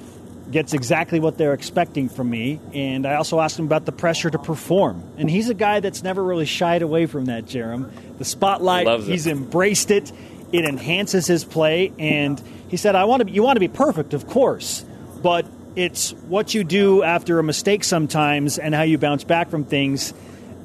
[0.52, 2.60] gets exactly what they're expecting from me.
[2.74, 5.04] And I also asked him about the pressure to perform.
[5.18, 7.92] And he's a guy that's never really shied away from that, Jarom.
[8.18, 10.12] The spotlight, he's embraced it.
[10.52, 11.94] It enhances his play.
[11.98, 14.86] And he said, I want to you want to be perfect, of course,
[15.22, 15.46] but
[15.76, 20.14] it's what you do after a mistake sometimes and how you bounce back from things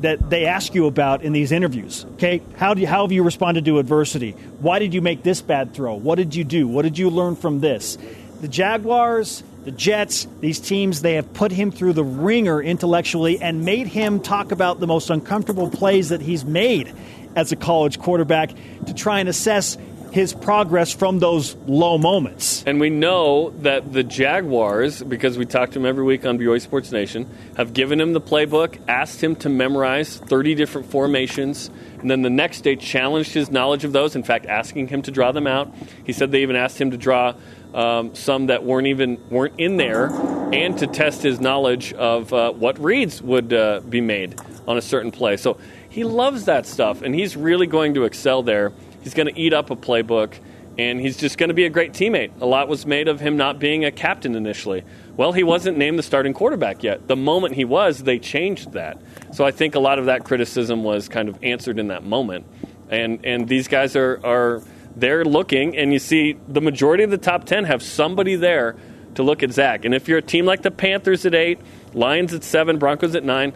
[0.00, 2.06] that they ask you about in these interviews.
[2.14, 4.32] Okay, how do you, how have you responded to adversity?
[4.60, 5.94] Why did you make this bad throw?
[5.94, 6.66] What did you do?
[6.66, 7.98] What did you learn from this?
[8.40, 13.64] The Jaguars, the Jets, these teams, they have put him through the ringer intellectually and
[13.64, 16.94] made him talk about the most uncomfortable plays that he's made
[17.36, 18.50] as a college quarterback
[18.86, 19.76] to try and assess
[20.10, 22.64] his progress from those low moments.
[22.66, 26.60] And we know that the Jaguars, because we talk to him every week on BYU
[26.60, 31.70] Sports Nation, have given him the playbook, asked him to memorize 30 different formations,
[32.00, 34.16] and then the next day challenged his knowledge of those.
[34.16, 35.72] In fact, asking him to draw them out.
[36.04, 37.34] He said they even asked him to draw
[37.72, 40.06] um, some that weren't even weren't in there,
[40.52, 44.82] and to test his knowledge of uh, what reads would uh, be made on a
[44.82, 45.36] certain play.
[45.36, 45.58] So
[45.88, 48.72] he loves that stuff, and he's really going to excel there.
[49.02, 50.38] He's going to eat up a playbook,
[50.78, 52.40] and he's just going to be a great teammate.
[52.40, 54.84] A lot was made of him not being a captain initially.
[55.16, 57.08] Well, he wasn't named the starting quarterback yet.
[57.08, 59.00] The moment he was, they changed that.
[59.32, 62.46] So I think a lot of that criticism was kind of answered in that moment.
[62.88, 64.62] And and these guys are are
[64.96, 68.76] they're looking, and you see the majority of the top ten have somebody there
[69.14, 69.84] to look at Zach.
[69.84, 71.60] And if you're a team like the Panthers at eight,
[71.94, 73.52] Lions at seven, Broncos at nine,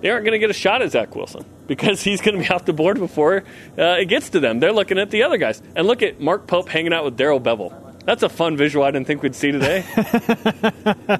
[0.00, 2.48] they aren't going to get a shot at Zach Wilson because he's going to be
[2.52, 3.44] off the board before
[3.78, 4.58] uh, it gets to them.
[4.58, 5.62] They're looking at the other guys.
[5.76, 7.72] And look at Mark Pope hanging out with Darrell Bevell.
[8.04, 9.84] That's a fun visual I didn't think we'd see today.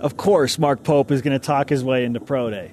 [0.00, 2.72] of course, Mark Pope is going to talk his way into pro day.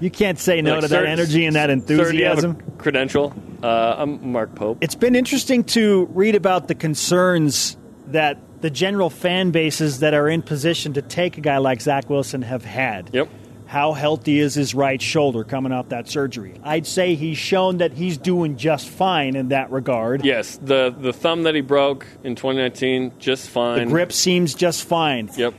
[0.00, 1.74] you can't say no Like, to sir- that energy and that Sir,
[2.12, 2.58] do you have enthusiasm.
[2.68, 3.34] a credential.
[3.62, 4.78] Uh, I'm Mark Pope.
[4.80, 7.76] It's been interesting to read about the concerns
[8.08, 12.08] that the general fan bases that are in position to take a guy like Zach
[12.08, 13.10] Wilson have had.
[13.12, 13.28] Yep.
[13.72, 16.52] How healthy is his right shoulder coming off that surgery?
[16.62, 20.26] I'd say he's shown that he's doing just fine in that regard.
[20.26, 23.78] Yes, the the thumb that he broke in 2019, just fine.
[23.78, 25.30] The grip seems just fine.
[25.38, 25.54] Yep.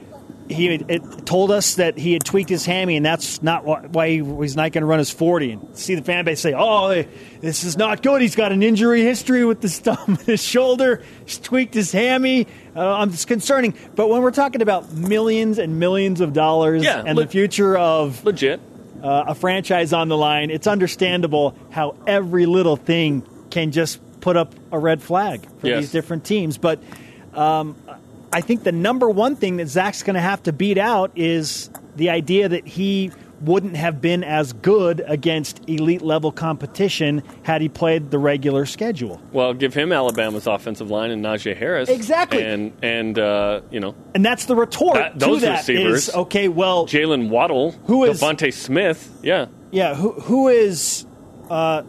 [0.49, 4.21] He it told us that he had tweaked his hammy, and that's not why he
[4.21, 5.51] was not going to run his 40.
[5.53, 7.03] And see the fan base say, oh,
[7.41, 8.21] this is not good.
[8.21, 11.01] He's got an injury history with this thumb his shoulder.
[11.25, 12.47] He's tweaked his hammy.
[12.75, 13.73] Uh, I'm it's concerning.
[13.95, 17.77] But when we're talking about millions and millions of dollars Yeah, and le- the future
[17.77, 18.59] of legit
[19.01, 24.35] uh, a franchise on the line, it's understandable how every little thing can just put
[24.37, 25.79] up a red flag for Yes.
[25.83, 26.57] these different teams.
[26.57, 26.81] But
[27.33, 27.75] um,
[28.33, 31.69] I think the number one thing that Zach's going to have to beat out is
[31.95, 33.11] the idea that he
[33.41, 39.21] wouldn't have been as good against elite level competition had he played the regular schedule.
[39.33, 41.89] Well, give him Alabama's offensive line and Najee Harris.
[41.89, 42.41] Exactly.
[42.43, 46.07] And and uh, you know And that's the retort that, to those that receivers.
[46.09, 49.19] is, okay, well, Jaylen Waddle, Who is- DeVonta Smith.
[49.21, 49.47] Yeah.
[49.71, 51.05] Yeah, who who is
[51.49, 51.83] uh,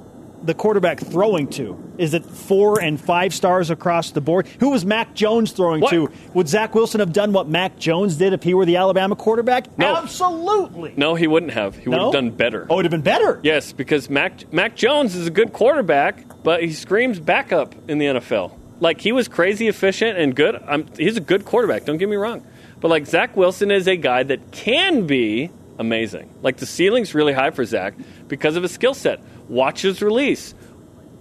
[0.44, 1.78] the quarterback throwing to?
[1.98, 4.46] Is it four and five stars across the board?
[4.60, 5.90] Who was Mac Jones throwing What?
[5.90, 6.10] to?
[6.34, 9.76] Would Zach Wilson have done what Mac Jones did if he were the Alabama quarterback?
[9.78, 9.94] No.
[9.96, 10.94] Absolutely.
[10.96, 11.76] No, he wouldn't have.
[11.76, 12.04] He would No?
[12.06, 12.66] have done better.
[12.68, 13.40] Oh, it would have been better.
[13.42, 18.06] Yes, because Mac Mac Jones is a good quarterback, but he screams backup in the
[18.06, 18.52] NFL.
[18.80, 20.56] Like he was crazy efficient and good.
[20.66, 21.84] I'm, he's a good quarterback.
[21.84, 22.44] Don't get me wrong,
[22.80, 26.32] but like Zach Wilson is a guy that can be amazing.
[26.42, 27.94] Like the ceiling's really high for Zach
[28.28, 29.20] because of his skill set.
[29.48, 30.54] Watch his release.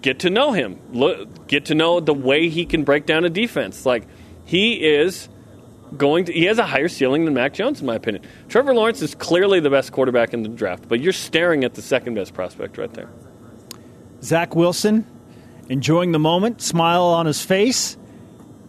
[0.02, 0.80] Get to know him.
[0.92, 3.86] Look, get to know the way he can break down a defense.
[3.86, 4.04] Like
[4.46, 5.30] he is
[5.98, 8.24] going to he has a higher ceiling than Mac Jones in my opinion.
[8.50, 11.82] Trevor Lawrence is clearly the best quarterback in the draft, but you're staring at the
[11.82, 13.10] second best prospect right there.
[14.22, 15.06] Zach Wilson
[15.70, 17.96] enjoying the moment, smile on his face.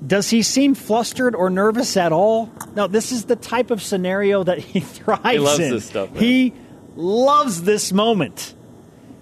[0.06, 2.52] Does he seem flustered or nervous at all?
[2.76, 5.70] No, this is the type of scenario that he thrives He loves in.
[5.70, 6.22] this stuff, man.
[6.22, 6.52] He
[6.94, 8.54] loves this moment.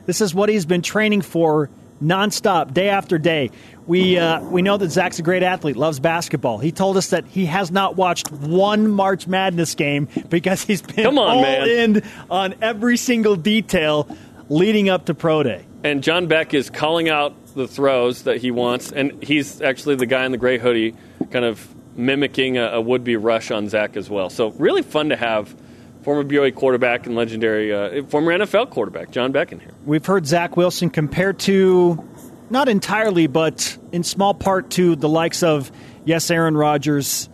[0.07, 1.71] This is what he's been training for
[2.03, 3.51] nonstop, day after day.
[3.87, 6.59] We uh, we know that Zach's a great athlete, loves basketball.
[6.59, 11.05] He told us that he has not watched one March Madness game because he's been
[11.05, 11.69] Come on, all man.
[11.69, 14.09] in on every single detail
[14.49, 15.65] leading up to pro day.
[15.85, 20.07] And John Beck is calling out the throws that he wants, and he's actually the
[20.07, 20.95] guy in the gray hoodie,
[21.31, 21.67] kind of
[21.97, 24.31] mimicking a, a would-be rush on Zach as well.
[24.31, 25.55] So really fun to have
[26.03, 29.73] former BYU quarterback and legendary uh, former NFL quarterback John Beck in here.
[29.85, 32.07] We've heard Zach Wilson compared to,
[32.51, 35.71] not entirely, but in small part to the likes of,
[36.05, 37.29] yes, Aaron Rodgers,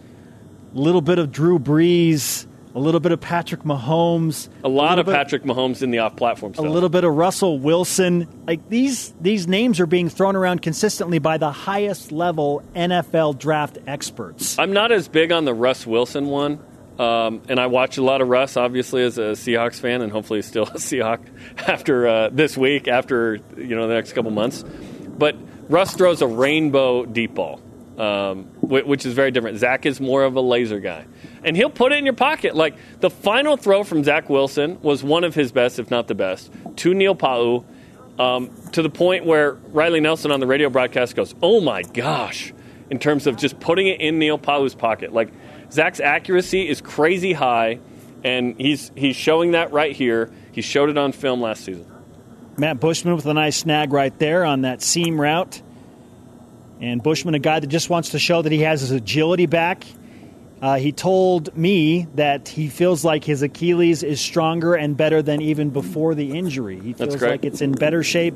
[0.74, 5.01] a little bit of Drew Brees, a little bit of Patrick Mahomes, A lot little
[5.01, 8.28] of bit- Patrick Mahomes in the off-platform a little bit of Russell Wilson.
[8.47, 13.78] Like these, these names are being thrown around consistently by the highest level NFL draft
[13.86, 14.59] experts.
[14.59, 16.61] I'm not as big on the Russ Wilson one.
[16.99, 20.43] Um, and I watch a lot of Russ, obviously, as a Seahawks fan, and hopefully
[20.43, 21.20] still a Seahawk
[21.69, 24.65] after uh, this week, after you know the next couple months.
[25.07, 25.37] But
[25.69, 27.61] Russ throws a rainbow deep ball,
[27.99, 29.59] um, which is very different.
[29.59, 31.07] Zach is more of a laser guy,
[31.45, 32.57] and he'll put it in your pocket.
[32.57, 36.16] Like the final throw from Zach Wilson was one of his best, if not the
[36.16, 37.65] best, to Neil Pau'u,
[38.19, 42.53] um, to the point where Riley Nelson on the radio broadcast goes, "Oh my gosh!"
[42.91, 45.12] in terms of just putting it in Neil Pau's pocket.
[45.12, 45.29] Like
[45.70, 47.81] Zach's accuracy is crazy high,
[48.24, 50.31] and he's he's showing that right here.
[50.53, 51.86] He showed it on film last season.
[52.57, 55.62] Matt Bushman with a nice snag right there on that seam route.
[56.81, 59.85] And Bushman, a guy that just wants to show that he has his agility back.
[60.61, 65.40] Uh, he told me that he feels like his Achilles is stronger and better than
[65.40, 66.81] even before the injury.
[66.81, 68.35] He feels like it's in better shape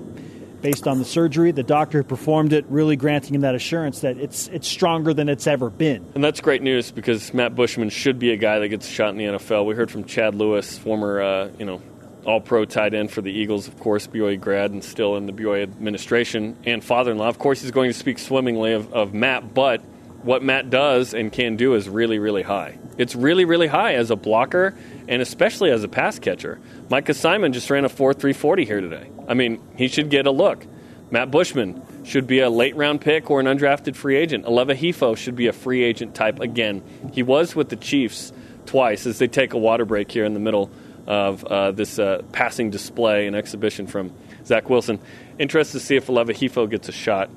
[0.63, 1.51] based on the surgery.
[1.51, 5.29] The doctor who performed it really granting him that assurance that it's it's stronger than
[5.29, 6.07] it's ever been.
[6.15, 9.17] And that's great news because Matt Bushman should be a guy that gets shot in
[9.17, 9.67] the NFL.
[9.67, 11.83] We heard from Chad Lewis, former uh, you know
[12.25, 15.33] all pro tight end for the Eagles, of course, BYU grad and still in the
[15.33, 17.29] BYU administration, and father in law.
[17.29, 19.83] Of course, he's going to speak swimmingly of, of Matt, but
[20.23, 22.79] what Matt does and can do is really, really high.
[22.97, 24.75] It's really, really high as a blocker
[25.09, 26.61] and especially as a pass catcher.
[26.89, 29.11] Micah Simon just ran a 4 340 here today.
[29.29, 30.67] I mean, he should get a look.
[31.11, 34.45] Matt Bushman should be a late round pick or an undrafted free agent.
[34.45, 36.83] Aleva Hifo should be a free agent type again.
[37.13, 38.33] He was with the Chiefs
[38.65, 40.71] twice as they take a water break here in the middle
[41.07, 44.13] of uh, this uh, passing display and exhibition from
[44.47, 45.01] Zach Wilson.
[45.39, 47.29] Interested to see if Aleva Hifo gets a shot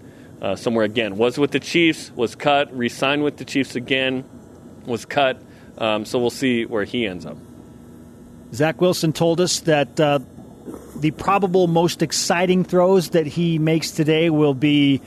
[0.41, 1.17] uh, somewhere again.
[1.17, 4.23] Was with the Chiefs, was cut, re signed with the Chiefs again,
[4.85, 5.41] was cut.
[5.77, 7.37] Um, so we'll see where he ends up.
[8.53, 10.19] Zach Wilson told us that uh,
[10.95, 15.01] the probable most exciting throws that he makes today will be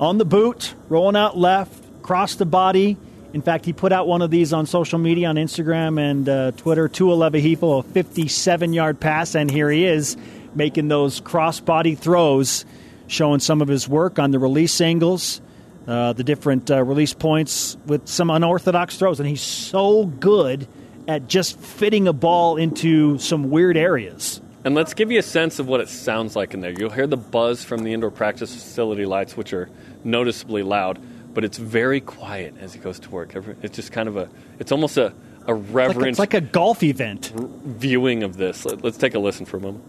[0.00, 2.96] on the boot, rolling out left, cross the body.
[3.32, 6.52] In fact, he put out one of these on social media on Instagram and uh,
[6.52, 10.16] Twitter to Aleva Hifo, a 57 yard pass, and here he is
[10.54, 12.64] making those cross body throws,
[13.06, 15.40] showing some of his work on the release angles,
[15.86, 19.20] uh, the different uh, release points with some unorthodox throws.
[19.20, 20.66] And he's so good
[21.08, 24.40] at just fitting a ball into some weird areas.
[24.64, 26.72] And let's give you a sense of what it sounds like in there.
[26.72, 29.70] You'll hear the buzz from the indoor practice facility lights, which are
[30.02, 30.98] noticeably loud,
[31.32, 33.36] but it's very quiet as he goes to work.
[33.62, 34.28] It's just kind of a,
[34.58, 35.14] it's almost a,
[35.46, 36.08] a reverent.
[36.08, 37.32] It's like it's like a golf event.
[37.36, 38.64] Viewing of this.
[38.64, 39.84] Let's take a listen for a moment.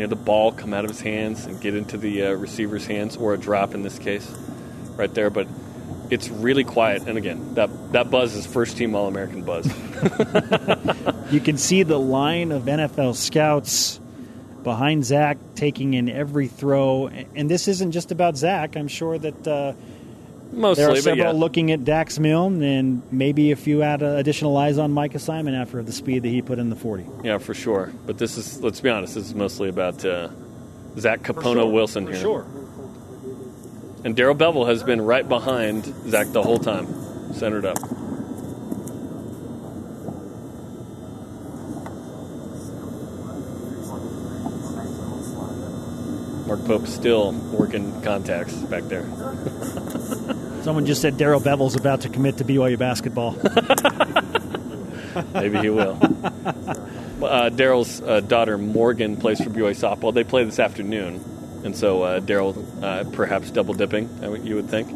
[0.00, 2.86] You know, the ball come out of his hands and get into the uh, receiver's
[2.86, 4.26] hands, or a drop in this case,
[4.96, 5.28] right there.
[5.28, 5.46] But
[6.08, 7.06] it's really quiet.
[7.06, 9.66] And again, that that buzz is first team All American buzz.
[11.30, 14.00] you can see the line of NFL scouts
[14.62, 17.08] behind Zach taking in every throw.
[17.34, 18.78] And this isn't just about Zach.
[18.78, 19.74] I'm sure that uh,
[20.52, 21.40] Mostly, there are several yeah.
[21.40, 25.54] looking at Dax Milne and maybe a few add uh, additional eyes on Micah Simon
[25.54, 27.06] after the speed that he put in the 40.
[27.22, 27.92] Yeah, for sure.
[28.04, 30.28] But this is, let's be honest, this is mostly about uh,
[30.98, 31.66] Zach Capono sure.
[31.66, 32.20] Wilson for here.
[32.20, 32.46] sure.
[34.04, 37.78] And Darrell Bevell has been right behind Zach the whole time, centered up.
[46.46, 49.06] Mark Pope still working contacts back there.
[50.70, 53.32] Someone just said Darrell Bevell's about to commit to BYU basketball.
[55.34, 55.98] Maybe he will.
[57.20, 60.14] Uh, Darrell's uh, daughter Morgan plays for BYU softball.
[60.14, 61.24] They play this afternoon,
[61.64, 64.08] and so uh, Darrell uh, perhaps double dipping.
[64.44, 64.88] You would think.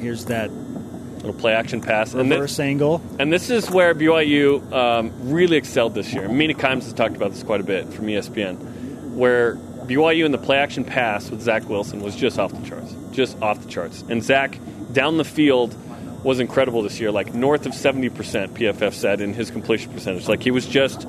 [0.00, 3.00] Here's that little play action pass, reverse and this, angle.
[3.20, 6.28] And this is where BYU um, really excelled this year.
[6.28, 9.56] Mina Kimes has talked about this quite a bit from ESPN, where
[9.92, 13.40] BYU in the play action pass with Zach Wilson was just off the charts, just
[13.42, 14.02] off the charts.
[14.08, 14.58] And Zach
[14.90, 15.76] down the field
[16.24, 18.54] was incredible this year, like north of seventy percent.
[18.54, 21.06] PFF said in his completion percentage, like he was just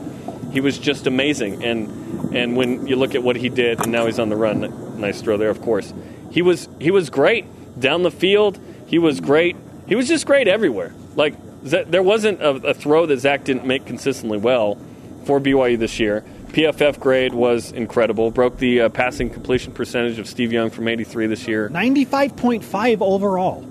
[0.52, 1.64] he was just amazing.
[1.64, 5.00] And and when you look at what he did, and now he's on the run,
[5.00, 5.94] nice throw there, of course.
[6.32, 7.46] He was he was great
[7.80, 8.60] down the field.
[8.88, 9.56] He was great.
[9.88, 10.94] He was just great everywhere.
[11.16, 14.78] Like there wasn't a, a throw that Zach didn't make consistently well
[15.24, 16.26] for BYU this year.
[16.54, 18.30] PFF grade was incredible.
[18.30, 21.68] Broke the uh, passing completion percentage of Steve Young from 83 this year.
[21.70, 23.64] 95.5 overall.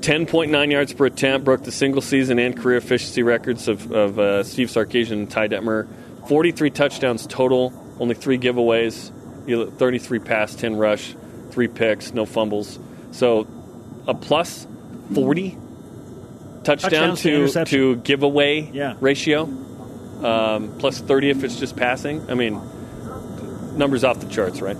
[0.00, 1.44] 10.9 yards per attempt.
[1.44, 5.48] Broke the single season and career efficiency records of, of uh, Steve Sarkisian and Ty
[5.48, 5.86] Detmer.
[6.26, 7.70] 43 touchdowns total.
[8.00, 9.12] Only three giveaways.
[9.46, 11.14] 33 pass, 10 rush,
[11.50, 12.78] three picks, no fumbles.
[13.10, 13.46] So
[14.06, 14.66] a plus
[15.14, 15.58] 40
[16.62, 18.96] touchdown to, to, to giveaway yeah.
[19.00, 19.46] ratio
[20.24, 22.30] um, plus 30 if it's just passing.
[22.30, 22.60] I mean,
[23.76, 24.76] numbers off the charts, right?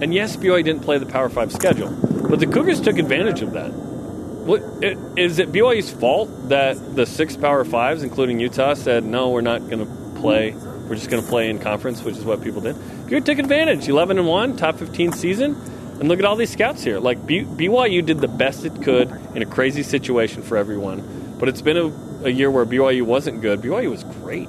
[0.00, 1.90] And yes, BYU didn't play the Power 5 schedule,
[2.28, 3.70] but the Cougars took advantage of that.
[3.70, 9.30] What, it, is it BYU's fault that the six Power 5s, including Utah, said, no,
[9.30, 10.52] we're not going to play.
[10.52, 12.76] We're just going to play in conference, which is what people did.
[12.76, 13.88] BYU took advantage.
[13.88, 15.54] 11 and 1, top 15 season.
[16.00, 16.98] And look at all these scouts here.
[16.98, 21.36] Like, BYU did the best it could in a crazy situation for everyone.
[21.38, 23.60] But it's been a a year where BYU wasn't good.
[23.60, 24.48] BYU was great.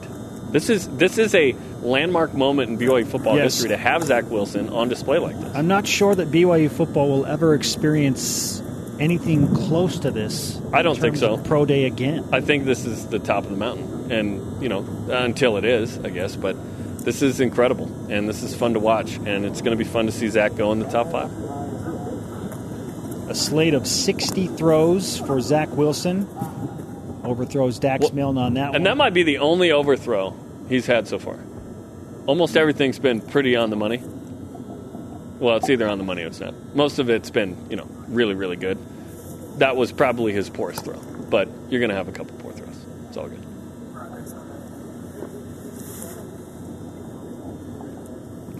[0.51, 3.53] This is this is a landmark moment in BYU football yes.
[3.53, 5.53] history to have Zach Wilson on display like this.
[5.55, 8.61] I'm not sure that BYU football will ever experience
[8.99, 10.59] anything close to this.
[10.73, 11.37] I don't think so.
[11.37, 12.27] pro day again.
[12.31, 15.99] I think this is the top of the mountain, and you know until it is,
[15.99, 16.35] I guess.
[16.35, 16.55] But
[17.05, 20.07] this is incredible, and this is fun to watch, and it's going to be fun
[20.07, 21.31] to see Zach go in the top five.
[23.29, 26.27] A slate of 60 throws for Zach Wilson
[27.23, 28.75] overthrows Dax well, Milne on that and one.
[28.77, 30.35] And that might be the only overthrow
[30.67, 31.39] he's had so far.
[32.25, 34.01] Almost everything's been pretty on the money.
[35.39, 36.53] Well, it's either on the money or it's not.
[36.75, 38.77] Most of it's been, you know, really, really good.
[39.59, 42.85] That was probably his poorest throw, but you're going to have a couple poor throws.
[43.07, 43.45] It's all good.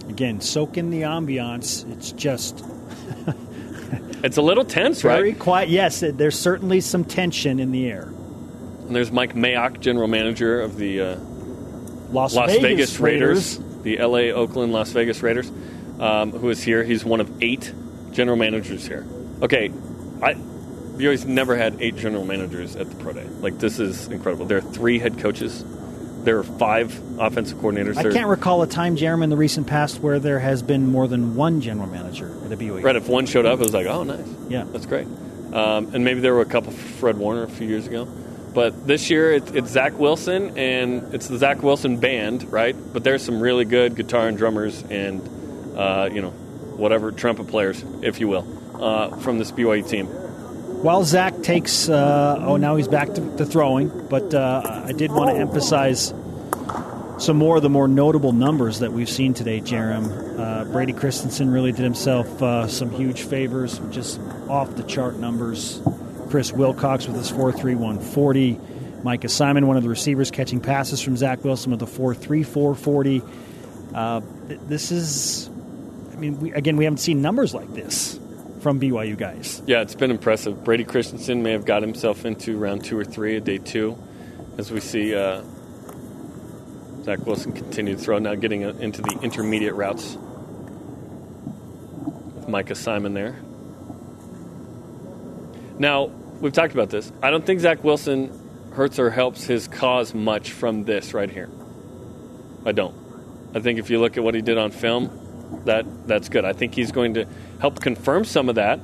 [0.08, 1.90] Again, soak in the ambiance.
[1.92, 2.64] It's just
[4.22, 5.20] It's a little tense, very right?
[5.20, 5.68] Very quiet.
[5.70, 8.08] Yes, there's certainly some tension in the air.
[8.90, 11.16] And there's Mike Mayock, general manager of the uh,
[12.10, 15.48] Las, Las Vegas, Vegas, Raiders, the LA, Oakland, Las Vegas Raiders,
[16.00, 16.82] um, who is here.
[16.82, 17.72] He's one of eight
[18.10, 19.06] general managers here.
[19.42, 19.70] Okay,
[20.20, 23.28] I BYU's never had eight general managers at the pro day.
[23.38, 24.46] Like this is incredible.
[24.46, 25.64] There are three head coaches.
[26.24, 27.96] There are five offensive coordinators.
[27.96, 30.88] I There- can't recall a time, Jeremy, in the recent past where there has been
[30.90, 32.82] more than one general manager at a BYU.
[32.82, 34.18] Right, if one showed up, it was like, oh, nice.
[34.48, 34.64] Yeah.
[34.72, 35.06] That's great.
[35.52, 38.08] Um, and maybe there were a couple for Fred Warner a few years ago.
[38.52, 42.74] But this year, it, it's Zach Wilson, and it's the Zach Wilson band, right?
[42.92, 47.84] But there's some really good guitar and drummers and, uh, you know, whatever, trumpet players,
[48.02, 48.46] if you will,
[48.82, 50.06] uh, from this BYU team.
[50.06, 55.12] While Zach takes, uh, oh, now he's back to, to throwing, but uh, I did
[55.12, 56.14] want to emphasize
[57.18, 60.38] some more of the more notable numbers that we've seen today, Jarom.
[60.38, 64.18] Uh, Brady Christensen really did himself uh, some huge favors, just
[64.48, 65.82] off the chart numbers.
[66.30, 69.02] Chris Wilcox with his 4.3140.
[69.02, 73.28] Micah Simon, one of the receivers, catching passes from Zach Wilson with a 4.3440.
[73.92, 75.50] Uh, th- this is,
[76.12, 78.20] I mean, we, again, we haven't seen numbers like this
[78.60, 79.60] from BYU guys.
[79.66, 80.62] Yeah, it's been impressive.
[80.62, 83.98] Brady Christensen may have got himself into round two or three of day two,
[84.56, 85.42] as we see uh,
[87.02, 90.16] Zach Wilson continue to throw, now getting uh, into the intermediate routes.
[92.36, 93.36] With Micah Simon there.
[95.78, 96.10] Now,
[96.40, 97.12] we've talked about this.
[97.22, 98.30] I don't think Zach Wilson
[98.74, 101.50] hurts or helps his cause much from this right here.
[102.64, 102.94] I don't.
[103.54, 106.44] I think if you look at what he did on film, that that's good.
[106.44, 107.26] I think he's going to
[107.60, 108.80] help confirm some of that.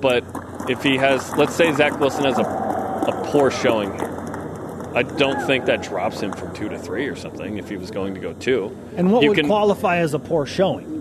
[0.00, 0.24] But
[0.68, 5.46] if he has, let's say Zach Wilson has a, a poor showing here, I don't
[5.46, 7.58] think that drops him from two to three or something.
[7.58, 10.18] If he was going to go two, And what you would can qualify as a
[10.18, 10.94] poor showing?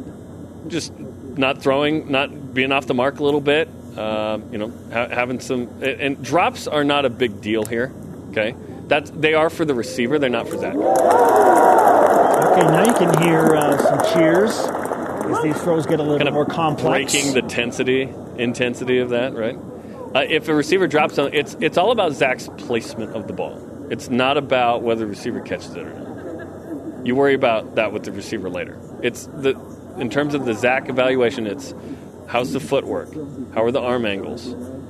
[0.68, 3.70] just not throwing, not being off the mark a little bit.
[3.98, 7.94] Uh, you know, ha- having some and, drops are not a big deal here.
[8.32, 8.56] Okay,
[8.88, 10.20] that's they are for the receiver.
[10.20, 10.76] They're not for Zach.
[10.76, 14.52] Okay, now you can hear uh, some cheers
[15.32, 17.14] as these throws get a little kind of more complex.
[17.14, 19.58] breaking the tensity intensity of that, right?
[20.16, 23.88] Uh, if a receiver drops on, it's it's all about Zach's placement of the ball.
[23.90, 27.06] It's not about whether the receiver catches it or not.
[27.06, 28.80] You worry about that with the receiver later.
[29.02, 29.60] It's the
[29.98, 31.48] in terms of the Zach evaluation.
[31.48, 31.74] It's
[32.28, 33.14] how's the footwork,
[33.54, 34.48] how are the arm angles,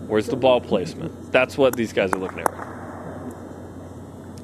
[0.07, 1.31] where's the ball placement.
[1.31, 2.53] That's what these guys are looking at.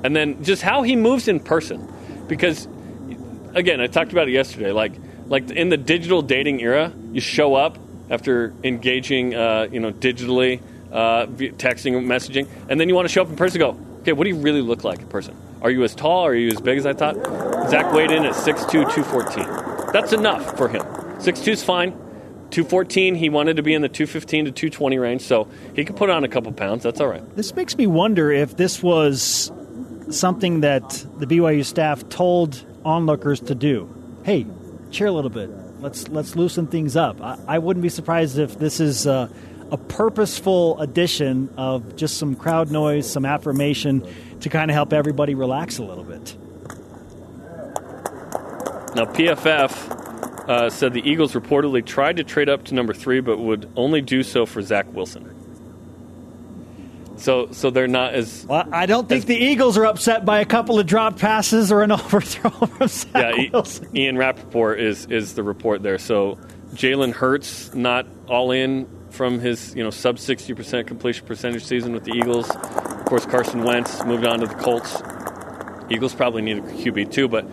[0.03, 1.91] And then just how he moves in person,
[2.27, 2.67] because
[3.53, 4.71] again, I talked about it yesterday.
[4.71, 4.93] Like,
[5.27, 7.77] like in the digital dating era, you show up
[8.09, 10.61] after engaging, uh, you know, digitally,
[10.91, 13.59] uh, texting, messaging, and then you want to show up in person.
[13.59, 15.35] Go, okay, what do you really look like in person?
[15.61, 16.25] Are you as tall?
[16.25, 17.15] Are you as big as I thought?
[17.69, 19.91] Zach weighed in at 6'2", 214.
[19.93, 20.81] That's enough for him.
[20.81, 21.93] 6'2 is fine.
[22.51, 26.09] 214, he wanted to be in the 215 to 220 range, so he could put
[26.09, 26.83] on a couple pounds.
[26.83, 27.35] That's all right.
[27.35, 29.51] This makes me wonder if this was
[30.09, 33.89] something that the BYU staff told onlookers to do.
[34.23, 34.45] Hey,
[34.91, 35.49] cheer a little bit.
[35.79, 37.21] Let's let's loosen things up.
[37.21, 39.29] I, I wouldn't be surprised if this is uh,
[39.71, 44.05] a purposeful addition of just some crowd noise, some affirmation
[44.41, 46.35] to kind of help everybody relax a little bit.
[48.93, 50.00] Now, PFF
[50.47, 54.01] uh, said the Eagles reportedly tried to trade up to number three, but would only
[54.01, 55.35] do so for Zach Wilson.
[57.17, 60.45] So, so they're not as Well, I don't think the Eagles are upset by a
[60.45, 63.49] couple of dropped passes or an overthrow from Zach yeah.
[63.53, 63.95] Wilson.
[63.95, 65.99] Ian Rapoport is is the report there.
[65.99, 66.39] So
[66.73, 71.93] Jalen Hurts not all in from his you know sub sixty percent completion percentage season
[71.93, 72.49] with the Eagles.
[72.49, 75.03] Of course, Carson Wentz moved on to the Colts.
[75.91, 77.45] Eagles probably need a QB too, but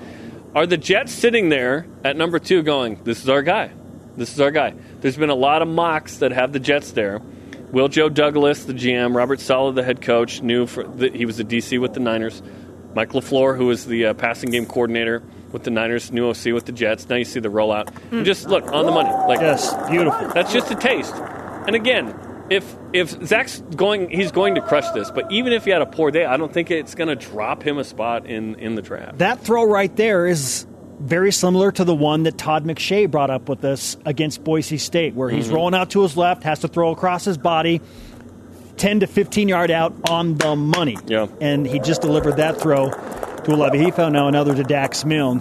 [0.59, 3.71] are the Jets sitting there at number two going, This is our guy.
[4.17, 4.75] This is our guy.
[5.01, 7.21] There's been a lot of mocks that have the Jets there.
[7.71, 11.37] Will Joe Douglas, the GM, Robert Saleh, the head coach, knew for the, he was
[11.37, 12.43] the DC with the Niners.
[12.93, 15.23] Mike LaFleur, who was the uh, passing game coordinator
[15.53, 17.09] with the Niners, new OC with the Jets.
[17.09, 17.95] Now you see the rollout.
[18.11, 19.11] And just look on the money.
[19.11, 20.29] Like Yes, beautiful.
[20.31, 21.15] That's just a taste.
[21.15, 22.19] And again,
[22.51, 25.11] if if Zach's going, he's going to crush this.
[25.11, 27.63] But even if he had a poor day, I don't think it's going to drop
[27.63, 29.19] him a spot in in the draft.
[29.19, 30.67] That throw right there is
[31.01, 35.15] very similar to the one that Todd McShay brought up with us against Boise State,
[35.15, 35.55] where he's Mhm.
[35.55, 37.81] rolling out to his left, has to throw across his body,
[38.79, 40.97] 10 to 15 yard out on the money.
[41.07, 41.27] Yeah.
[41.41, 43.75] And he just delivered that throw to Aleva.
[43.81, 45.41] He found now another to Dax Milne.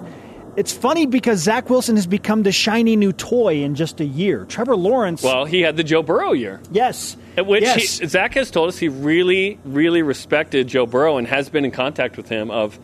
[0.58, 4.44] It's funny because Zach Wilson has become the shiny new toy in just a year.
[4.46, 5.22] Trevor Lawrence.
[5.22, 6.60] Well, he had the Joe Burrow year.
[6.72, 7.16] Yes.
[7.38, 8.00] At Which yes.
[8.00, 11.70] He, Zach has told us he really, really respected Joe Burrow and has been in
[11.70, 12.50] contact with him.
[12.50, 12.80] Of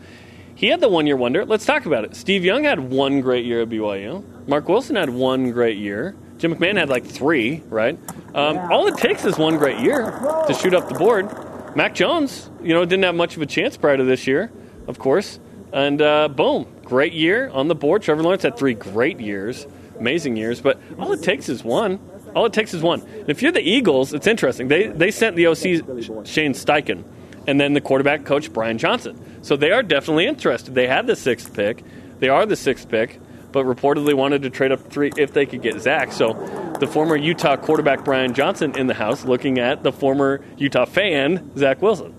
[0.54, 1.44] he had the one year wonder.
[1.44, 2.14] Let's talk about it.
[2.14, 4.22] Steve Young had one great year at BYU.
[4.46, 6.14] Marc Wilson had one great year.
[6.38, 7.98] Jim McMahon had like three, right?
[8.36, 10.12] Um, all it takes is one great year
[10.46, 11.28] to shoot up the board.
[11.74, 14.52] Mac Jones, you know, didn't have much of a chance prior to this year,
[14.86, 15.40] of course.
[15.74, 18.02] And uh, boom, great year on the board.
[18.02, 19.66] Trevor Lawrence had three great years,
[19.98, 21.98] amazing years, but all it takes is one.
[22.36, 23.00] All it takes is one.
[23.00, 24.68] And if you're the Eagles, it's interesting.
[24.68, 27.02] They, they sent the OC Shane Steichen
[27.48, 29.20] and then the quarterback coach Brian Johnson.
[29.42, 30.76] So they are definitely interested.
[30.76, 31.82] They had the sixth pick.
[32.20, 33.20] They are the sixth pick,
[33.50, 36.12] but reportedly wanted to trade up three if they could get Zach.
[36.12, 36.34] So
[36.78, 41.50] the former Utah quarterback Brian Johnson in the house looking at the former Utah fan,
[41.58, 42.14] Zach Wilson.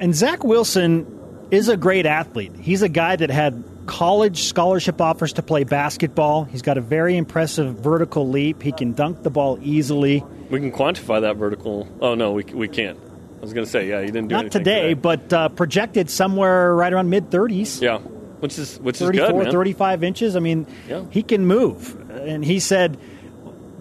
[0.00, 1.20] And Zach Wilson
[1.52, 2.52] is a great athlete.
[2.58, 6.44] He's a guy that had college scholarship offers to play basketball.
[6.44, 8.62] He's got a very impressive vertical leap.
[8.62, 10.24] He can dunk the ball easily.
[10.50, 11.86] We can quantify that vertical.
[12.00, 12.98] Oh, no, we, we can't.
[13.36, 14.42] I was going to say, yeah, he didn't do it.
[14.42, 17.82] Not today, today, but uh, projected somewhere right around mid 30s.
[17.82, 19.52] Yeah, which is which 34, is good, man.
[19.52, 20.36] 35 inches.
[20.36, 21.04] I mean, Yeah.
[21.10, 22.10] he can move.
[22.10, 22.96] And he said,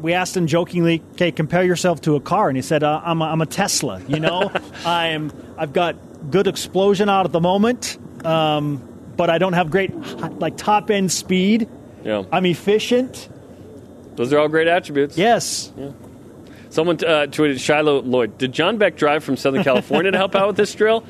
[0.02, 3.22] we asked him jokingly, "Okay, compare yourself to a car," and he said, uh, "I'm
[3.22, 4.02] a, I'm a Tesla.
[4.08, 4.52] You know,
[4.86, 5.96] I'm I've got
[6.30, 8.78] good explosion out at the moment, um,
[9.18, 9.94] but I don't have great
[10.40, 11.68] like top end speed.
[12.04, 13.30] Yeah, I'm efficient.
[14.16, 15.18] those are all great attributes.
[15.18, 15.72] Yes.
[16.70, 18.38] Someone uh, tweeted Shiloh Lloyd.
[18.38, 21.04] Did John Beck drive from Southern California to help out with this drill?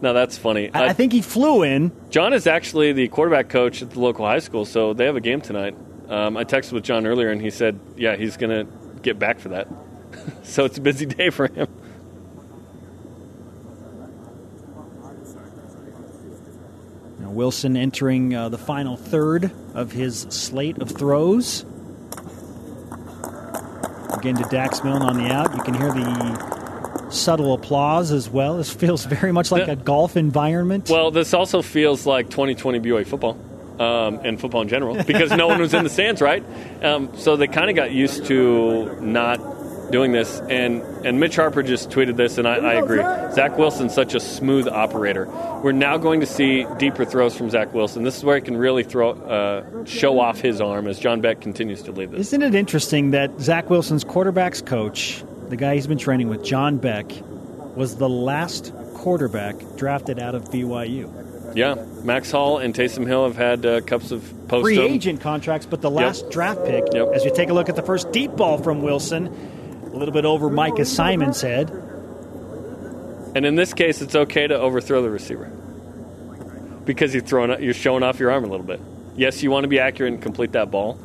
[0.00, 0.70] No, that's funny.
[0.72, 1.90] I, I think he flew in.
[2.10, 5.20] John is actually the quarterback coach at the local high school, so they have a
[5.20, 5.76] game tonight.
[6.08, 8.72] Um, I texted with John earlier, and he said, "Yeah, he's going to
[9.02, 9.66] get back for that."
[10.44, 11.66] so it's a busy day for him.
[17.38, 21.64] Wilson entering uh, the final third of his slate of throws.
[24.12, 25.54] Again to Dax Milne on the out.
[25.54, 28.56] You can hear the subtle applause as well.
[28.56, 30.90] This feels very much like a golf environment.
[30.90, 33.38] Well, this also feels like 2020 BYU football
[33.78, 36.42] um, and football in general because no one was in the stands, right?
[36.82, 39.38] Um, so they kind of got used to not
[39.90, 40.40] doing this.
[40.48, 42.98] And, and Mitch Harper just tweeted this, and I, I agree.
[43.34, 45.26] Zach Wilson's such a smooth operator.
[45.62, 48.02] We're now going to see deeper throws from Zach Wilson.
[48.04, 51.40] This is where he can really throw, uh, show off his arm as John Beck
[51.40, 52.20] continues to lead this.
[52.28, 56.78] Isn't it interesting that Zach Wilson's quarterback's coach, the guy he's been training with, John
[56.78, 57.06] Beck,
[57.74, 61.10] was the last quarterback drafted out of BYU?
[61.54, 65.66] Yeah, Max Hall and Taysom Hill have had uh, cups of post Free agent contracts,
[65.66, 66.30] but the last Yep.
[66.32, 67.08] draft pick, Yep.
[67.14, 69.57] as you take a look at the first deep ball from Wilson, a
[69.98, 71.70] little bit over Micah Simon's head.
[73.34, 75.50] And in this case, it's okay to overthrow the receiver
[76.84, 78.80] because you're throwing, you're showing off your arm a little bit.
[79.14, 80.98] Yes, you want to be accurate and complete that ball,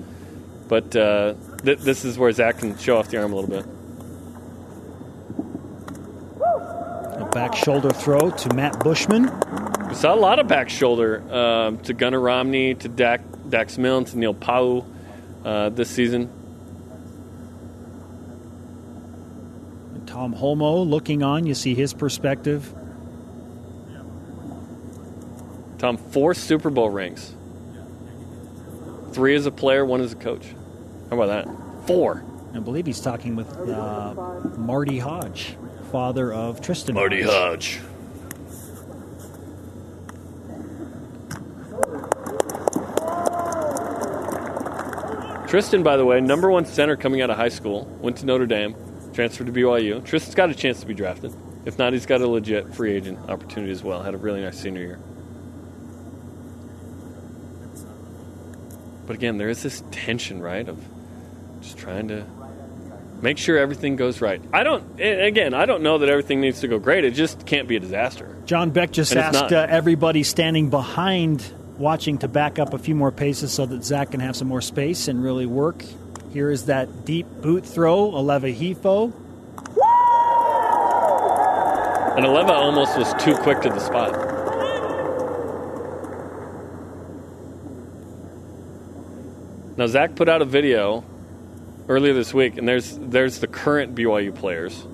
[0.69, 1.33] but uh,
[1.63, 3.65] th- this is where Zach can show off the arm a little bit.
[7.19, 9.23] A back shoulder throw to Matt Bushman.
[9.89, 14.05] We saw a lot of back shoulder um, to Gunnar Romney, to Dak, Dax Milne,
[14.05, 14.85] to Neil Pau
[15.43, 16.31] uh, this season.
[20.13, 21.47] Tom Holmoe looking on.
[21.47, 22.71] You see his perspective.
[25.79, 27.33] Tom, four Super Bowl rings.
[29.13, 30.45] Three as a player, one as a coach.
[31.09, 31.87] How about that?
[31.87, 32.23] Four.
[32.53, 34.13] I believe he's talking with uh,
[34.55, 35.57] Marty Hoge,
[35.91, 36.93] father of Tristen.
[36.93, 37.79] Marty Hoge.
[45.47, 48.45] Tristen, by the way, number one center coming out of high school, went to Notre
[48.45, 48.75] Dame,
[49.13, 50.03] transferred to BYU.
[50.03, 51.33] Tristen's got a chance to be drafted.
[51.65, 54.03] If not, he's got a legit free agent opportunity as well.
[54.03, 54.99] Had a really nice senior year.
[59.05, 60.83] But again, there is this tension, right, of
[61.61, 62.25] just trying to
[63.21, 64.41] make sure everything goes right.
[64.51, 67.05] I don't, again, I don't know that everything needs to go great.
[67.05, 68.35] It just can't be a disaster.
[68.45, 73.11] John Beck just asked uh, everybody standing behind watching to back up a few more
[73.11, 75.83] paces so that Zach can have some more space and really work.
[76.33, 79.13] Here is that deep boot throw, Aleva Hifo.
[82.17, 84.13] And Aleva almost was too quick to the spot.
[89.77, 91.03] Now Zach put out a video
[91.87, 94.87] earlier this week, and there's there's the current BYU players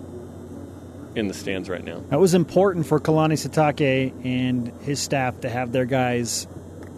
[1.16, 2.02] in the stands right now.
[2.10, 6.48] That was important for Kalani Sitake and his staff to have their guys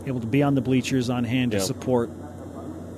[0.08, 2.10] able to be on the bleachers on hand to support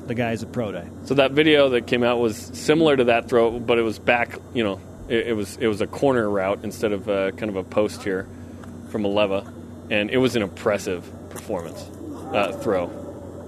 [0.07, 0.87] the guys at Pro Day.
[1.05, 4.37] So that video that came out was similar to that throw, but it was back.
[4.53, 7.55] You know, it, it was it was a corner route instead of uh, kind of
[7.55, 8.27] a post here
[8.89, 9.51] from Aleva,
[9.89, 11.81] and it was an impressive performance
[12.33, 12.99] uh, throw.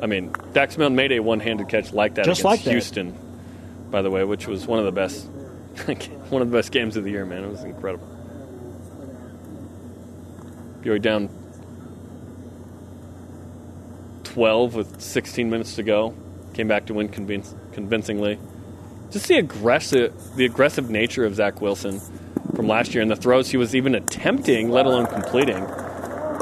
[0.02, 2.72] I mean, Dax Milne made a one-handed catch like that Just against like that.
[2.72, 3.18] Houston,
[3.90, 5.26] by the way, which was one of the best,
[6.30, 7.26] one of the best games of the year.
[7.26, 8.08] Man, it was incredible.
[10.82, 11.30] BYU down
[14.24, 16.14] 12 with 16 minutes to go.
[16.56, 18.40] Came back to win convinc- convincingly.
[19.12, 22.00] Just the aggressive, the aggressive nature of Zach Wilson
[22.56, 25.60] from last year and the throws he was even attempting, let alone completing,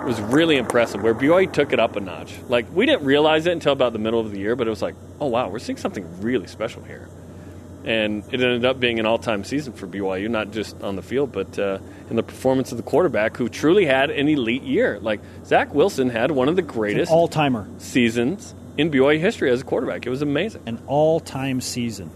[0.05, 1.01] was really impressive.
[1.01, 2.35] Where BYU took it up a notch.
[2.47, 4.83] Like we didn't realize it until about the middle of the year, but it was
[4.83, 7.09] like, oh wow, we're seeing something really special here.
[7.83, 11.31] And it ended up being an all-time season for BYU, not just on the field,
[11.31, 11.79] but uh,
[12.11, 14.99] in the performance of the quarterback, who truly had an elite year.
[14.99, 19.61] Like Zach Wilson had one of the greatest all timer seasons in BYU history as
[19.61, 20.05] a quarterback.
[20.05, 20.63] It was amazing.
[20.65, 22.09] An all time season.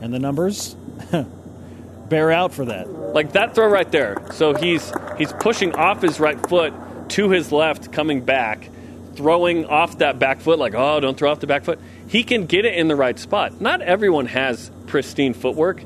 [0.00, 0.74] And the numbers
[2.08, 2.90] bear out for that.
[2.90, 4.16] Like that throw right there.
[4.32, 6.72] So he's he's pushing off his right foot
[7.10, 8.70] to his left, coming back,
[9.14, 10.58] throwing off that back foot.
[10.58, 11.78] Like, oh, don't throw off the back foot.
[12.08, 13.60] He can get it in the right spot.
[13.60, 15.82] Not everyone has pristine footwork,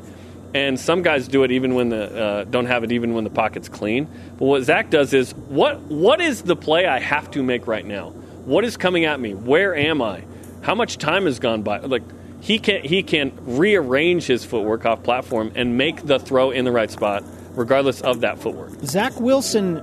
[0.55, 3.31] and some guys do it even when the uh, don't have it even when the
[3.31, 4.07] pocket's clean.
[4.39, 7.85] But what Zach does is what what is the play I have to make right
[7.85, 8.13] now?
[8.45, 9.35] What is coming at me?
[9.35, 10.25] Where am I?
[10.63, 11.79] How much time has gone by?
[11.79, 12.03] Like
[12.41, 16.73] he can he can rearrange his footwork off platform and make the throw in the
[16.73, 18.71] right spot, regardless of that footwork.
[18.85, 19.83] Zach Wilson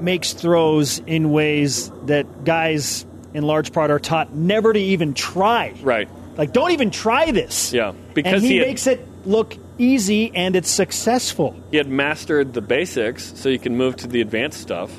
[0.00, 3.04] makes throws in ways that guys,
[3.34, 5.74] in large part, are taught never to even try.
[5.82, 6.08] Right.
[6.36, 7.72] Like, don't even try this.
[7.72, 11.54] Yeah, because and he, he had- makes it look easy and it's successful.
[11.70, 14.90] He had mastered the basics, so you can move to the advanced stuff.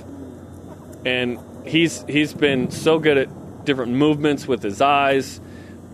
[1.03, 5.39] And he's he's been so good at different movements with his eyes,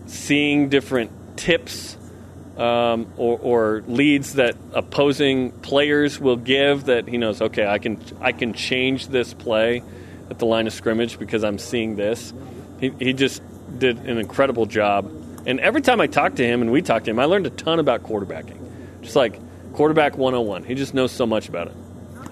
[0.06, 1.96] seeing different tips
[2.56, 6.86] um, or, or leads that opposing players will give.
[6.86, 9.82] That he knows, okay, I can I can change this play
[10.30, 12.32] at the line of scrimmage because I'm seeing this.
[12.80, 13.42] He, he just
[13.78, 15.10] did an incredible job.
[15.46, 17.50] And every time I talked to him and we talked to him, I learned a
[17.50, 18.58] ton about quarterbacking.
[19.02, 19.40] Just like
[19.72, 20.64] quarterback 101.
[20.64, 21.74] He just knows so much about it.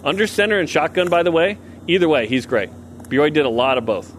[0.04, 2.70] Under center and shotgun, by the way, either way, he's great.
[3.06, 4.14] BYU did a lot of both.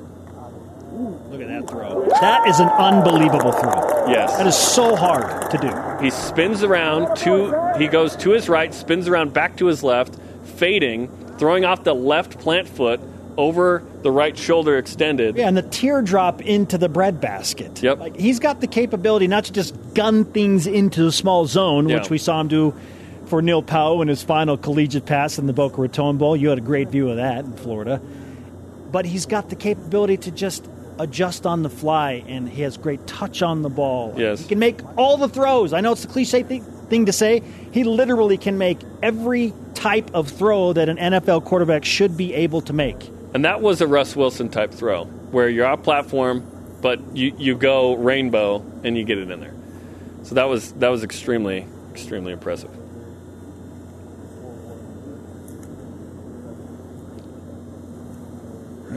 [1.30, 2.08] Look at that throw.
[2.22, 4.08] That is an unbelievable throw.
[4.10, 4.36] Yes.
[4.38, 6.04] That is so hard to do.
[6.04, 10.16] He spins around to he goes to his right, spins around back to his left,
[10.56, 13.00] fading, throwing off the left plant foot
[13.38, 15.36] over the right shoulder extended.
[15.38, 17.84] Yeah, and the teardrop into the breadbasket.
[17.84, 18.00] Yep.
[18.00, 21.98] Like he's got the capability not to just gun things into a small zone, Yeah.
[22.00, 22.74] which we saw him do
[23.26, 26.36] for Neil Pau'u in his final collegiate pass in the Boca Raton Bowl.
[26.36, 28.02] You had a great view of that in Florida.
[28.92, 30.68] But he's got the capability to just
[31.00, 34.14] adjust on the fly, and he has great touch on the ball.
[34.18, 34.42] Yes.
[34.42, 35.74] He can make all the throws.
[35.74, 37.44] I know it's a cliche thing, thing to say.
[37.72, 42.62] He literally can make every type of throw that an NFL quarterback should be able
[42.62, 43.10] to make.
[43.34, 46.46] And that was a Russ Wilson type throw, where you're off platform,
[46.82, 49.54] but you, you go rainbow and you get it in there.
[50.24, 52.70] So that was that was extremely extremely impressive.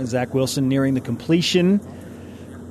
[0.06, 1.80] Zach Wilson nearing the completion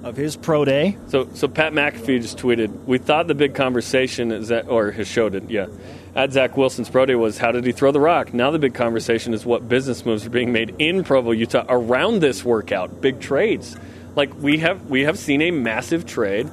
[0.04, 0.98] of his pro day.
[1.08, 5.08] So, so Pat McAfee just tweeted, "We thought the big conversation is that, or his
[5.08, 5.68] show did, yeah,
[6.16, 8.34] at Zach Wilson's pro day was how did he throw the rock?
[8.34, 12.20] Now the big conversation is what business moves are being made in Provo, Utah, around
[12.20, 13.02] this workout.
[13.02, 13.76] Big trades,
[14.16, 16.50] like we have we have seen a massive trade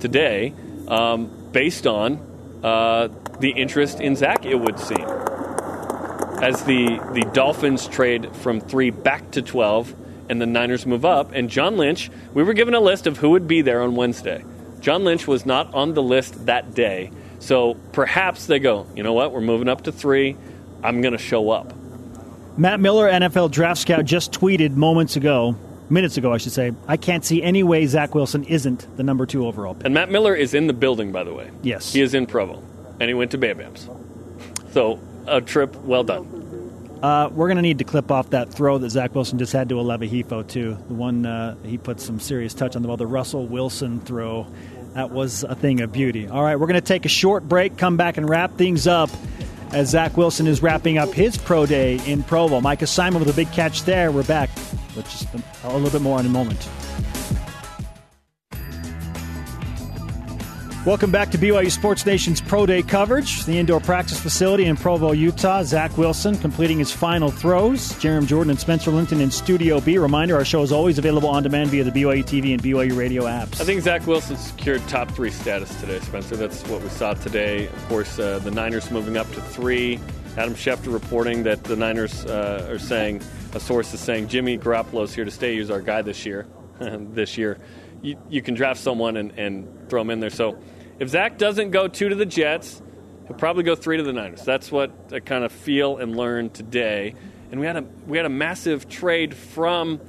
[0.00, 0.54] today,
[0.88, 2.20] um, based on
[2.62, 3.08] uh,
[3.40, 4.44] the interest in Zach.
[4.44, 5.04] It would seem."
[6.42, 9.94] as the, the Dolphins trade from three back to 12
[10.28, 11.32] and the Niners move up.
[11.32, 14.44] And John Lynch, we were given a list of who would be there on Wednesday.
[14.80, 17.10] John Lynch was not on the list that day.
[17.38, 20.36] So perhaps they go, you know what, we're moving up to three.
[20.82, 21.74] I'm going to show up.
[22.56, 25.56] Matt Miller, NFL draft scout, just tweeted moments ago,
[25.90, 29.26] minutes ago, I should say, I can't see any way Zach Wilson isn't the number
[29.26, 29.84] two overall pick.
[29.84, 31.50] And Matt Miller is in the building, by the way.
[31.62, 31.92] Yes.
[31.92, 32.62] He is in Provo.
[33.00, 33.88] And he went to Bam Bams.
[34.72, 36.43] So a trip well done.
[37.04, 39.68] Uh, we're going to need to clip off that throw that Zach Wilson just had
[39.68, 40.78] to Aleva Hifo, too.
[40.88, 44.46] The one uh, he put some serious touch on the ball, the Russell Wilson throw.
[44.94, 46.26] That was a thing of beauty.
[46.28, 49.10] All right, we're going to take a short break, come back and wrap things up
[49.72, 52.62] as Zach Wilson is wrapping up his pro day in Provo.
[52.62, 54.10] Micah Simon with a big catch there.
[54.10, 54.48] We're back
[54.96, 56.66] with just a, a little bit more in a moment.
[60.86, 63.46] Welcome back to BYU Sports Nation's Pro Day coverage.
[63.46, 65.62] The indoor practice facility in Provo, Utah.
[65.62, 67.92] Zach Wilson completing his final throws.
[67.94, 69.96] Jarom Jordan and Spencer Linton in Studio B.
[69.96, 73.22] Reminder our show is always available on demand via the BYU TV and BYU radio
[73.22, 73.62] apps.
[73.62, 76.36] I think Zach Wilson secured top three status today, Spencer.
[76.36, 77.64] That's what we saw today.
[77.68, 79.98] Of course, uh, the Niners moving up to three.
[80.36, 83.22] Adam Schefter reporting that the Niners uh, are saying,
[83.54, 85.56] a source is saying, Jimmy Garoppolo's here to stay.
[85.56, 86.46] He's our guy this year.
[86.78, 87.56] this year.
[88.02, 90.28] you, you can draft someone and, and throw him in there.
[90.28, 90.58] So
[90.98, 92.82] if Zach doesn't go two to the Jets,
[93.26, 94.42] he'll probably go three to the Niners.
[94.42, 97.14] That's what I kind of feel and learn today.
[97.50, 100.00] And we had a we had a massive trade from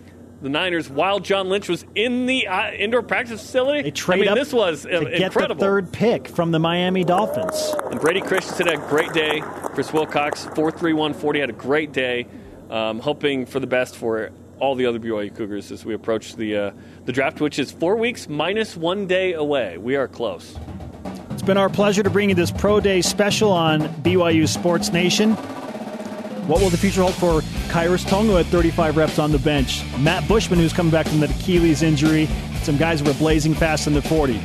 [0.41, 3.83] the Niners while John Lynch was in the uh, indoor practice facility.
[3.83, 5.55] They trade I mean, up this was uh, get incredible.
[5.55, 7.73] the third pick from the Miami Dolphins.
[7.89, 9.41] And Brady Christensen had a great day.
[9.41, 12.27] Chris Wilcox, 4.3140, had a great day.
[12.69, 16.57] Um, hoping for the best for all the other BYU Cougars as we approach the
[16.57, 16.71] uh,
[17.05, 19.77] the draft, which is four weeks minus one day away.
[19.77, 20.57] We are close.
[21.31, 25.33] It's been our pleasure to bring you this Pro Day special on BYU Sports Nation.
[26.47, 29.83] What will the future hold for Khyiris Tonga at 35 reps on the bench?
[29.99, 32.27] Matt Bushman, who's coming back from the Achilles injury.
[32.63, 34.37] Some guys were blazing fast in the 40.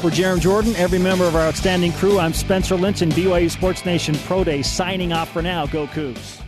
[0.00, 4.14] For Jarom Jordan, every member of our outstanding crew, I'm Spencer Linton, BYU Sports Nation
[4.26, 5.66] Pro Day, signing off for now.
[5.66, 6.41] Go Cougs.